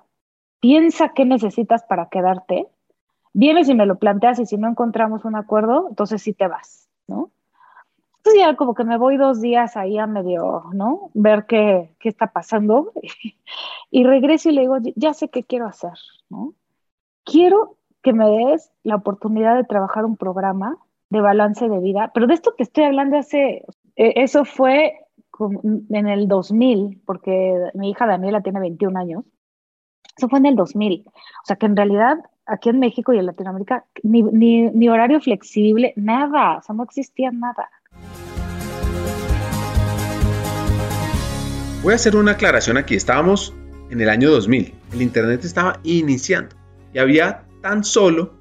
piensa 0.61 1.09
qué 1.09 1.25
necesitas 1.25 1.83
para 1.83 2.07
quedarte, 2.07 2.67
vienes 3.33 3.67
y 3.67 3.75
me 3.75 3.85
lo 3.85 3.97
planteas 3.97 4.39
y 4.39 4.45
si 4.45 4.57
no 4.57 4.69
encontramos 4.69 5.25
un 5.25 5.35
acuerdo, 5.35 5.87
entonces 5.89 6.21
sí 6.21 6.33
te 6.33 6.47
vas, 6.47 6.87
¿no? 7.07 7.31
Entonces 8.17 8.41
ya 8.41 8.55
como 8.55 8.75
que 8.75 8.83
me 8.83 8.97
voy 8.97 9.17
dos 9.17 9.41
días 9.41 9.75
ahí 9.75 9.97
a 9.97 10.05
medio, 10.05 10.65
¿no? 10.73 11.09
Ver 11.15 11.45
qué, 11.47 11.95
qué 11.99 12.07
está 12.07 12.27
pasando 12.27 12.93
y 13.91 14.03
regreso 14.03 14.49
y 14.49 14.53
le 14.53 14.61
digo, 14.61 14.77
ya 14.95 15.13
sé 15.13 15.29
qué 15.29 15.43
quiero 15.43 15.65
hacer, 15.65 15.93
¿no? 16.29 16.53
Quiero 17.25 17.77
que 18.03 18.13
me 18.13 18.29
des 18.29 18.71
la 18.83 18.95
oportunidad 18.95 19.55
de 19.55 19.63
trabajar 19.63 20.05
un 20.05 20.17
programa 20.17 20.77
de 21.09 21.21
balance 21.21 21.67
de 21.67 21.79
vida, 21.79 22.11
pero 22.13 22.27
de 22.27 22.35
esto 22.35 22.53
te 22.55 22.63
estoy 22.63 22.85
hablando 22.85 23.17
hace, 23.17 23.65
e, 23.95 24.13
eso 24.23 24.45
fue 24.45 24.93
en 25.89 26.07
el 26.07 26.27
2000, 26.27 27.01
porque 27.05 27.71
mi 27.73 27.89
hija 27.89 28.05
Daniela 28.05 28.41
tiene 28.41 28.59
21 28.59 28.99
años, 28.99 29.25
eso 30.17 30.29
fue 30.29 30.39
en 30.39 30.45
el 30.45 30.55
2000. 30.55 31.03
O 31.07 31.11
sea 31.45 31.55
que 31.55 31.65
en 31.65 31.75
realidad 31.75 32.17
aquí 32.45 32.69
en 32.69 32.79
México 32.79 33.13
y 33.13 33.19
en 33.19 33.25
Latinoamérica 33.25 33.85
ni, 34.03 34.23
ni, 34.23 34.89
horario 34.89 35.21
flexible, 35.21 35.93
nada, 35.95 36.57
o 36.57 36.61
sea, 36.61 36.75
no 36.75 36.83
existía 36.83 37.31
nada. 37.31 37.69
Voy 41.83 41.93
a 41.93 41.95
hacer 41.95 42.15
una 42.15 42.33
aclaración 42.33 42.77
aquí. 42.77 42.95
Estábamos 42.95 43.53
en 43.89 44.01
el 44.01 44.09
año 44.09 44.29
2000. 44.29 44.73
El 44.93 45.01
Internet 45.01 45.43
estaba 45.43 45.79
iniciando 45.83 46.55
y 46.93 46.99
había 46.99 47.43
tan 47.61 47.83
solo 47.83 48.33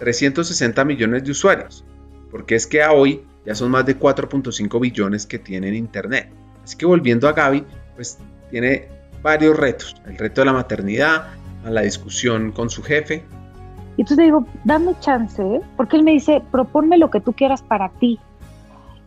360 0.00 0.84
millones 0.84 1.24
de 1.24 1.30
usuarios. 1.30 1.84
Porque 2.30 2.54
es 2.54 2.66
que 2.66 2.82
a 2.82 2.92
hoy 2.92 3.22
ya 3.44 3.54
son 3.54 3.70
más 3.70 3.86
de 3.86 3.98
4.5 3.98 4.80
billones 4.80 5.26
que 5.26 5.38
tienen 5.38 5.74
Internet. 5.74 6.30
Así 6.64 6.76
que 6.76 6.86
volviendo 6.86 7.28
a 7.28 7.32
Gaby, 7.32 7.64
pues 7.94 8.18
tiene 8.50 8.88
varios 9.22 9.56
retos. 9.56 9.94
El 10.06 10.18
reto 10.18 10.40
de 10.40 10.46
la 10.46 10.52
maternidad, 10.52 11.28
a 11.64 11.70
la 11.70 11.82
discusión 11.82 12.52
con 12.52 12.70
su 12.70 12.82
jefe. 12.82 13.24
Y 13.96 14.02
entonces 14.02 14.18
le 14.18 14.24
digo, 14.24 14.46
dame 14.64 14.94
chance, 15.00 15.60
porque 15.76 15.96
él 15.96 16.02
me 16.02 16.12
dice, 16.12 16.42
proponme 16.50 16.98
lo 16.98 17.10
que 17.10 17.20
tú 17.20 17.32
quieras 17.32 17.62
para 17.62 17.88
ti. 17.88 18.18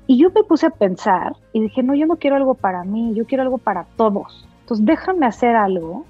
Y 0.05 0.17
yo 0.21 0.29
me 0.31 0.43
puse 0.43 0.67
a 0.67 0.69
pensar 0.69 1.35
y 1.53 1.61
dije, 1.61 1.81
no, 1.81 1.95
yo 1.95 2.05
no 2.05 2.17
quiero 2.17 2.35
algo 2.35 2.53
para 2.55 2.83
mí, 2.83 3.13
yo 3.15 3.25
quiero 3.25 3.43
algo 3.43 3.57
para 3.57 3.85
todos. 3.95 4.47
Entonces 4.61 4.85
déjame 4.85 5.25
hacer 5.25 5.55
algo, 5.55 6.05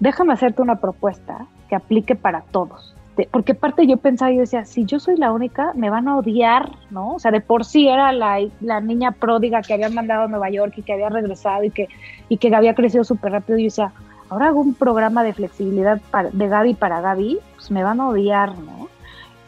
déjame 0.00 0.34
hacerte 0.34 0.62
una 0.62 0.80
propuesta 0.80 1.46
que 1.68 1.74
aplique 1.74 2.14
para 2.14 2.42
todos. 2.42 2.94
Porque 3.26 3.52
aparte 3.52 3.86
yo 3.86 3.96
pensaba, 3.96 4.30
yo 4.30 4.40
decía, 4.40 4.64
si 4.64 4.84
yo 4.84 5.00
soy 5.00 5.16
la 5.16 5.32
única, 5.32 5.72
me 5.74 5.90
van 5.90 6.06
a 6.06 6.16
odiar, 6.16 6.70
¿no? 6.90 7.14
O 7.14 7.18
sea, 7.18 7.32
de 7.32 7.40
por 7.40 7.64
sí 7.64 7.88
era 7.88 8.12
la, 8.12 8.38
la 8.60 8.80
niña 8.80 9.10
pródiga 9.12 9.62
que 9.62 9.74
habían 9.74 9.94
mandado 9.94 10.24
a 10.24 10.28
Nueva 10.28 10.50
York 10.50 10.74
y 10.76 10.82
que 10.82 10.92
había 10.92 11.08
regresado 11.08 11.64
y 11.64 11.70
que, 11.70 11.88
y 12.28 12.36
que 12.36 12.54
había 12.54 12.74
crecido 12.74 13.02
súper 13.02 13.32
rápido. 13.32 13.58
Y 13.58 13.62
yo 13.62 13.66
decía, 13.66 13.92
ahora 14.28 14.48
hago 14.48 14.60
un 14.60 14.74
programa 14.74 15.24
de 15.24 15.32
flexibilidad 15.32 16.00
de 16.32 16.48
Gaby 16.48 16.74
para 16.74 17.00
Gaby, 17.00 17.40
pues 17.54 17.70
me 17.70 17.82
van 17.82 18.00
a 18.00 18.08
odiar, 18.08 18.56
¿no? 18.58 18.88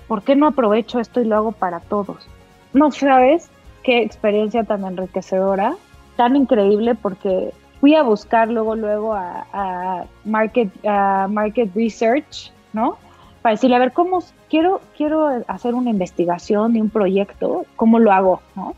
¿Por 0.08 0.22
qué 0.22 0.34
no 0.34 0.48
aprovecho 0.48 0.98
esto 0.98 1.20
y 1.20 1.24
lo 1.24 1.36
hago 1.36 1.52
para 1.52 1.78
todos? 1.78 2.26
No 2.72 2.90
sabes 2.90 3.50
qué 3.84 4.02
experiencia 4.02 4.64
tan 4.64 4.84
enriquecedora, 4.84 5.76
tan 6.16 6.34
increíble, 6.34 6.96
porque 6.96 7.52
fui 7.80 7.94
a 7.94 8.02
buscar 8.02 8.48
luego, 8.48 8.74
luego 8.74 9.14
a 9.14 10.04
market, 10.24 10.70
a 10.84 11.28
market 11.28 11.70
research, 11.74 12.52
¿no? 12.72 12.98
Para 13.42 13.54
decirle, 13.54 13.76
a 13.76 13.80
ver, 13.80 13.92
¿cómo 13.92 14.22
quiero, 14.48 14.80
quiero 14.96 15.28
hacer 15.46 15.74
una 15.74 15.90
investigación 15.90 16.74
de 16.74 16.82
un 16.82 16.90
proyecto? 16.90 17.64
¿Cómo 17.76 17.98
lo 17.98 18.12
hago? 18.12 18.40
¿no? 18.54 18.74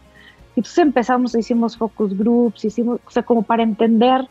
Y 0.55 0.61
entonces 0.61 0.79
empezamos, 0.79 1.35
hicimos 1.35 1.77
focus 1.77 2.17
groups, 2.17 2.65
hicimos, 2.65 3.01
o 3.07 3.11
sea, 3.11 3.23
como 3.23 3.43
para 3.43 3.63
entender 3.63 4.27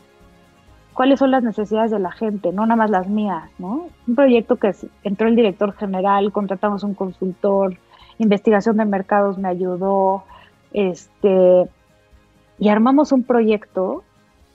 cuáles 0.94 1.18
son 1.18 1.30
las 1.30 1.42
necesidades 1.42 1.90
de 1.90 1.98
la 1.98 2.12
gente, 2.12 2.52
no 2.52 2.62
nada 2.66 2.76
más 2.76 2.90
las 2.90 3.08
mías, 3.08 3.44
¿no? 3.58 3.88
Un 4.06 4.14
proyecto 4.14 4.56
que 4.56 4.72
entró 5.04 5.28
el 5.28 5.36
director 5.36 5.74
general, 5.74 6.32
contratamos 6.32 6.84
un 6.84 6.94
consultor, 6.94 7.76
investigación 8.18 8.76
de 8.76 8.84
mercados 8.84 9.38
me 9.38 9.48
ayudó, 9.48 10.24
este, 10.72 11.68
y 12.58 12.68
armamos 12.68 13.12
un 13.12 13.24
proyecto 13.24 14.04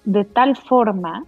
de 0.06 0.24
tal 0.24 0.56
forma 0.56 1.26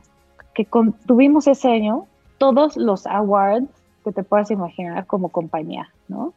que 0.53 0.67
tuvimos 1.05 1.47
ese 1.47 1.69
año 1.69 2.05
todos 2.37 2.77
los 2.77 3.05
awards 3.05 3.67
que 4.03 4.11
te 4.11 4.23
puedas 4.23 4.51
imaginar 4.51 5.05
como 5.05 5.29
compañía, 5.29 5.89
¿no? 6.07 6.33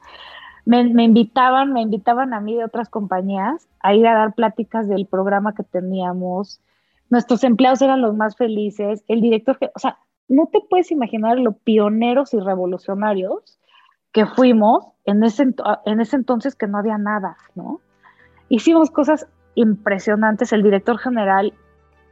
Me, 0.64 0.80
invitaban, 0.80 1.72
me 1.72 1.82
invitaban 1.82 2.34
a 2.34 2.40
mí 2.40 2.54
de 2.54 2.64
otras 2.64 2.88
compañías 2.88 3.68
a 3.80 3.94
ir 3.94 4.06
a 4.06 4.14
dar 4.14 4.34
pláticas 4.34 4.88
del 4.88 5.06
programa 5.06 5.54
que 5.54 5.64
teníamos. 5.64 6.60
Nuestros 7.10 7.42
empleados 7.42 7.82
eran 7.82 8.00
los 8.00 8.14
más 8.14 8.36
felices. 8.36 9.04
El 9.08 9.20
director, 9.20 9.58
o 9.74 9.78
sea, 9.78 9.98
no 10.28 10.46
te 10.46 10.60
puedes 10.60 10.92
imaginar 10.92 11.38
lo 11.38 11.52
pioneros 11.52 12.32
y 12.32 12.38
revolucionarios 12.38 13.58
que 14.12 14.26
fuimos 14.26 14.86
en 15.04 15.24
ese, 15.24 15.52
en 15.84 16.00
ese 16.00 16.16
entonces 16.16 16.54
que 16.54 16.68
no 16.68 16.78
había 16.78 16.98
nada, 16.98 17.36
¿no? 17.54 17.80
Hicimos 18.48 18.90
cosas 18.90 19.26
impresionantes. 19.54 20.52
El 20.52 20.62
director 20.62 20.98
general, 20.98 21.54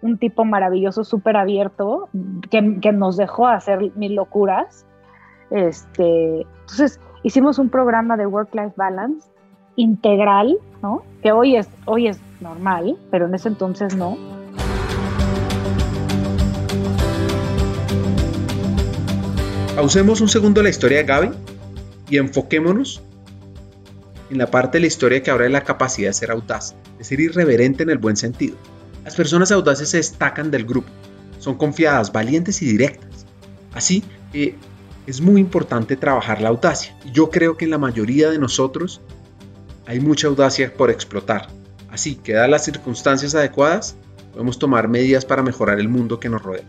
un 0.02 0.18
tipo 0.18 0.44
maravilloso, 0.44 1.04
súper 1.04 1.36
abierto, 1.36 2.08
que, 2.50 2.80
que, 2.80 2.92
nos 2.92 3.16
dejó 3.16 3.46
hacer 3.46 3.92
mil 3.96 4.14
locuras. 4.14 4.86
Este, 5.50 6.42
entonces 6.42 7.00
hicimos 7.22 7.58
un 7.58 7.68
programa 7.68 8.16
de 8.16 8.26
Work-Life 8.26 8.74
Balance 8.76 9.28
integral, 9.76 10.58
¿no? 10.82 11.02
Que 11.22 11.32
hoy 11.32 11.56
es, 11.56 11.68
hoy 11.86 12.08
es 12.08 12.18
normal, 12.40 12.96
pero 13.10 13.26
en 13.26 13.34
ese 13.34 13.48
entonces 13.48 13.96
no. 13.96 14.16
Pausemos 19.74 20.20
un 20.20 20.28
segundo 20.28 20.62
la 20.62 20.68
historia 20.68 20.98
de 20.98 21.04
Gaby 21.04 21.30
y 22.10 22.18
enfoquémonos 22.18 23.02
en 24.30 24.38
la 24.38 24.46
parte 24.46 24.78
de 24.78 24.82
la 24.82 24.86
historia 24.86 25.22
que 25.22 25.30
habla 25.30 25.44
de 25.44 25.50
la 25.50 25.62
capacidad 25.62 26.10
de 26.10 26.12
ser 26.12 26.30
audaz, 26.30 26.74
de 26.98 27.04
ser 27.04 27.20
irreverente 27.20 27.82
en 27.82 27.90
el 27.90 27.98
buen 27.98 28.16
sentido. 28.16 28.56
Las 29.04 29.16
personas 29.16 29.50
audaces 29.50 29.88
se 29.88 29.96
destacan 29.96 30.50
del 30.50 30.66
grupo, 30.66 30.88
son 31.38 31.56
confiadas, 31.56 32.12
valientes 32.12 32.60
y 32.62 32.66
directas. 32.66 33.26
Así 33.72 34.04
que 34.32 34.56
es 35.06 35.20
muy 35.20 35.40
importante 35.40 35.96
trabajar 35.96 36.40
la 36.40 36.50
audacia. 36.50 36.96
Yo 37.12 37.30
creo 37.30 37.56
que 37.56 37.64
en 37.64 37.70
la 37.70 37.78
mayoría 37.78 38.30
de 38.30 38.38
nosotros 38.38 39.00
hay 39.86 40.00
mucha 40.00 40.28
audacia 40.28 40.72
por 40.74 40.90
explotar. 40.90 41.48
Así 41.90 42.14
que, 42.14 42.34
dadas 42.34 42.50
las 42.50 42.64
circunstancias 42.64 43.34
adecuadas, 43.34 43.96
podemos 44.32 44.58
tomar 44.58 44.88
medidas 44.88 45.24
para 45.24 45.42
mejorar 45.42 45.80
el 45.80 45.88
mundo 45.88 46.20
que 46.20 46.28
nos 46.28 46.42
rodea. 46.42 46.64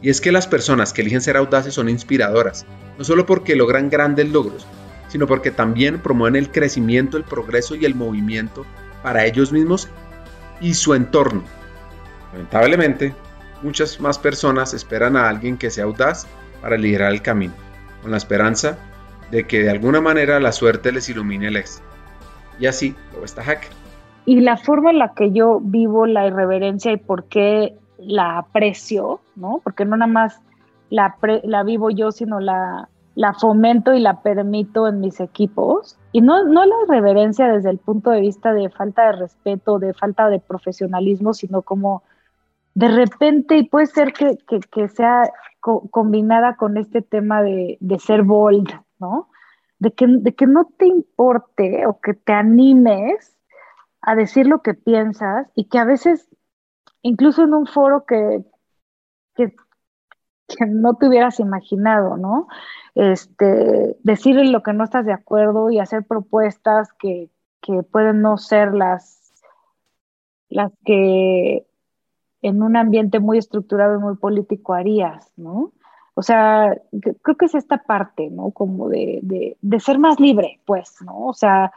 Y 0.00 0.10
es 0.10 0.20
que 0.20 0.32
las 0.32 0.46
personas 0.46 0.92
que 0.92 1.02
eligen 1.02 1.20
ser 1.20 1.36
audaces 1.36 1.74
son 1.74 1.88
inspiradoras, 1.88 2.66
no 2.98 3.04
solo 3.04 3.26
porque 3.26 3.56
logran 3.56 3.90
grandes 3.90 4.28
logros, 4.28 4.66
sino 5.08 5.26
porque 5.26 5.50
también 5.50 6.00
promueven 6.00 6.36
el 6.36 6.50
crecimiento, 6.50 7.16
el 7.16 7.24
progreso 7.24 7.74
y 7.74 7.84
el 7.84 7.94
movimiento 7.94 8.66
para 9.02 9.24
ellos 9.24 9.50
mismos 9.50 9.88
y 10.60 10.74
su 10.74 10.94
entorno. 10.94 11.42
Lamentablemente, 12.32 13.14
muchas 13.62 13.98
más 14.00 14.18
personas 14.18 14.74
esperan 14.74 15.16
a 15.16 15.28
alguien 15.28 15.56
que 15.56 15.70
sea 15.70 15.84
audaz 15.84 16.26
para 16.64 16.78
liderar 16.78 17.12
el 17.12 17.20
camino, 17.20 17.52
con 18.00 18.12
la 18.12 18.16
esperanza 18.16 18.78
de 19.30 19.46
que 19.46 19.62
de 19.62 19.68
alguna 19.68 20.00
manera 20.00 20.40
la 20.40 20.50
suerte 20.50 20.92
les 20.92 21.10
ilumine 21.10 21.48
el 21.48 21.58
éxito. 21.58 21.84
Y 22.58 22.64
así 22.64 22.96
lo 23.12 23.22
está 23.22 23.42
hacker. 23.42 23.68
Y 24.24 24.40
la 24.40 24.56
forma 24.56 24.90
en 24.90 24.98
la 24.98 25.12
que 25.12 25.30
yo 25.30 25.60
vivo 25.60 26.06
la 26.06 26.26
irreverencia 26.26 26.90
y 26.90 26.96
por 26.96 27.24
qué 27.24 27.74
la 27.98 28.38
aprecio, 28.38 29.20
¿no? 29.36 29.60
Porque 29.62 29.84
no 29.84 29.98
nada 29.98 30.10
más 30.10 30.40
la, 30.88 31.14
la 31.42 31.64
vivo 31.64 31.90
yo, 31.90 32.12
sino 32.12 32.40
la, 32.40 32.88
la 33.14 33.34
fomento 33.34 33.92
y 33.92 34.00
la 34.00 34.22
permito 34.22 34.88
en 34.88 35.00
mis 35.00 35.20
equipos. 35.20 35.98
Y 36.12 36.22
no, 36.22 36.44
no 36.44 36.64
la 36.64 36.76
irreverencia 36.86 37.46
desde 37.46 37.68
el 37.68 37.76
punto 37.76 38.08
de 38.08 38.22
vista 38.22 38.54
de 38.54 38.70
falta 38.70 39.04
de 39.04 39.12
respeto, 39.12 39.78
de 39.78 39.92
falta 39.92 40.30
de 40.30 40.38
profesionalismo, 40.38 41.34
sino 41.34 41.60
como 41.60 42.02
de 42.74 42.88
repente, 42.88 43.56
y 43.56 43.68
puede 43.68 43.86
ser 43.86 44.12
que, 44.12 44.38
que, 44.70 44.88
sea 44.88 45.30
combinada 45.90 46.56
con 46.56 46.76
este 46.76 47.02
tema 47.02 47.42
de, 47.42 47.78
de 47.80 47.98
ser 47.98 48.22
bold, 48.22 48.68
¿no? 48.98 49.28
De 49.78 49.92
que, 49.92 50.06
de 50.06 50.34
que 50.34 50.46
no 50.46 50.66
te 50.76 50.86
importe 50.86 51.86
o 51.86 52.00
que 52.00 52.14
te 52.14 52.32
animes 52.32 53.36
a 54.00 54.14
decir 54.14 54.46
lo 54.46 54.62
que 54.62 54.74
piensas 54.74 55.48
y 55.54 55.64
que 55.64 55.78
a 55.78 55.84
veces, 55.84 56.28
incluso 57.02 57.44
en 57.44 57.54
un 57.54 57.66
foro 57.66 58.04
que, 58.04 58.44
que, 59.34 59.54
que 60.48 60.66
no 60.66 60.94
te 60.94 61.08
hubieras 61.08 61.40
imaginado, 61.40 62.16
¿no? 62.16 62.48
Este, 62.94 63.96
decirle 64.02 64.44
lo 64.50 64.62
que 64.62 64.74
no 64.74 64.84
estás 64.84 65.06
de 65.06 65.12
acuerdo 65.12 65.70
y 65.70 65.78
hacer 65.78 66.04
propuestas 66.04 66.92
que, 66.92 67.30
que 67.60 67.82
pueden 67.82 68.20
no 68.20 68.36
ser 68.36 68.74
las, 68.74 69.32
las 70.48 70.72
que 70.84 71.66
en 72.44 72.62
un 72.62 72.76
ambiente 72.76 73.20
muy 73.20 73.38
estructurado 73.38 73.96
y 73.96 74.02
muy 74.02 74.16
político 74.16 74.74
harías, 74.74 75.32
¿no? 75.36 75.72
O 76.14 76.22
sea, 76.22 76.76
creo 77.22 77.36
que 77.36 77.46
es 77.46 77.54
esta 77.54 77.78
parte, 77.78 78.28
¿no? 78.30 78.50
Como 78.52 78.88
de, 78.90 79.56
de, 79.60 79.80
ser 79.80 79.98
más 79.98 80.20
libre, 80.20 80.60
pues, 80.66 80.96
¿no? 81.02 81.26
O 81.26 81.32
sea, 81.32 81.72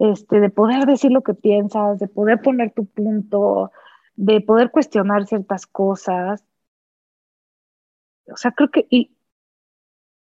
este, 0.00 0.40
de 0.40 0.50
poder 0.50 0.86
decir 0.86 1.12
lo 1.12 1.22
que 1.22 1.34
piensas, 1.34 2.00
de 2.00 2.08
poder 2.08 2.42
poner 2.42 2.72
tu 2.72 2.86
punto, 2.86 3.70
de 4.16 4.40
poder 4.40 4.70
cuestionar 4.72 5.26
ciertas 5.26 5.66
cosas. 5.66 6.44
O 8.32 8.36
sea, 8.36 8.50
creo 8.52 8.70
que, 8.70 8.86
y 8.90 9.12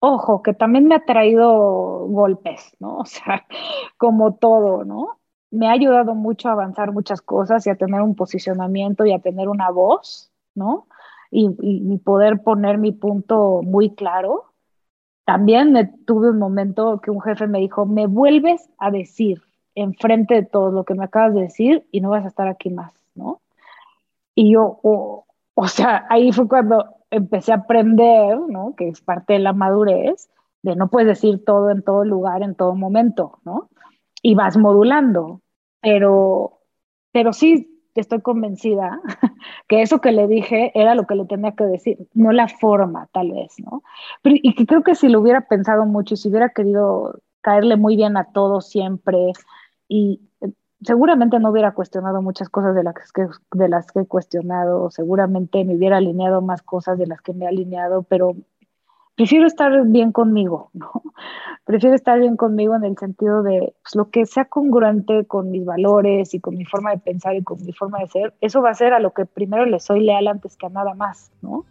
ojo, 0.00 0.42
que 0.42 0.54
también 0.54 0.86
me 0.86 0.94
ha 0.96 1.04
traído 1.04 2.06
golpes, 2.06 2.76
¿no? 2.80 2.98
O 3.00 3.04
sea, 3.06 3.46
como 3.96 4.34
todo, 4.36 4.84
¿no? 4.84 5.19
Me 5.50 5.68
ha 5.68 5.72
ayudado 5.72 6.14
mucho 6.14 6.48
a 6.48 6.52
avanzar 6.52 6.92
muchas 6.92 7.20
cosas 7.22 7.66
y 7.66 7.70
a 7.70 7.76
tener 7.76 8.00
un 8.00 8.14
posicionamiento 8.14 9.04
y 9.04 9.12
a 9.12 9.18
tener 9.18 9.48
una 9.48 9.70
voz, 9.70 10.30
¿no? 10.54 10.86
Y, 11.32 11.48
poder 11.98 12.42
poner 12.42 12.78
mi 12.78 12.90
punto 12.92 13.60
muy 13.62 13.94
claro. 13.94 14.46
También 15.24 15.96
tuve 16.06 16.30
un 16.30 16.38
momento 16.38 17.00
que 17.00 17.10
un 17.10 17.20
jefe 17.20 17.46
me 17.46 17.60
dijo, 17.60 17.86
me 17.86 18.06
vuelves 18.06 18.68
a 18.78 18.90
decir 18.90 19.42
enfrente 19.76 20.34
de 20.34 20.42
todo 20.42 20.72
lo 20.72 20.84
que 20.84 20.94
me 20.94 21.04
acabas 21.04 21.34
de 21.34 21.42
decir 21.42 21.86
y 21.92 22.00
no 22.00 22.10
vas 22.10 22.24
a 22.24 22.28
estar 22.28 22.48
aquí 22.48 22.70
más, 22.70 22.92
¿no? 23.14 23.40
Y 24.34 24.52
yo, 24.52 24.80
o 24.82 25.68
sea, 25.68 26.06
ahí 26.08 26.32
fue 26.32 26.48
cuando 26.48 26.96
empecé 27.10 27.52
a 27.52 27.56
aprender, 27.56 28.38
¿no? 28.48 28.74
Que 28.76 28.88
es 28.88 29.00
parte 29.00 29.34
de 29.34 29.38
la 29.40 29.52
madurez, 29.52 30.30
de 30.62 30.74
no 30.74 30.88
puedes 30.88 31.08
decir 31.08 31.44
todo 31.44 31.70
en 31.70 31.82
todo 31.82 32.04
lugar, 32.04 32.42
en 32.42 32.54
todo 32.54 32.74
momento, 32.74 33.38
¿no? 33.44 33.68
Y 34.22 34.34
vas 34.34 34.56
modulando. 34.56 35.42
Pero, 35.80 36.60
pero 37.12 37.32
sí 37.32 37.70
estoy 37.94 38.20
convencida 38.20 39.00
que 39.68 39.82
eso 39.82 40.00
que 40.00 40.12
le 40.12 40.26
dije 40.26 40.72
era 40.74 40.94
lo 40.94 41.06
que 41.06 41.14
le 41.14 41.26
tenía 41.26 41.52
que 41.52 41.64
decir, 41.64 41.98
no 42.14 42.32
la 42.32 42.48
forma, 42.48 43.08
tal 43.12 43.32
vez, 43.32 43.54
¿no? 43.58 43.82
y 44.22 44.66
creo 44.66 44.82
que 44.82 44.94
si 44.94 45.08
lo 45.08 45.20
hubiera 45.20 45.48
pensado 45.48 45.86
mucho 45.86 46.16
si 46.16 46.28
hubiera 46.28 46.50
querido 46.50 47.20
caerle 47.40 47.76
muy 47.76 47.96
bien 47.96 48.16
a 48.16 48.24
todos 48.32 48.68
siempre 48.68 49.32
y 49.88 50.20
eh, 50.40 50.52
seguramente 50.82 51.38
no 51.38 51.50
hubiera 51.50 51.72
cuestionado 51.72 52.22
muchas 52.22 52.48
cosas 52.48 52.74
de 52.74 52.84
las 52.84 52.94
que, 53.12 53.26
de 53.52 53.68
las 53.68 53.86
que 53.90 54.00
he 54.00 54.06
cuestionado, 54.06 54.90
seguramente 54.90 55.64
me 55.64 55.76
hubiera 55.76 55.98
alineado 55.98 56.42
más 56.42 56.62
cosas 56.62 56.98
de 56.98 57.06
las 57.06 57.20
que 57.20 57.32
me 57.32 57.44
he 57.44 57.48
alineado, 57.48 58.02
pero 58.04 58.36
prefiero 59.20 59.46
estar 59.46 59.86
bien 59.86 60.12
conmigo, 60.12 60.70
¿no? 60.72 60.90
Prefiero 61.66 61.94
estar 61.94 62.18
bien 62.18 62.36
conmigo 62.36 62.74
en 62.74 62.84
el 62.84 62.96
sentido 62.96 63.42
de 63.42 63.74
pues, 63.82 63.94
lo 63.94 64.08
que 64.08 64.24
sea 64.24 64.46
congruente 64.46 65.26
con 65.26 65.50
mis 65.50 65.64
valores 65.66 66.32
y 66.32 66.40
con 66.40 66.56
mi 66.56 66.64
forma 66.64 66.90
de 66.92 66.98
pensar 66.98 67.36
y 67.36 67.44
con 67.44 67.62
mi 67.62 67.72
forma 67.74 67.98
de 67.98 68.08
ser, 68.08 68.34
eso 68.40 68.62
va 68.62 68.70
a 68.70 68.74
ser 68.74 68.94
a 68.94 68.98
lo 68.98 69.12
que 69.12 69.26
primero 69.26 69.66
le 69.66 69.78
soy 69.78 70.00
leal 70.00 70.26
antes 70.26 70.56
que 70.56 70.66
a 70.66 70.70
nada 70.70 70.94
más, 70.94 71.30
¿no? 71.42 71.66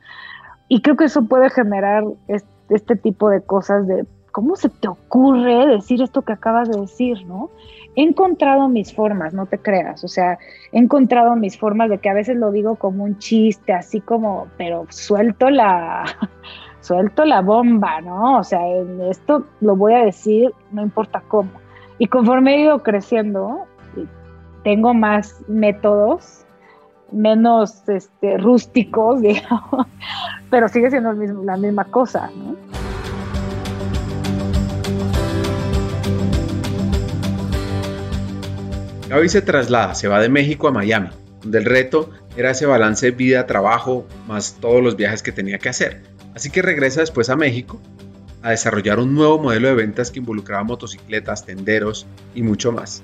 Y 0.68 0.84
creo 0.84 0.96
que 0.96 1.06
eso 1.06 1.26
puede 1.26 1.50
generar 1.50 2.04
este, 2.28 2.96
tipo 2.96 3.32
de 3.32 3.42
cosas 3.42 3.88
de 3.88 4.06
cómo 4.32 4.56
se 4.56 4.70
te 4.70 4.88
ocurre 4.88 5.66
decir 5.66 6.04
esto 6.04 6.22
que 6.22 6.34
acabas 6.34 6.70
de 6.70 6.80
decir, 6.80 7.26
¿no? 7.26 7.50
He 7.96 8.04
encontrado 8.04 8.70
mis 8.70 8.94
formas, 8.94 9.34
no 9.34 9.48
te 9.48 9.58
creas, 9.58 10.04
o 10.04 10.08
sea, 10.08 10.38
he 10.72 10.78
encontrado 10.78 11.36
mis 11.36 11.58
formas 11.58 11.90
de 11.90 11.98
que 11.98 12.10
a 12.10 12.14
veces 12.14 12.38
lo 12.38 12.52
digo 12.52 12.76
como 12.76 13.06
un 13.06 13.18
chiste, 13.18 13.74
así 13.74 14.02
como, 14.02 14.48
pero 14.56 14.86
suelto 14.90 15.50
la, 15.50 16.06
suelto 16.82 17.26
la 17.26 17.42
bomba, 17.42 18.02
¿no? 18.02 18.40
O 18.40 18.44
sea, 18.44 18.62
esto 19.10 19.46
lo 19.62 19.76
voy 19.76 19.94
a 19.94 20.06
decir, 20.06 20.52
no 20.72 20.82
importa 20.82 21.22
cómo. 21.28 21.52
Y 21.98 22.08
conforme 22.08 22.56
he 22.56 22.62
ido 22.62 22.82
creciendo, 22.84 23.68
tengo 24.64 24.94
más 24.94 25.42
métodos, 25.48 26.46
menos 27.12 27.88
este, 27.90 28.38
rústicos, 28.38 29.22
digamos, 29.22 29.88
pero 30.50 30.68
sigue 30.68 30.90
siendo 30.90 31.14
la 31.14 31.58
misma 31.58 31.86
cosa, 31.86 32.30
¿no? 32.36 32.56
Gaby 39.10 39.28
se 39.28 39.42
traslada, 39.42 39.96
se 39.96 40.08
va 40.08 40.20
de 40.20 40.30
México 40.30 40.68
a 40.68 40.72
Miami, 40.72 41.10
donde 41.42 41.58
el 41.58 41.66
reto 41.66 42.12
era 42.38 42.52
ese 42.52 42.68
balance 42.68 43.10
vida-trabajo 43.10 44.06
más 44.28 44.58
todos 44.62 44.84
los 44.84 44.96
viajes 44.96 45.24
que 45.24 45.32
tenía 45.32 45.58
que 45.58 45.70
hacer. 45.70 46.04
Así 46.36 46.50
que 46.50 46.62
regresa 46.62 47.02
después 47.02 47.30
a 47.30 47.36
México 47.36 47.80
a 48.42 48.52
desarrollar 48.52 49.00
un 49.00 49.14
nuevo 49.16 49.40
modelo 49.40 49.68
de 49.68 49.76
ventas 49.76 50.12
que 50.12 50.20
involucraba 50.20 50.64
motocicletas, 50.64 51.46
tenderos 51.46 52.08
y 52.34 52.42
mucho 52.42 52.72
más. 52.72 53.04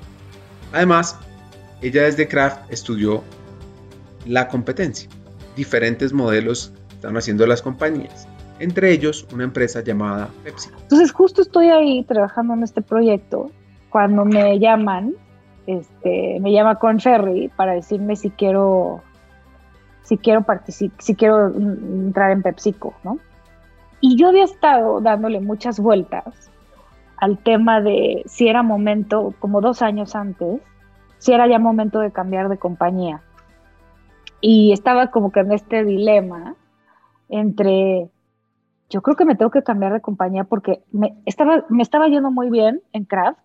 Además, 0.72 1.18
ella 1.82 2.04
desde 2.04 2.28
Craft 2.28 2.72
estudió 2.72 3.24
la 4.26 4.48
competencia, 4.48 5.10
diferentes 5.56 6.14
modelos 6.14 6.74
están 6.90 7.18
haciendo 7.18 7.46
las 7.46 7.62
compañías, 7.62 8.28
entre 8.60 8.92
ellos 8.92 9.28
una 9.34 9.44
empresa 9.44 9.82
llamada 9.82 10.30
Pepsi. 10.44 10.70
Entonces 10.82 11.12
justo 11.12 11.42
estoy 11.42 11.68
ahí 11.68 12.04
trabajando 12.04 12.54
en 12.54 12.64
este 12.64 12.82
proyecto 12.82 13.52
cuando 13.90 14.26
me 14.26 14.60
llaman, 14.60 15.14
este, 15.68 16.40
me 16.40 16.52
llama 16.52 16.80
Conferry 16.80 17.50
para 17.56 17.74
decirme 17.74 18.16
si 18.16 18.30
quiero 18.30 19.04
si 20.06 20.18
quiero 20.18 20.46
si 20.68 21.16
quiero 21.16 21.48
entrar 21.48 22.32
en 22.32 22.44
PepsiCo, 22.44 22.94
¿no? 23.04 23.18
Y 24.00 24.18
yo 24.18 24.28
había 24.28 24.44
estado 24.44 25.02
dándole 25.02 25.42
muchas 25.42 25.80
vueltas 25.80 26.52
al 27.18 27.40
tema 27.40 27.82
de 27.82 28.22
si 28.28 28.48
era 28.48 28.62
momento, 28.62 29.34
como 29.40 29.62
dos 29.62 29.82
años 29.82 30.16
antes, 30.16 30.62
si 31.18 31.34
era 31.34 31.48
ya 31.48 31.58
momento 31.58 32.00
de 32.00 32.12
cambiar 32.12 32.50
de 32.50 32.58
compañía. 32.58 33.22
Y 34.42 34.74
estaba 34.74 35.08
como 35.08 35.32
que 35.32 35.40
en 35.40 35.52
este 35.54 35.84
dilema 35.84 36.56
entre, 37.30 38.12
yo 38.92 39.02
creo 39.02 39.16
que 39.16 39.26
me 39.26 39.36
tengo 39.36 39.50
que 39.50 39.64
cambiar 39.64 39.92
de 39.94 40.02
compañía 40.02 40.44
porque 40.44 40.84
me 40.92 41.18
estaba, 41.26 41.66
me 41.70 41.82
estaba 41.82 42.08
yendo 42.08 42.30
muy 42.30 42.52
bien 42.52 42.82
en 42.94 43.06
Kraft, 43.06 43.40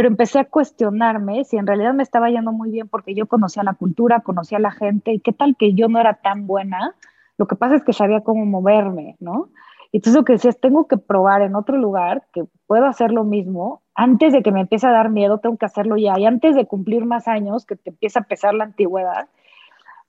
pero 0.00 0.08
empecé 0.08 0.38
a 0.38 0.46
cuestionarme 0.46 1.44
si 1.44 1.58
en 1.58 1.66
realidad 1.66 1.92
me 1.92 2.02
estaba 2.02 2.30
yendo 2.30 2.52
muy 2.52 2.70
bien 2.70 2.88
porque 2.88 3.14
yo 3.14 3.26
conocía 3.26 3.62
la 3.62 3.74
cultura, 3.74 4.20
conocía 4.20 4.58
la 4.58 4.70
gente 4.70 5.12
y 5.12 5.20
qué 5.20 5.30
tal 5.30 5.56
que 5.58 5.74
yo 5.74 5.88
no 5.88 6.00
era 6.00 6.14
tan 6.14 6.46
buena. 6.46 6.94
Lo 7.36 7.46
que 7.46 7.54
pasa 7.54 7.74
es 7.74 7.84
que 7.84 7.92
sabía 7.92 8.22
cómo 8.22 8.46
moverme, 8.46 9.16
¿no? 9.20 9.50
Entonces 9.92 10.14
lo 10.14 10.24
que 10.24 10.32
decías, 10.32 10.58
tengo 10.58 10.88
que 10.88 10.96
probar 10.96 11.42
en 11.42 11.54
otro 11.54 11.76
lugar 11.76 12.26
que 12.32 12.44
puedo 12.66 12.86
hacer 12.86 13.12
lo 13.12 13.24
mismo. 13.24 13.82
Antes 13.94 14.32
de 14.32 14.42
que 14.42 14.52
me 14.52 14.62
empiece 14.62 14.86
a 14.86 14.90
dar 14.90 15.10
miedo, 15.10 15.36
tengo 15.36 15.58
que 15.58 15.66
hacerlo 15.66 15.98
ya. 15.98 16.18
Y 16.18 16.24
antes 16.24 16.56
de 16.56 16.66
cumplir 16.66 17.04
más 17.04 17.28
años, 17.28 17.66
que 17.66 17.76
te 17.76 17.90
empieza 17.90 18.20
a 18.20 18.22
pesar 18.22 18.54
la 18.54 18.64
antigüedad, 18.64 19.28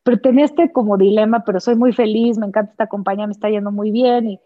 pero 0.03 0.21
tenía 0.21 0.45
este 0.45 0.71
como 0.71 0.95
dilema, 0.95 1.43
pero 1.43 1.59
soy 1.59 1.75
muy 1.75 1.91
feliz, 1.91 2.37
me 2.37 2.45
encanta 2.45 2.71
esta 2.71 2.87
compañía, 2.87 3.27
me 3.27 3.33
está 3.33 3.49
yendo 3.49 3.73
muy 3.73 3.91
bien 3.91 4.25
y 4.25 4.39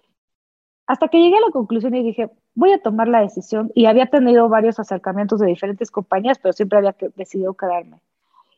hasta 0.88 1.08
que 1.08 1.20
llegué 1.20 1.38
a 1.38 1.42
la 1.42 1.52
conclusión 1.52 1.94
y 1.94 2.02
dije, 2.02 2.32
voy 2.56 2.72
a 2.72 2.82
tomar 2.82 3.08
la 3.08 3.22
decisión 3.22 3.72
y 3.76 3.86
había 3.86 4.08
tenido 4.08 4.50
varios 4.50 4.80
acercamientos 4.80 5.40
de 5.40 5.48
diferentes 5.48 5.92
compañías, 5.92 6.40
pero 6.40 6.54
siempre 6.54 6.80
había 6.80 6.96
decidido 7.16 7.54
quedarme. 7.54 8.00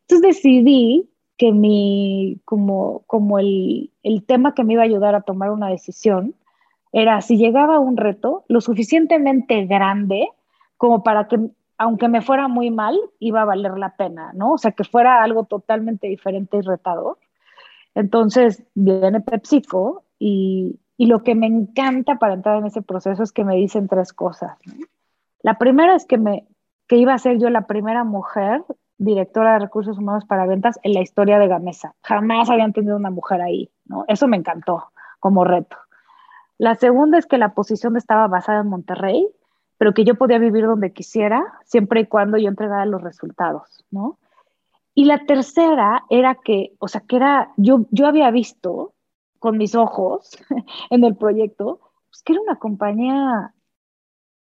Entonces 0.01 0.35
decidí 0.35 1.09
que 1.37 1.51
mi, 1.51 2.39
como, 2.45 3.03
como 3.07 3.39
el, 3.39 3.91
el 4.03 4.23
tema 4.23 4.53
que 4.53 4.63
me 4.63 4.73
iba 4.73 4.83
a 4.83 4.85
ayudar 4.85 5.15
a 5.15 5.21
tomar 5.21 5.51
una 5.51 5.69
decisión 5.69 6.33
era 6.93 7.21
si 7.21 7.37
llegaba 7.37 7.79
un 7.79 7.97
reto 7.97 8.45
lo 8.47 8.61
suficientemente 8.61 9.65
grande 9.65 10.29
como 10.77 11.03
para 11.03 11.27
que, 11.27 11.39
aunque 11.77 12.07
me 12.07 12.21
fuera 12.21 12.47
muy 12.47 12.71
mal, 12.71 12.97
iba 13.19 13.41
a 13.41 13.45
valer 13.45 13.77
la 13.77 13.95
pena, 13.95 14.31
¿no? 14.33 14.53
O 14.53 14.57
sea, 14.57 14.71
que 14.71 14.83
fuera 14.83 15.23
algo 15.23 15.43
totalmente 15.43 16.07
diferente 16.07 16.57
y 16.57 16.61
retador. 16.61 17.17
Entonces 17.93 18.63
viene 18.75 19.21
PepsiCo 19.21 20.03
y, 20.19 20.79
y 20.97 21.05
lo 21.05 21.23
que 21.23 21.35
me 21.35 21.45
encanta 21.45 22.17
para 22.17 22.33
entrar 22.33 22.57
en 22.57 22.65
ese 22.65 22.81
proceso 22.81 23.23
es 23.23 23.31
que 23.31 23.45
me 23.45 23.55
dicen 23.55 23.87
tres 23.87 24.13
cosas. 24.13 24.57
La 25.41 25.59
primera 25.59 25.95
es 25.95 26.05
que, 26.05 26.17
me, 26.17 26.47
que 26.87 26.97
iba 26.97 27.13
a 27.13 27.19
ser 27.19 27.37
yo 27.37 27.49
la 27.49 27.67
primera 27.67 28.03
mujer 28.03 28.63
directora 28.97 29.53
de 29.53 29.59
recursos 29.59 29.99
humanos 29.99 30.25
para 30.25 30.47
ventas 30.47 30.79
en 30.81 30.93
la 30.93 31.01
historia 31.01 31.37
de 31.37 31.47
Gamesa. 31.47 31.93
Jamás 32.01 32.49
habían 32.49 32.73
tenido 32.73 32.97
una 32.97 33.11
mujer 33.11 33.41
ahí, 33.41 33.69
¿no? 33.85 34.05
Eso 34.07 34.27
me 34.27 34.37
encantó 34.37 34.91
como 35.19 35.43
reto. 35.43 35.77
La 36.57 36.73
segunda 36.73 37.19
es 37.19 37.27
que 37.27 37.37
la 37.37 37.53
posición 37.53 37.95
estaba 37.95 38.27
basada 38.27 38.61
en 38.61 38.69
Monterrey, 38.69 39.27
pero 39.77 39.93
que 39.93 40.03
yo 40.03 40.15
podía 40.15 40.39
vivir 40.39 40.65
donde 40.65 40.91
quisiera, 40.91 41.43
siempre 41.63 42.01
y 42.01 42.05
cuando 42.07 42.39
yo 42.39 42.49
entregara 42.49 42.87
los 42.87 43.03
resultados, 43.03 43.85
¿no? 43.91 44.17
Y 44.95 45.05
la 45.05 45.25
tercera 45.25 46.05
era 46.09 46.33
que, 46.33 46.73
o 46.79 46.87
sea, 46.87 47.01
que 47.01 47.17
era, 47.17 47.51
yo, 47.57 47.85
yo 47.91 48.07
había 48.07 48.31
visto 48.31 48.93
con 49.39 49.57
mis 49.57 49.75
ojos 49.75 50.37
en 50.89 51.03
el 51.03 51.15
proyecto, 51.15 51.79
pues 52.09 52.23
que 52.23 52.33
era 52.33 52.41
una 52.41 52.57
compañía 52.57 53.53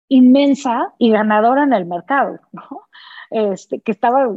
inmensa 0.09 0.95
y 0.99 1.11
ganadora 1.11 1.65
en 1.65 1.73
el 1.73 1.87
mercado, 1.87 2.41
¿no? 2.53 2.83
Este, 3.31 3.81
que 3.81 3.93
estaba, 3.93 4.29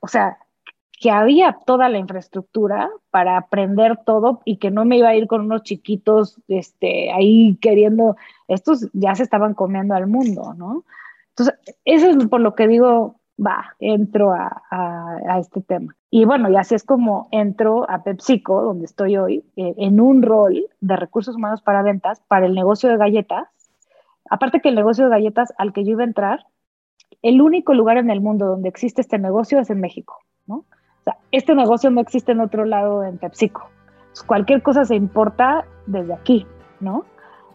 o 0.00 0.08
sea, 0.08 0.38
que 1.00 1.10
había 1.10 1.58
toda 1.66 1.88
la 1.88 1.98
infraestructura 1.98 2.90
para 3.10 3.36
aprender 3.36 3.98
todo 4.04 4.40
y 4.44 4.58
que 4.58 4.70
no 4.70 4.84
me 4.84 4.98
iba 4.98 5.08
a 5.08 5.14
ir 5.14 5.26
con 5.26 5.42
unos 5.42 5.62
chiquitos 5.62 6.40
este, 6.48 7.12
ahí 7.12 7.56
queriendo, 7.60 8.16
estos 8.48 8.88
ya 8.92 9.14
se 9.14 9.22
estaban 9.22 9.54
comiendo 9.54 9.94
al 9.94 10.06
mundo, 10.06 10.54
¿no? 10.54 10.84
Entonces, 11.30 11.56
eso 11.84 12.10
es 12.10 12.26
por 12.28 12.40
lo 12.40 12.54
que 12.54 12.68
digo, 12.68 13.20
va, 13.44 13.74
entro 13.80 14.32
a, 14.32 14.62
a, 14.70 15.38
este 15.38 15.60
tema. 15.60 15.96
Y 16.16 16.26
bueno, 16.26 16.48
y 16.48 16.54
así 16.54 16.76
es 16.76 16.84
como 16.84 17.26
entro 17.32 17.90
a 17.90 18.04
PepsiCo, 18.04 18.62
donde 18.62 18.84
estoy 18.84 19.16
hoy, 19.16 19.44
eh, 19.56 19.74
en 19.78 20.00
un 20.00 20.22
rol 20.22 20.68
de 20.80 20.94
recursos 20.94 21.34
humanos 21.34 21.60
para 21.60 21.82
ventas 21.82 22.20
para 22.28 22.46
el 22.46 22.54
negocio 22.54 22.88
de 22.88 22.96
galletas. 22.96 23.48
Aparte 24.30 24.60
que 24.60 24.68
el 24.68 24.76
negocio 24.76 25.02
de 25.02 25.10
galletas 25.10 25.52
al 25.58 25.72
que 25.72 25.84
yo 25.84 25.90
iba 25.90 26.02
a 26.02 26.06
entrar, 26.06 26.46
el 27.22 27.42
único 27.42 27.74
lugar 27.74 27.96
en 27.96 28.10
el 28.10 28.20
mundo 28.20 28.46
donde 28.46 28.68
existe 28.68 29.00
este 29.00 29.18
negocio 29.18 29.58
es 29.58 29.70
en 29.70 29.80
México, 29.80 30.20
¿no? 30.46 30.58
O 30.58 31.02
sea, 31.02 31.16
este 31.32 31.56
negocio 31.56 31.90
no 31.90 32.00
existe 32.00 32.30
en 32.30 32.38
otro 32.38 32.64
lado 32.64 33.02
en 33.02 33.18
PepsiCo. 33.18 33.68
cualquier 34.24 34.62
cosa 34.62 34.84
se 34.84 34.94
importa 34.94 35.64
desde 35.86 36.14
aquí, 36.14 36.46
¿no? 36.78 37.06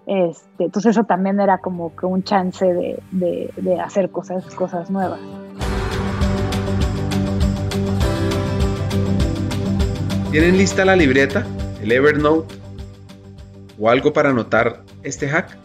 Este, 0.05 0.65
entonces 0.65 0.97
eso 0.97 1.05
también 1.05 1.39
era 1.39 1.59
como 1.59 1.95
que 1.95 2.05
un 2.05 2.23
chance 2.23 2.65
de, 2.65 3.01
de, 3.11 3.53
de 3.55 3.79
hacer 3.79 4.11
cosas, 4.11 4.53
cosas 4.53 4.91
nuevas. 4.91 5.21
¿Tienen 10.31 10.57
lista 10.57 10.85
la 10.85 10.95
libreta, 10.95 11.43
el 11.81 11.91
Evernote 11.91 12.53
o 13.79 13.89
algo 13.89 14.13
para 14.13 14.29
anotar 14.29 14.83
este 15.01 15.27
hack? 15.27 15.57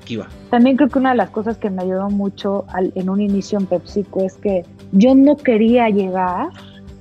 Aquí 0.00 0.14
va. 0.14 0.28
También 0.48 0.76
creo 0.76 0.88
que 0.90 1.00
una 1.00 1.10
de 1.10 1.16
las 1.16 1.30
cosas 1.30 1.58
que 1.58 1.70
me 1.70 1.82
ayudó 1.82 2.08
mucho 2.08 2.64
en 2.94 3.10
un 3.10 3.20
inicio 3.20 3.58
en 3.58 3.66
PepsiCo 3.66 4.20
es 4.22 4.34
que 4.34 4.64
yo 4.92 5.16
no 5.16 5.36
quería 5.36 5.88
llegar 5.88 6.50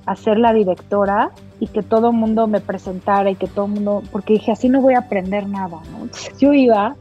a 0.07 0.15
ser 0.15 0.39
la 0.39 0.51
directora 0.51 1.30
y 1.59 1.67
que 1.67 1.84
todo 1.84 2.09
el 2.09 2.15
mundo 2.15 2.47
me 2.47 2.59
presentara 2.59 3.30
y 3.30 3.36
que 3.36 3.45
todo 3.45 3.67
el 3.67 3.74
mundo, 3.74 4.01
porque 4.11 4.34
dije, 4.34 4.53
así 4.53 4.67
no 4.67 4.82
voy 4.82 4.95
a 4.95 4.99
aprender 5.01 5.47
nada, 5.47 5.78
¿no? 5.91 6.09
yo 6.39 6.53
iba 6.53 6.95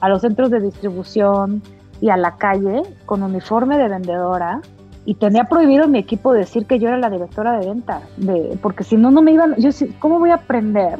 a 0.00 0.08
los 0.10 0.20
centros 0.20 0.50
de 0.50 0.60
distribución 0.60 1.62
y 2.02 2.10
a 2.10 2.18
la 2.18 2.36
calle 2.36 2.82
con 3.06 3.22
uniforme 3.22 3.78
de 3.78 3.88
vendedora 3.88 4.60
y 5.04 5.14
tenía 5.14 5.44
prohibido 5.44 5.88
mi 5.88 5.98
equipo 5.98 6.32
decir 6.32 6.66
que 6.66 6.78
yo 6.78 6.88
era 6.88 6.98
la 6.98 7.10
directora 7.10 7.58
de 7.58 7.66
ventas, 7.66 8.02
de, 8.16 8.58
porque 8.62 8.84
si 8.84 8.96
no, 8.96 9.10
no 9.10 9.22
me 9.22 9.32
iban, 9.32 9.56
yo 9.56 9.70
¿cómo 9.98 10.18
voy 10.18 10.30
a 10.30 10.36
aprender 10.36 10.98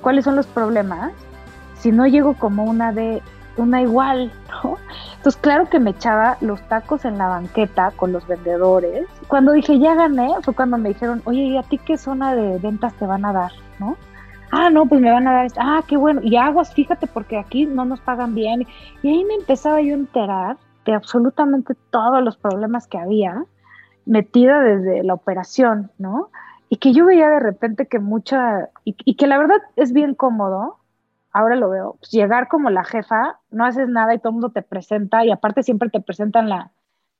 cuáles 0.00 0.24
son 0.24 0.36
los 0.36 0.46
problemas 0.46 1.12
si 1.74 1.92
no 1.92 2.06
llego 2.06 2.34
como 2.34 2.64
una 2.64 2.92
de, 2.92 3.22
una 3.56 3.82
igual, 3.82 4.32
¿no? 4.48 4.76
Entonces, 5.16 5.40
claro 5.40 5.68
que 5.68 5.80
me 5.80 5.90
echaba 5.90 6.36
los 6.40 6.60
tacos 6.68 7.04
en 7.04 7.18
la 7.18 7.28
banqueta 7.28 7.92
con 7.96 8.12
los 8.12 8.26
vendedores. 8.26 9.06
Cuando 9.28 9.52
dije, 9.52 9.78
ya 9.78 9.94
gané, 9.94 10.28
fue 10.42 10.54
cuando 10.54 10.78
me 10.78 10.90
dijeron, 10.90 11.22
oye, 11.24 11.42
¿y 11.42 11.56
a 11.56 11.62
ti 11.62 11.78
qué 11.78 11.96
zona 11.96 12.34
de 12.34 12.58
ventas 12.58 12.94
te 12.94 13.06
van 13.06 13.24
a 13.24 13.32
dar, 13.32 13.52
no? 13.78 13.96
Ah, 14.50 14.68
no, 14.70 14.86
pues 14.86 15.00
me 15.00 15.12
van 15.12 15.28
a 15.28 15.32
dar, 15.32 15.48
ah, 15.58 15.82
qué 15.86 15.96
bueno, 15.96 16.20
y 16.24 16.36
aguas, 16.36 16.74
fíjate, 16.74 17.06
porque 17.06 17.38
aquí 17.38 17.66
no 17.66 17.84
nos 17.84 18.00
pagan 18.00 18.34
bien. 18.34 18.66
Y 19.02 19.08
ahí 19.08 19.24
me 19.24 19.34
empezaba 19.34 19.80
yo 19.80 19.92
a 19.92 19.98
enterar 19.98 20.56
de 20.84 20.94
absolutamente 20.94 21.74
todos 21.90 22.22
los 22.22 22.36
problemas 22.36 22.86
que 22.86 22.98
había, 22.98 23.44
metida 24.06 24.60
desde 24.60 25.02
la 25.04 25.14
operación, 25.14 25.90
¿no? 25.98 26.30
Y 26.68 26.76
que 26.76 26.92
yo 26.92 27.04
veía 27.04 27.28
de 27.28 27.40
repente 27.40 27.86
que 27.86 27.98
mucha, 27.98 28.70
y, 28.84 29.14
que 29.14 29.26
la 29.26 29.38
verdad 29.38 29.58
es 29.76 29.92
bien 29.92 30.14
cómodo, 30.14 30.78
ahora 31.32 31.56
lo 31.56 31.68
veo, 31.68 31.96
pues 31.98 32.10
llegar 32.10 32.48
como 32.48 32.70
la 32.70 32.84
jefa, 32.84 33.38
no 33.50 33.64
haces 33.64 33.88
nada 33.88 34.14
y 34.14 34.18
todo 34.18 34.30
el 34.30 34.34
mundo 34.34 34.50
te 34.50 34.62
presenta, 34.62 35.24
y 35.24 35.30
aparte 35.30 35.62
siempre 35.62 35.90
te 35.90 36.00
presentan 36.00 36.48
la, 36.48 36.70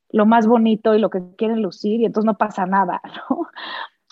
lo 0.09 0.25
más 0.25 0.47
bonito 0.47 0.95
y 0.95 0.99
lo 0.99 1.09
que 1.09 1.21
quieren 1.37 1.61
lucir, 1.61 2.01
y 2.01 2.05
entonces 2.05 2.25
no 2.25 2.37
pasa 2.37 2.65
nada, 2.65 3.01
¿no? 3.29 3.47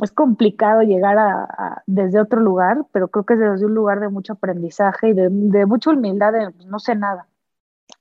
Es 0.02 0.12
complicado 0.12 0.82
llegar 0.82 1.18
a, 1.18 1.84
desde 1.86 2.22
otro 2.22 2.40
lugar, 2.40 2.86
pero 2.94 3.10
creo 3.10 3.26
que 3.26 3.34
es 3.34 3.40
desde 3.40 3.66
un 3.66 3.74
lugar 3.74 4.00
de 4.00 4.08
mucho 4.08 4.34
aprendizaje 4.34 5.10
y 5.10 5.14
de, 5.14 5.28
de 5.30 5.66
mucha 5.66 5.92
humildad, 5.92 6.32
de 6.32 6.52
pues, 6.52 6.66
no 6.68 6.80
sé 6.80 6.96
nada. 6.96 7.28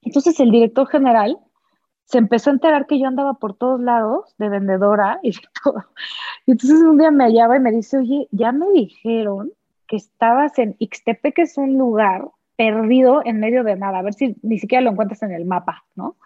Entonces 0.02 0.38
el 0.40 0.50
director 0.50 0.86
general 0.88 1.38
se 2.04 2.18
empezó 2.18 2.48
a 2.48 2.54
enterar 2.54 2.86
que 2.86 2.98
yo 2.98 3.06
andaba 3.06 3.34
por 3.34 3.54
todos 3.54 3.80
lados 3.80 4.34
de 4.38 4.48
vendedora 4.48 5.20
y 5.22 5.32
todo. 5.62 5.84
Y 6.46 6.52
entonces 6.52 6.80
un 6.80 6.98
día 6.98 7.10
me 7.10 7.24
hallaba 7.24 7.56
y 7.56 7.60
me 7.60 7.70
dice, 7.70 7.98
oye, 7.98 8.28
ya 8.30 8.50
me 8.52 8.70
dijeron 8.70 9.52
que 9.86 9.96
estabas 9.96 10.58
en 10.58 10.74
Ixtepec, 10.78 11.34
que 11.34 11.42
es 11.42 11.58
un 11.58 11.76
lugar 11.76 12.28
perdido 12.56 13.22
en 13.24 13.40
medio 13.40 13.62
de 13.62 13.76
nada, 13.76 13.98
a 13.98 14.02
ver 14.02 14.14
si 14.14 14.36
ni 14.42 14.58
siquiera 14.58 14.82
lo 14.82 14.90
encuentras 14.90 15.22
en 15.22 15.32
el 15.32 15.44
mapa, 15.44 15.84
¿no? 15.94 16.16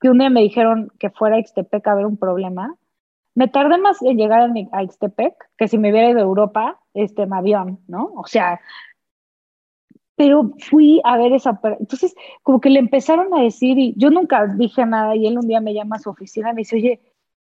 Que 0.00 0.10
un 0.10 0.18
día 0.18 0.30
me 0.30 0.42
dijeron 0.42 0.92
que 0.98 1.10
fuera 1.10 1.36
a 1.36 1.38
Ixtepec 1.38 1.86
a 1.86 1.94
ver 1.94 2.06
un 2.06 2.16
problema. 2.16 2.74
Me 3.34 3.48
tardé 3.48 3.78
más 3.78 4.02
en 4.02 4.16
llegar 4.16 4.50
a, 4.72 4.82
Ixtepec 4.82 5.34
que 5.56 5.68
si 5.68 5.78
me 5.78 5.90
hubiera 5.90 6.10
ido 6.10 6.18
a 6.18 6.22
Europa 6.22 6.80
este, 6.92 7.22
en 7.22 7.32
avión, 7.32 7.78
¿no? 7.86 8.10
O 8.16 8.26
sea, 8.26 8.60
pero 10.20 10.52
fui 10.58 11.00
a 11.04 11.16
ver 11.16 11.32
esa, 11.32 11.58
entonces 11.78 12.14
como 12.42 12.60
que 12.60 12.68
le 12.68 12.78
empezaron 12.78 13.32
a 13.32 13.40
decir 13.40 13.78
y 13.78 13.94
yo 13.96 14.10
nunca 14.10 14.46
dije 14.48 14.84
nada 14.84 15.16
y 15.16 15.26
él 15.26 15.38
un 15.38 15.48
día 15.48 15.62
me 15.62 15.72
llama 15.72 15.96
a 15.96 15.98
su 15.98 16.10
oficina 16.10 16.50
y 16.50 16.52
me 16.52 16.60
dice, 16.60 16.76
oye, 16.76 17.00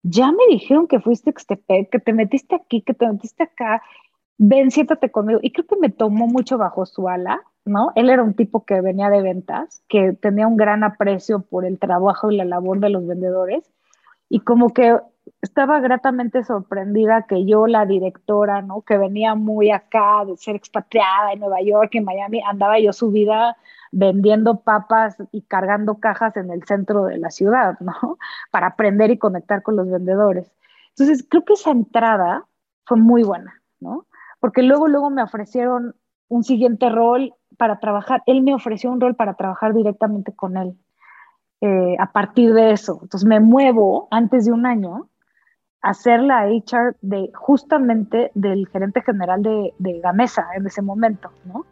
ya 0.04 0.30
me 0.30 0.46
dijeron 0.48 0.86
que 0.86 1.00
fuiste 1.00 1.30
a 1.30 1.56
que 1.66 1.98
te 1.98 2.12
metiste 2.12 2.54
aquí, 2.54 2.82
que 2.82 2.94
te 2.94 3.08
metiste 3.08 3.42
acá, 3.42 3.82
ven, 4.38 4.70
siéntate 4.70 5.10
conmigo. 5.10 5.40
Y 5.42 5.50
creo 5.50 5.66
que 5.66 5.80
me 5.80 5.88
tomó 5.88 6.28
mucho 6.28 6.58
bajo 6.58 6.86
su 6.86 7.08
ala, 7.08 7.40
¿no? 7.64 7.90
Él 7.96 8.08
era 8.08 8.22
un 8.22 8.34
tipo 8.34 8.64
que 8.64 8.80
venía 8.80 9.10
de 9.10 9.20
ventas, 9.20 9.82
que 9.88 10.12
tenía 10.12 10.46
un 10.46 10.56
gran 10.56 10.84
aprecio 10.84 11.40
por 11.42 11.64
el 11.64 11.80
trabajo 11.80 12.30
y 12.30 12.36
la 12.36 12.44
labor 12.44 12.78
de 12.78 12.90
los 12.90 13.04
vendedores 13.04 13.68
y 14.28 14.38
como 14.38 14.72
que 14.72 14.96
estaba 15.42 15.80
gratamente 15.80 16.44
sorprendida 16.44 17.26
que 17.26 17.44
yo, 17.44 17.66
la 17.66 17.86
directora, 17.86 18.62
¿no? 18.62 18.82
Que 18.82 18.98
venía 18.98 19.34
muy 19.34 19.70
acá 19.70 20.24
de 20.26 20.36
ser 20.36 20.56
expatriada 20.56 21.32
en 21.32 21.40
Nueva 21.40 21.62
York, 21.62 21.94
en 21.94 22.04
Miami, 22.04 22.42
andaba 22.46 22.78
yo 22.78 22.92
subida 22.92 23.56
vendiendo 23.92 24.60
papas 24.60 25.16
y 25.32 25.42
cargando 25.42 25.96
cajas 25.96 26.36
en 26.36 26.50
el 26.50 26.64
centro 26.64 27.04
de 27.04 27.18
la 27.18 27.30
ciudad, 27.30 27.78
¿no? 27.80 28.18
Para 28.50 28.68
aprender 28.68 29.10
y 29.10 29.18
conectar 29.18 29.62
con 29.62 29.76
los 29.76 29.90
vendedores. 29.90 30.52
Entonces, 30.90 31.26
creo 31.28 31.44
que 31.44 31.54
esa 31.54 31.70
entrada 31.70 32.46
fue 32.84 32.98
muy 32.98 33.22
buena, 33.22 33.60
¿no? 33.80 34.06
Porque 34.38 34.62
luego, 34.62 34.88
luego 34.88 35.10
me 35.10 35.22
ofrecieron 35.22 35.94
un 36.28 36.44
siguiente 36.44 36.88
rol 36.88 37.34
para 37.56 37.80
trabajar. 37.80 38.22
Él 38.26 38.42
me 38.42 38.54
ofreció 38.54 38.90
un 38.90 39.00
rol 39.00 39.14
para 39.14 39.34
trabajar 39.34 39.74
directamente 39.74 40.32
con 40.34 40.56
él. 40.56 40.76
Eh, 41.62 41.94
a 41.98 42.10
partir 42.10 42.54
de 42.54 42.72
eso. 42.72 43.00
Entonces 43.02 43.28
me 43.28 43.38
muevo 43.38 44.08
antes 44.10 44.46
de 44.46 44.52
un 44.52 44.64
año 44.64 45.09
hacer 45.82 46.20
la 46.20 46.46
HR 46.46 46.96
de 47.00 47.30
justamente 47.34 48.30
del 48.34 48.68
gerente 48.68 49.02
general 49.02 49.42
de, 49.42 50.00
Gamesa 50.02 50.46
en 50.54 50.66
ese 50.66 50.82
momento, 50.82 51.30
¿no? 51.44 51.64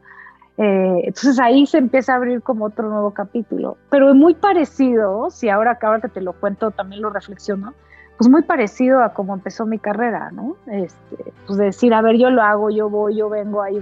Eh, 0.56 1.02
entonces 1.04 1.38
ahí 1.38 1.66
se 1.66 1.78
empieza 1.78 2.12
a 2.12 2.16
abrir 2.16 2.42
como 2.42 2.64
otro 2.64 2.88
nuevo 2.88 3.12
capítulo, 3.12 3.76
pero 3.90 4.12
muy 4.14 4.34
parecido, 4.34 5.30
si 5.30 5.48
ahora, 5.48 5.78
ahora 5.80 6.00
que 6.00 6.08
te 6.08 6.20
lo 6.20 6.32
cuento 6.32 6.72
también 6.72 7.02
lo 7.02 7.10
reflexiono, 7.10 7.74
pues 8.16 8.28
muy 8.28 8.42
parecido 8.42 9.04
a 9.04 9.12
cómo 9.12 9.34
empezó 9.34 9.66
mi 9.66 9.78
carrera, 9.78 10.32
¿no? 10.32 10.56
Este, 10.66 11.32
pues 11.46 11.58
decir, 11.58 11.94
a 11.94 12.02
ver, 12.02 12.16
yo 12.16 12.30
lo 12.30 12.42
hago, 12.42 12.70
yo 12.70 12.90
voy, 12.90 13.16
yo 13.16 13.28
vengo 13.28 13.62
ahí, 13.62 13.78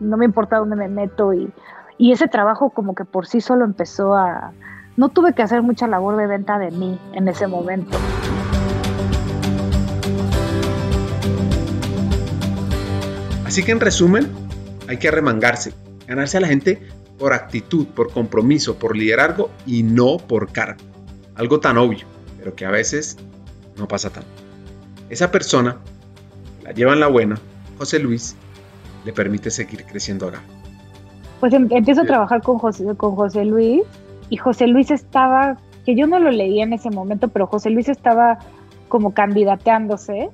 no 0.00 0.16
me 0.18 0.26
importa 0.26 0.58
dónde 0.58 0.76
me 0.76 0.88
meto 0.88 1.32
y 1.32 2.12
ese 2.12 2.28
trabajo 2.28 2.70
como 2.70 2.94
que 2.94 3.04
por 3.04 3.26
sí 3.26 3.40
solo 3.40 3.64
empezó 3.64 4.14
a, 4.14 4.52
no 4.96 5.08
tuve 5.08 5.32
que 5.32 5.42
hacer 5.42 5.62
mucha 5.62 5.86
labor 5.86 6.16
de 6.16 6.26
venta 6.26 6.58
de 6.58 6.70
mí 6.70 7.00
en 7.14 7.28
ese 7.28 7.46
momento. 7.46 7.96
Así 13.50 13.64
que 13.64 13.72
en 13.72 13.80
resumen, 13.80 14.28
hay 14.86 14.98
que 14.98 15.08
arremangarse, 15.08 15.72
ganarse 16.06 16.36
a 16.36 16.40
la 16.40 16.46
gente 16.46 16.86
por 17.18 17.32
actitud, 17.32 17.84
por 17.84 18.12
compromiso, 18.12 18.78
por 18.78 18.96
liderazgo 18.96 19.50
y 19.66 19.82
no 19.82 20.18
por 20.18 20.52
cargo. 20.52 20.78
Algo 21.34 21.58
tan 21.58 21.76
obvio, 21.76 22.06
pero 22.38 22.54
que 22.54 22.64
a 22.64 22.70
veces 22.70 23.16
no 23.76 23.88
pasa 23.88 24.10
tanto. 24.10 24.28
Esa 25.08 25.32
persona, 25.32 25.78
la 26.62 26.70
lleva 26.70 26.92
en 26.92 27.00
la 27.00 27.08
buena, 27.08 27.40
José 27.76 27.98
Luis, 27.98 28.36
le 29.04 29.12
permite 29.12 29.50
seguir 29.50 29.84
creciendo 29.84 30.28
acá. 30.28 30.42
Pues 31.40 31.52
em, 31.52 31.66
empiezo 31.72 32.02
a 32.02 32.04
trabajar 32.04 32.42
con 32.42 32.56
José, 32.58 32.84
con 32.96 33.16
José 33.16 33.44
Luis 33.44 33.82
y 34.28 34.36
José 34.36 34.68
Luis 34.68 34.92
estaba, 34.92 35.58
que 35.84 35.96
yo 35.96 36.06
no 36.06 36.20
lo 36.20 36.30
leía 36.30 36.62
en 36.62 36.72
ese 36.72 36.90
momento, 36.90 37.26
pero 37.26 37.48
José 37.48 37.70
Luis 37.70 37.88
estaba 37.88 38.38
como 38.86 39.12
candidateándose 39.12 40.30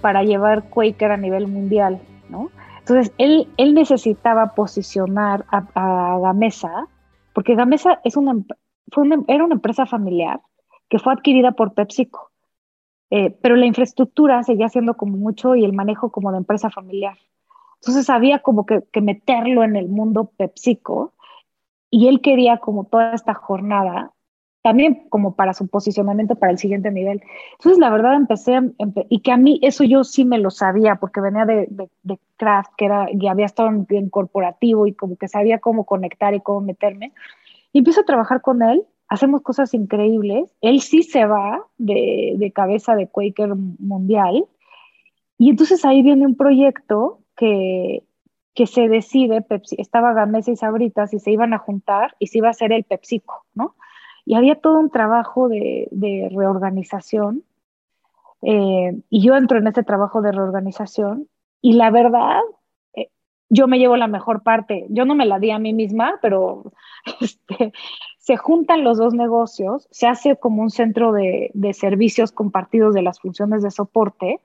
para 0.00 0.24
llevar 0.24 0.64
Quaker 0.68 1.12
a 1.12 1.16
nivel 1.16 1.46
mundial. 1.46 2.00
Entonces, 2.28 3.12
él, 3.18 3.48
necesitaba 3.74 4.54
posicionar 4.54 5.44
a, 5.50 6.18
Gamesa, 6.20 6.88
porque 7.32 7.54
Gamesa 7.54 8.00
es 8.04 8.16
una, 8.16 8.34
era 9.28 9.44
una 9.44 9.54
empresa 9.54 9.86
familiar 9.86 10.40
que 10.88 10.98
fue 10.98 11.12
adquirida 11.12 11.52
por 11.52 11.74
PepsiCo, 11.74 12.30
eh, 13.10 13.30
pero 13.42 13.56
la 13.56 13.66
infraestructura 13.66 14.42
seguía 14.42 14.68
siendo 14.68 14.94
como 14.94 15.16
mucho 15.16 15.54
y 15.56 15.64
el 15.64 15.72
manejo 15.72 16.10
como 16.10 16.30
de 16.30 16.38
empresa 16.38 16.70
familiar. 16.70 17.18
Entonces 17.80 18.08
había 18.08 18.40
como 18.40 18.66
que, 18.66 18.82
que 18.92 19.00
meterlo 19.00 19.64
en 19.64 19.76
el 19.76 19.88
mundo 19.88 20.30
PepsiCo 20.36 21.12
y 21.90 22.08
él 22.08 22.20
quería 22.20 22.58
como 22.58 22.84
toda 22.84 23.12
esta 23.12 23.34
jornada 23.34 24.12
también 24.66 25.06
como 25.10 25.36
para 25.36 25.54
su 25.54 25.68
posicionamiento 25.68 26.34
para 26.34 26.50
el 26.50 26.58
siguiente 26.58 26.90
nivel. 26.90 27.22
Entonces, 27.52 27.78
la 27.78 27.88
verdad, 27.88 28.14
empecé, 28.14 28.58
y 29.08 29.20
que 29.20 29.30
a 29.30 29.36
mí 29.36 29.60
eso 29.62 29.84
yo 29.84 30.02
sí 30.02 30.24
me 30.24 30.40
lo 30.40 30.50
sabía, 30.50 30.96
porque 30.96 31.20
venía 31.20 31.44
de, 31.44 31.68
de, 32.02 32.18
Craft, 32.36 32.72
que 32.76 32.86
era, 32.86 33.06
y 33.12 33.28
había 33.28 33.46
estado 33.46 33.68
en, 33.68 34.10
corporativo 34.10 34.88
y 34.88 34.92
como 34.92 35.14
que 35.14 35.28
sabía 35.28 35.60
cómo 35.60 35.84
conectar 35.84 36.34
y 36.34 36.40
cómo 36.40 36.62
meterme. 36.62 37.12
Y 37.72 37.78
empiezo 37.78 38.00
a 38.00 38.06
trabajar 38.06 38.40
con 38.40 38.60
él, 38.60 38.82
hacemos 39.06 39.42
cosas 39.42 39.72
increíbles. 39.72 40.52
Él 40.60 40.80
sí 40.80 41.04
se 41.04 41.26
va 41.26 41.62
de, 41.78 42.34
de 42.36 42.50
cabeza 42.50 42.96
de 42.96 43.06
Quaker 43.06 43.54
Mundial. 43.54 44.46
Y 45.38 45.50
entonces 45.50 45.84
ahí 45.84 46.02
viene 46.02 46.26
un 46.26 46.34
proyecto 46.34 47.20
que, 47.36 48.02
que 48.56 48.66
se 48.66 48.88
decide, 48.88 49.42
Pepsi, 49.42 49.76
estaba 49.78 50.12
Gamesa 50.12 50.50
y 50.50 50.56
Sabritas 50.56 51.14
y 51.14 51.20
se 51.20 51.30
iban 51.30 51.54
a 51.54 51.58
juntar 51.58 52.16
y 52.18 52.26
se 52.26 52.38
iba 52.38 52.48
a 52.48 52.50
hacer 52.50 52.72
el 52.72 52.82
PepsiCo, 52.82 53.44
¿no? 53.54 53.76
Y 54.26 54.34
había 54.34 54.56
todo 54.56 54.78
un 54.80 54.90
trabajo 54.90 55.48
de, 55.48 56.28
reorganización. 56.34 57.44
Eh, 58.42 59.00
y 59.08 59.22
yo 59.22 59.36
entro 59.36 59.58
en 59.58 59.66
este 59.66 59.82
trabajo 59.82 60.20
de 60.20 60.30
reorganización 60.30 61.28
y 61.62 61.72
la 61.72 61.90
verdad, 61.90 62.40
eh, 62.94 63.08
yo 63.48 63.66
me 63.66 63.78
llevo 63.78 63.96
la 63.96 64.08
mejor 64.08 64.42
parte. 64.42 64.86
Yo 64.90 65.04
no 65.04 65.14
me 65.14 65.24
la 65.24 65.38
di 65.38 65.50
a 65.50 65.58
mí 65.58 65.72
misma, 65.72 66.18
pero 66.20 66.72
este, 67.20 67.72
se 68.18 68.36
juntan 68.36 68.84
los 68.84 68.98
dos 68.98 69.14
negocios, 69.14 69.88
se 69.90 70.06
hace 70.06 70.36
como 70.36 70.62
un 70.62 70.70
centro 70.70 71.12
de, 71.12 71.50
de 71.54 71.72
servicios 71.72 72.32
compartidos 72.32 72.94
de 72.94 73.02
las 73.02 73.20
funciones 73.20 73.62
de 73.62 73.70
soporte 73.70 74.40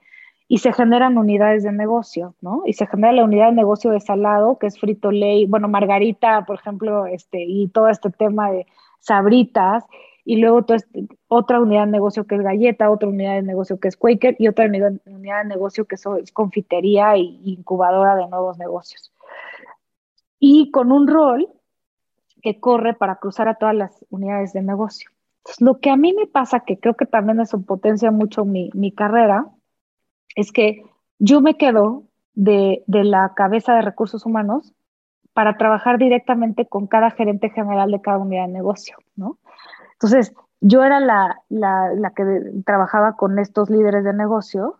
y 0.48 0.58
se 0.58 0.74
generan 0.74 1.18
unidades 1.18 1.64
de 1.64 1.72
negocio, 1.72 2.36
¿no? 2.42 2.64
Y 2.66 2.74
se 2.74 2.86
genera 2.86 3.14
la 3.14 3.24
unidad 3.24 3.48
de 3.48 3.56
negocio 3.56 3.90
de 3.90 4.02
salado, 4.02 4.60
que 4.60 4.68
es 4.68 4.78
frito 4.78 5.10
lay, 5.10 5.46
bueno, 5.46 5.70
margarita, 5.70 6.46
por 6.46 6.58
ejemplo, 6.58 7.06
este, 7.06 7.44
y 7.44 7.70
todo 7.70 7.88
este 7.88 8.10
tema 8.10 8.52
de 8.52 8.68
sabritas, 9.02 9.84
y 10.24 10.38
luego 10.38 10.66
otra 11.28 11.60
unidad 11.60 11.86
de 11.86 11.92
negocio 11.92 12.26
que 12.26 12.36
es 12.36 12.42
galleta, 12.42 12.92
otra 12.92 13.10
unidad 13.10 13.36
de 13.36 13.42
negocio 13.42 13.80
que 13.80 13.88
es 13.88 13.98
Quaker 13.98 14.36
y 14.40 14.48
otra 14.48 14.66
unidad, 14.66 14.92
de 15.44 15.46
negocio 15.46 15.86
que 15.86 15.96
es 15.96 16.32
confitería 16.32 17.16
e 17.16 17.20
incubadora 17.20 18.16
de 18.16 18.28
nuevos 18.28 18.58
negocios. 18.58 19.12
Y 20.40 20.72
con 20.72 20.92
un 20.92 21.08
rol 21.08 21.50
que 22.42 22.60
corre 22.60 22.94
para 22.94 23.18
cruzar 23.18 23.48
a 23.48 23.56
todas 23.56 23.76
las 23.76 24.06
unidades 24.10 24.54
de 24.54 24.62
negocio. 24.62 25.10
lo 25.60 25.80
que 25.80 25.90
a 25.90 25.98
mí 25.98 26.14
me 26.14 26.28
pasa, 26.28 26.62
que 26.62 26.80
creo 26.80 26.96
que 26.96 27.06
también 27.06 27.40
eso 27.40 27.62
potencia 27.62 28.12
mucho 28.12 28.46
mi, 28.46 28.70
mi 28.74 28.92
carrera, 28.92 29.48
es 30.36 30.52
que 30.52 30.84
yo 31.20 31.42
me 31.42 31.58
quedo 31.58 32.04
de, 32.34 32.84
de 32.88 33.04
la 33.04 33.34
cabeza 33.36 33.74
de 33.74 33.82
recursos 33.82 34.26
humanos 34.26 34.74
para 35.34 35.58
trabajar 35.58 35.98
directamente 35.98 36.68
con 36.68 36.88
cada 36.88 37.12
gerente 37.12 37.50
general 37.50 37.92
de 37.92 38.02
cada 38.02 38.18
unidad 38.18 38.48
de 38.48 38.54
negocio, 38.54 38.98
¿no? 39.16 39.38
Entonces, 39.94 40.34
yo 40.62 40.84
era 40.84 41.00
la, 41.00 41.40
la, 41.50 42.12
que 42.16 42.24
trabajaba 42.66 43.16
con 43.16 43.40
estos 43.40 43.70
líderes 43.70 44.04
de 44.04 44.14
negocio 44.14 44.78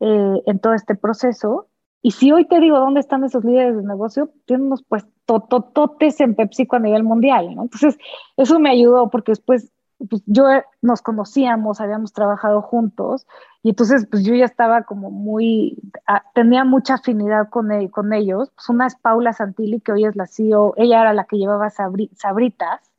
eh, 0.00 0.42
en 0.46 0.58
todo 0.58 0.74
este 0.74 0.94
proceso. 0.94 1.68
Y 2.02 2.12
si 2.12 2.32
hoy 2.32 2.46
te 2.46 2.60
digo 2.60 2.78
dónde 2.78 3.00
están 3.00 3.24
esos 3.24 3.44
líderes 3.44 3.76
de 3.76 3.82
negocio, 3.82 4.30
tienen 4.44 4.66
unos 4.66 4.82
pues 4.84 5.06
totototes 5.24 6.20
en 6.20 6.34
PepsiCo 6.34 6.76
a 6.76 6.80
nivel 6.80 7.04
mundial, 7.04 7.54
¿no? 7.54 7.62
Entonces, 7.62 7.96
eso 8.36 8.60
me 8.60 8.70
ayudó 8.70 9.08
porque 9.10 9.32
después 9.32 9.71
pues, 10.08 10.22
yo 10.26 10.44
nos 10.80 11.02
conocíamos, 11.02 11.80
habíamos 11.80 12.12
trabajado 12.12 12.62
juntos 12.62 13.26
y 13.62 13.70
entonces 13.70 14.06
pues 14.10 14.24
yo 14.24 14.34
ya 14.34 14.44
estaba 14.44 14.82
como 14.82 15.10
muy, 15.10 15.78
ah, 16.06 16.24
tenía 16.34 16.64
mucha 16.64 16.94
afinidad 16.94 17.48
con, 17.48 17.70
e, 17.72 17.90
con 17.90 18.12
ellos. 18.12 18.50
Pues 18.54 18.68
una 18.68 18.86
es 18.86 18.96
Paula 18.96 19.32
Santilli, 19.32 19.80
que 19.80 19.92
hoy 19.92 20.04
es 20.04 20.16
la 20.16 20.26
CEO, 20.26 20.74
ella 20.76 21.00
era 21.00 21.12
la 21.12 21.24
que 21.24 21.36
llevaba 21.36 21.70
Sabritas, 21.70 22.92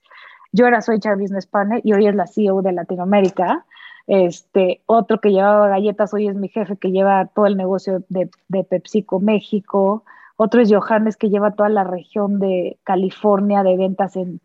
yo 0.54 0.68
era 0.68 0.82
soy 0.82 1.00
Business 1.18 1.48
Partner 1.48 1.82
y 1.84 1.94
hoy 1.94 2.08
es 2.08 2.16
la 2.16 2.28
CEO 2.28 2.62
de 2.62 2.72
Latinoamérica. 2.72 3.66
Este, 4.06 4.82
otro 4.86 5.20
que 5.20 5.32
llevaba 5.32 5.68
galletas 5.68 6.14
hoy 6.14 6.28
es 6.28 6.36
mi 6.36 6.48
jefe 6.48 6.78
que 6.78 6.92
lleva 6.92 7.26
todo 7.26 7.48
el 7.48 7.58
negocio 7.58 8.04
de, 8.10 8.30
de 8.50 8.64
PepsiCo 8.64 9.20
México. 9.20 10.04
Otro 10.36 10.62
es 10.62 10.72
Johannes, 10.72 11.16
que 11.16 11.30
lleva 11.30 11.52
toda 11.52 11.70
la 11.70 11.84
región 11.84 12.40
de 12.40 12.80
California 12.84 13.64
de 13.64 13.78
ventas 13.78 14.16
en, 14.16 14.42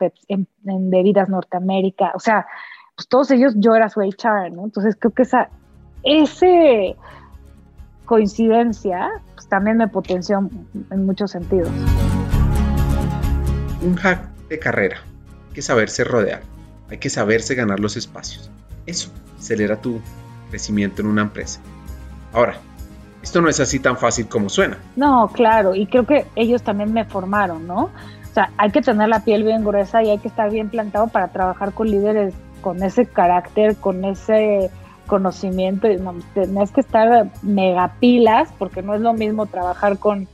bebidas 0.91 1.29
Norteamérica. 1.29 2.13
O 2.15 2.21
sea, 2.21 2.47
pues 2.95 3.09
todos 3.09 3.31
ellos, 3.31 3.55
yo 3.57 3.75
era 3.75 3.89
su 3.89 4.01
HR, 4.01 4.51
¿no? 4.53 4.65
Entonces 4.65 4.97
creo 4.99 5.13
que 5.13 5.23
esa 5.23 5.49
ese 6.03 6.97
coincidencia 8.05 9.11
pues, 9.35 9.49
también 9.49 9.77
me 9.77 9.89
potenció 9.89 10.49
en 10.91 11.07
muchos 11.07 11.31
sentidos. 11.31 11.71
Un 13.83 13.95
hack 13.97 14.29
de 14.49 14.59
carrera. 14.59 14.99
Hay 15.49 15.55
que 15.55 15.63
saberse 15.63 16.05
rodear. 16.05 16.43
Hay 16.91 16.99
que 16.99 17.11
saberse 17.11 17.55
ganar 17.55 17.81
los 17.81 17.97
espacios. 17.97 18.51
Eso 18.87 19.11
acelera 19.39 19.81
tu 19.81 20.01
crecimiento 20.51 21.03
en 21.03 21.09
una 21.09 21.23
empresa. 21.23 21.61
Ahora, 22.33 22.55
esto 23.29 23.43
no 23.43 23.51
es 23.51 23.61
así 23.61 23.79
tan 23.79 23.99
fácil 23.99 24.27
como 24.27 24.49
suena. 24.49 24.79
No, 24.97 25.29
claro, 25.29 25.75
y 25.75 25.87
creo 25.87 26.07
que 26.07 26.25
ellos 26.35 26.63
también 26.63 26.95
me 26.95 27.05
formaron, 27.05 27.67
¿no? 27.67 27.85
O 27.85 28.33
sea, 28.33 28.51
hay 28.57 28.71
que 28.71 28.81
tener 28.81 29.09
la 29.11 29.21
piel 29.21 29.43
bien 29.45 29.65
gruesa 29.65 30.03
y 30.03 30.09
hay 30.09 30.19
que 30.19 30.29
estar 30.29 30.51
bien 30.51 30.71
plantado 30.71 31.09
para 31.09 31.29
trabajar 31.29 31.75
con 31.75 31.91
líderes 31.91 32.33
con 32.63 32.83
ese 32.83 33.05
carácter, 33.05 33.77
con 33.77 34.03
ese 34.07 34.71
conocimiento. 35.07 35.89
No, 36.01 36.15
tenés 36.33 36.73
que 36.73 36.81
estar 36.81 37.29
megapilas 37.43 38.51
porque 38.59 38.81
no 38.81 38.95
es 38.95 39.03
lo 39.03 39.13
mismo 39.13 39.45
trabajar 39.45 39.99
con, 39.99 40.27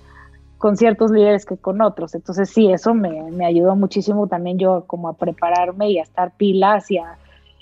con 0.56 0.76
ciertos 0.76 1.10
líderes 1.10 1.46
que 1.46 1.56
con 1.56 1.82
otros. 1.82 2.14
Entonces 2.14 2.48
sí, 2.48 2.70
eso 2.70 2.94
me, 2.94 3.22
me, 3.32 3.44
ayudó 3.44 3.74
muchísimo 3.74 4.28
también 4.28 4.56
yo 4.56 4.84
como 4.86 5.08
a 5.08 5.14
prepararme 5.14 5.90
y 5.90 5.98
a 5.98 6.02
estar 6.02 6.30
pilas 6.36 6.92
y 6.92 6.98
a 6.98 7.18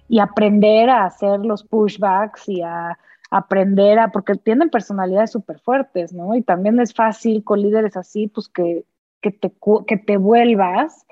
y 0.08 0.18
aprender 0.18 0.90
a 0.90 1.06
hacer 1.06 1.40
los 1.40 1.62
pushbacks 1.62 2.46
y 2.46 2.60
a 2.60 2.98
aprender 3.32 3.98
a, 3.98 4.08
porque 4.08 4.34
tienen 4.34 4.68
personalidades 4.68 5.32
súper 5.32 5.58
fuertes, 5.58 6.12
¿no? 6.12 6.34
Y 6.36 6.42
también 6.42 6.78
es 6.80 6.92
fácil 6.92 7.42
con 7.42 7.62
líderes 7.62 7.96
así, 7.96 8.28
pues 8.28 8.46
que, 8.50 8.84
que, 9.22 9.30
te, 9.30 9.50
que 9.86 9.96
te 9.96 10.18
vuelvas 10.18 11.06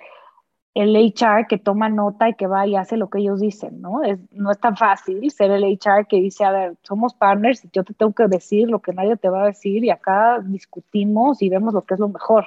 el 0.74 0.94
HR 0.94 1.46
que 1.48 1.56
toma 1.56 1.88
nota 1.88 2.28
y 2.28 2.34
que 2.34 2.46
va 2.46 2.66
y 2.66 2.76
hace 2.76 2.98
lo 2.98 3.08
que 3.08 3.20
ellos 3.20 3.40
dicen, 3.40 3.80
¿no? 3.80 4.02
Es, 4.02 4.18
no 4.32 4.50
es 4.50 4.60
tan 4.60 4.76
fácil 4.76 5.30
ser 5.30 5.50
el 5.50 5.64
HR 5.64 6.06
que 6.06 6.20
dice, 6.20 6.44
a 6.44 6.50
ver, 6.50 6.76
somos 6.82 7.14
partners 7.14 7.64
y 7.64 7.70
yo 7.72 7.84
te 7.84 7.94
tengo 7.94 8.12
que 8.12 8.28
decir 8.28 8.68
lo 8.68 8.80
que 8.80 8.92
nadie 8.92 9.16
te 9.16 9.30
va 9.30 9.44
a 9.44 9.46
decir 9.46 9.82
y 9.82 9.88
acá 9.88 10.40
discutimos 10.44 11.40
y 11.40 11.48
vemos 11.48 11.72
lo 11.72 11.82
que 11.86 11.94
es 11.94 12.00
lo 12.00 12.08
mejor 12.10 12.44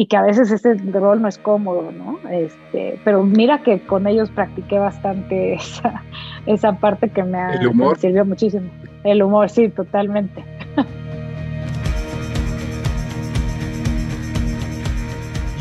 y 0.00 0.06
que 0.06 0.16
a 0.16 0.22
veces 0.22 0.52
ese 0.52 0.74
rol 0.92 1.20
no 1.20 1.26
es 1.26 1.38
cómodo, 1.38 1.90
¿no? 1.90 2.20
Este, 2.30 3.00
pero 3.04 3.24
mira 3.24 3.64
que 3.64 3.80
con 3.80 4.06
ellos 4.06 4.30
practiqué 4.30 4.78
bastante 4.78 5.54
esa, 5.60 6.04
esa 6.46 6.78
parte 6.78 7.08
que 7.08 7.24
me, 7.24 7.36
ha, 7.36 7.58
sirvió 7.98 8.24
muchísimo. 8.24 8.70
El 9.02 9.24
humor, 9.24 9.50
sí, 9.50 9.68
totalmente. 9.68 10.44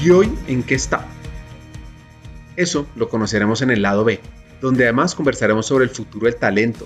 ¿Y 0.03 0.11
hoy 0.11 0.31
en 0.47 0.61
qué 0.61 0.75
está? 0.75 1.03
Eso 2.57 2.85
lo 2.95 3.09
conoceremos 3.09 3.63
en 3.63 3.71
el 3.71 3.81
lado 3.81 4.03
B, 4.03 4.19
donde 4.61 4.83
además 4.83 5.15
conversaremos 5.15 5.65
sobre 5.65 5.85
el 5.85 5.89
futuro 5.89 6.27
del 6.27 6.35
talento, 6.35 6.85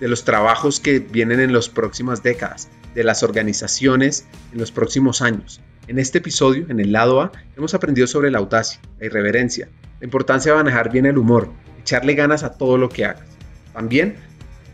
de 0.00 0.08
los 0.08 0.24
trabajos 0.24 0.80
que 0.80 1.00
vienen 1.00 1.40
en 1.40 1.52
las 1.52 1.68
próximas 1.68 2.22
décadas, 2.22 2.70
de 2.94 3.04
las 3.04 3.22
organizaciones 3.22 4.26
en 4.54 4.60
los 4.60 4.72
próximos 4.72 5.20
años. 5.20 5.60
En 5.88 6.00
este 6.00 6.18
episodio, 6.18 6.66
en 6.68 6.80
el 6.80 6.90
lado 6.90 7.20
A, 7.20 7.30
hemos 7.56 7.72
aprendido 7.74 8.08
sobre 8.08 8.32
la 8.32 8.38
audacia, 8.38 8.80
la 8.98 9.06
irreverencia, 9.06 9.68
la 10.00 10.04
importancia 10.04 10.50
de 10.50 10.58
manejar 10.58 10.90
bien 10.90 11.06
el 11.06 11.16
humor, 11.16 11.48
echarle 11.80 12.14
ganas 12.14 12.42
a 12.42 12.54
todo 12.54 12.76
lo 12.76 12.88
que 12.88 13.04
hagas. 13.04 13.28
También 13.72 14.16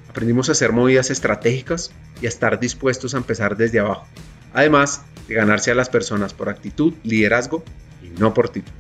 aprendimos 0.08 0.48
a 0.48 0.52
hacer 0.52 0.72
movidas 0.72 1.10
estratégicas 1.10 1.92
y 2.22 2.26
a 2.26 2.28
estar 2.30 2.58
dispuestos 2.58 3.14
a 3.14 3.18
empezar 3.18 3.58
desde 3.58 3.80
abajo. 3.80 4.06
Además 4.54 5.02
de 5.28 5.34
ganarse 5.34 5.70
a 5.70 5.74
las 5.74 5.90
personas 5.90 6.32
por 6.32 6.48
actitud, 6.48 6.94
liderazgo 7.02 7.62
y 8.02 8.08
no 8.18 8.32
por 8.32 8.48
título. 8.48 8.76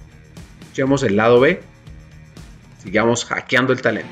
Escuchemos 0.62 1.02
el 1.02 1.16
lado 1.16 1.38
B. 1.38 1.60
Sigamos 2.82 3.26
hackeando 3.26 3.74
el 3.74 3.82
talento. 3.82 4.10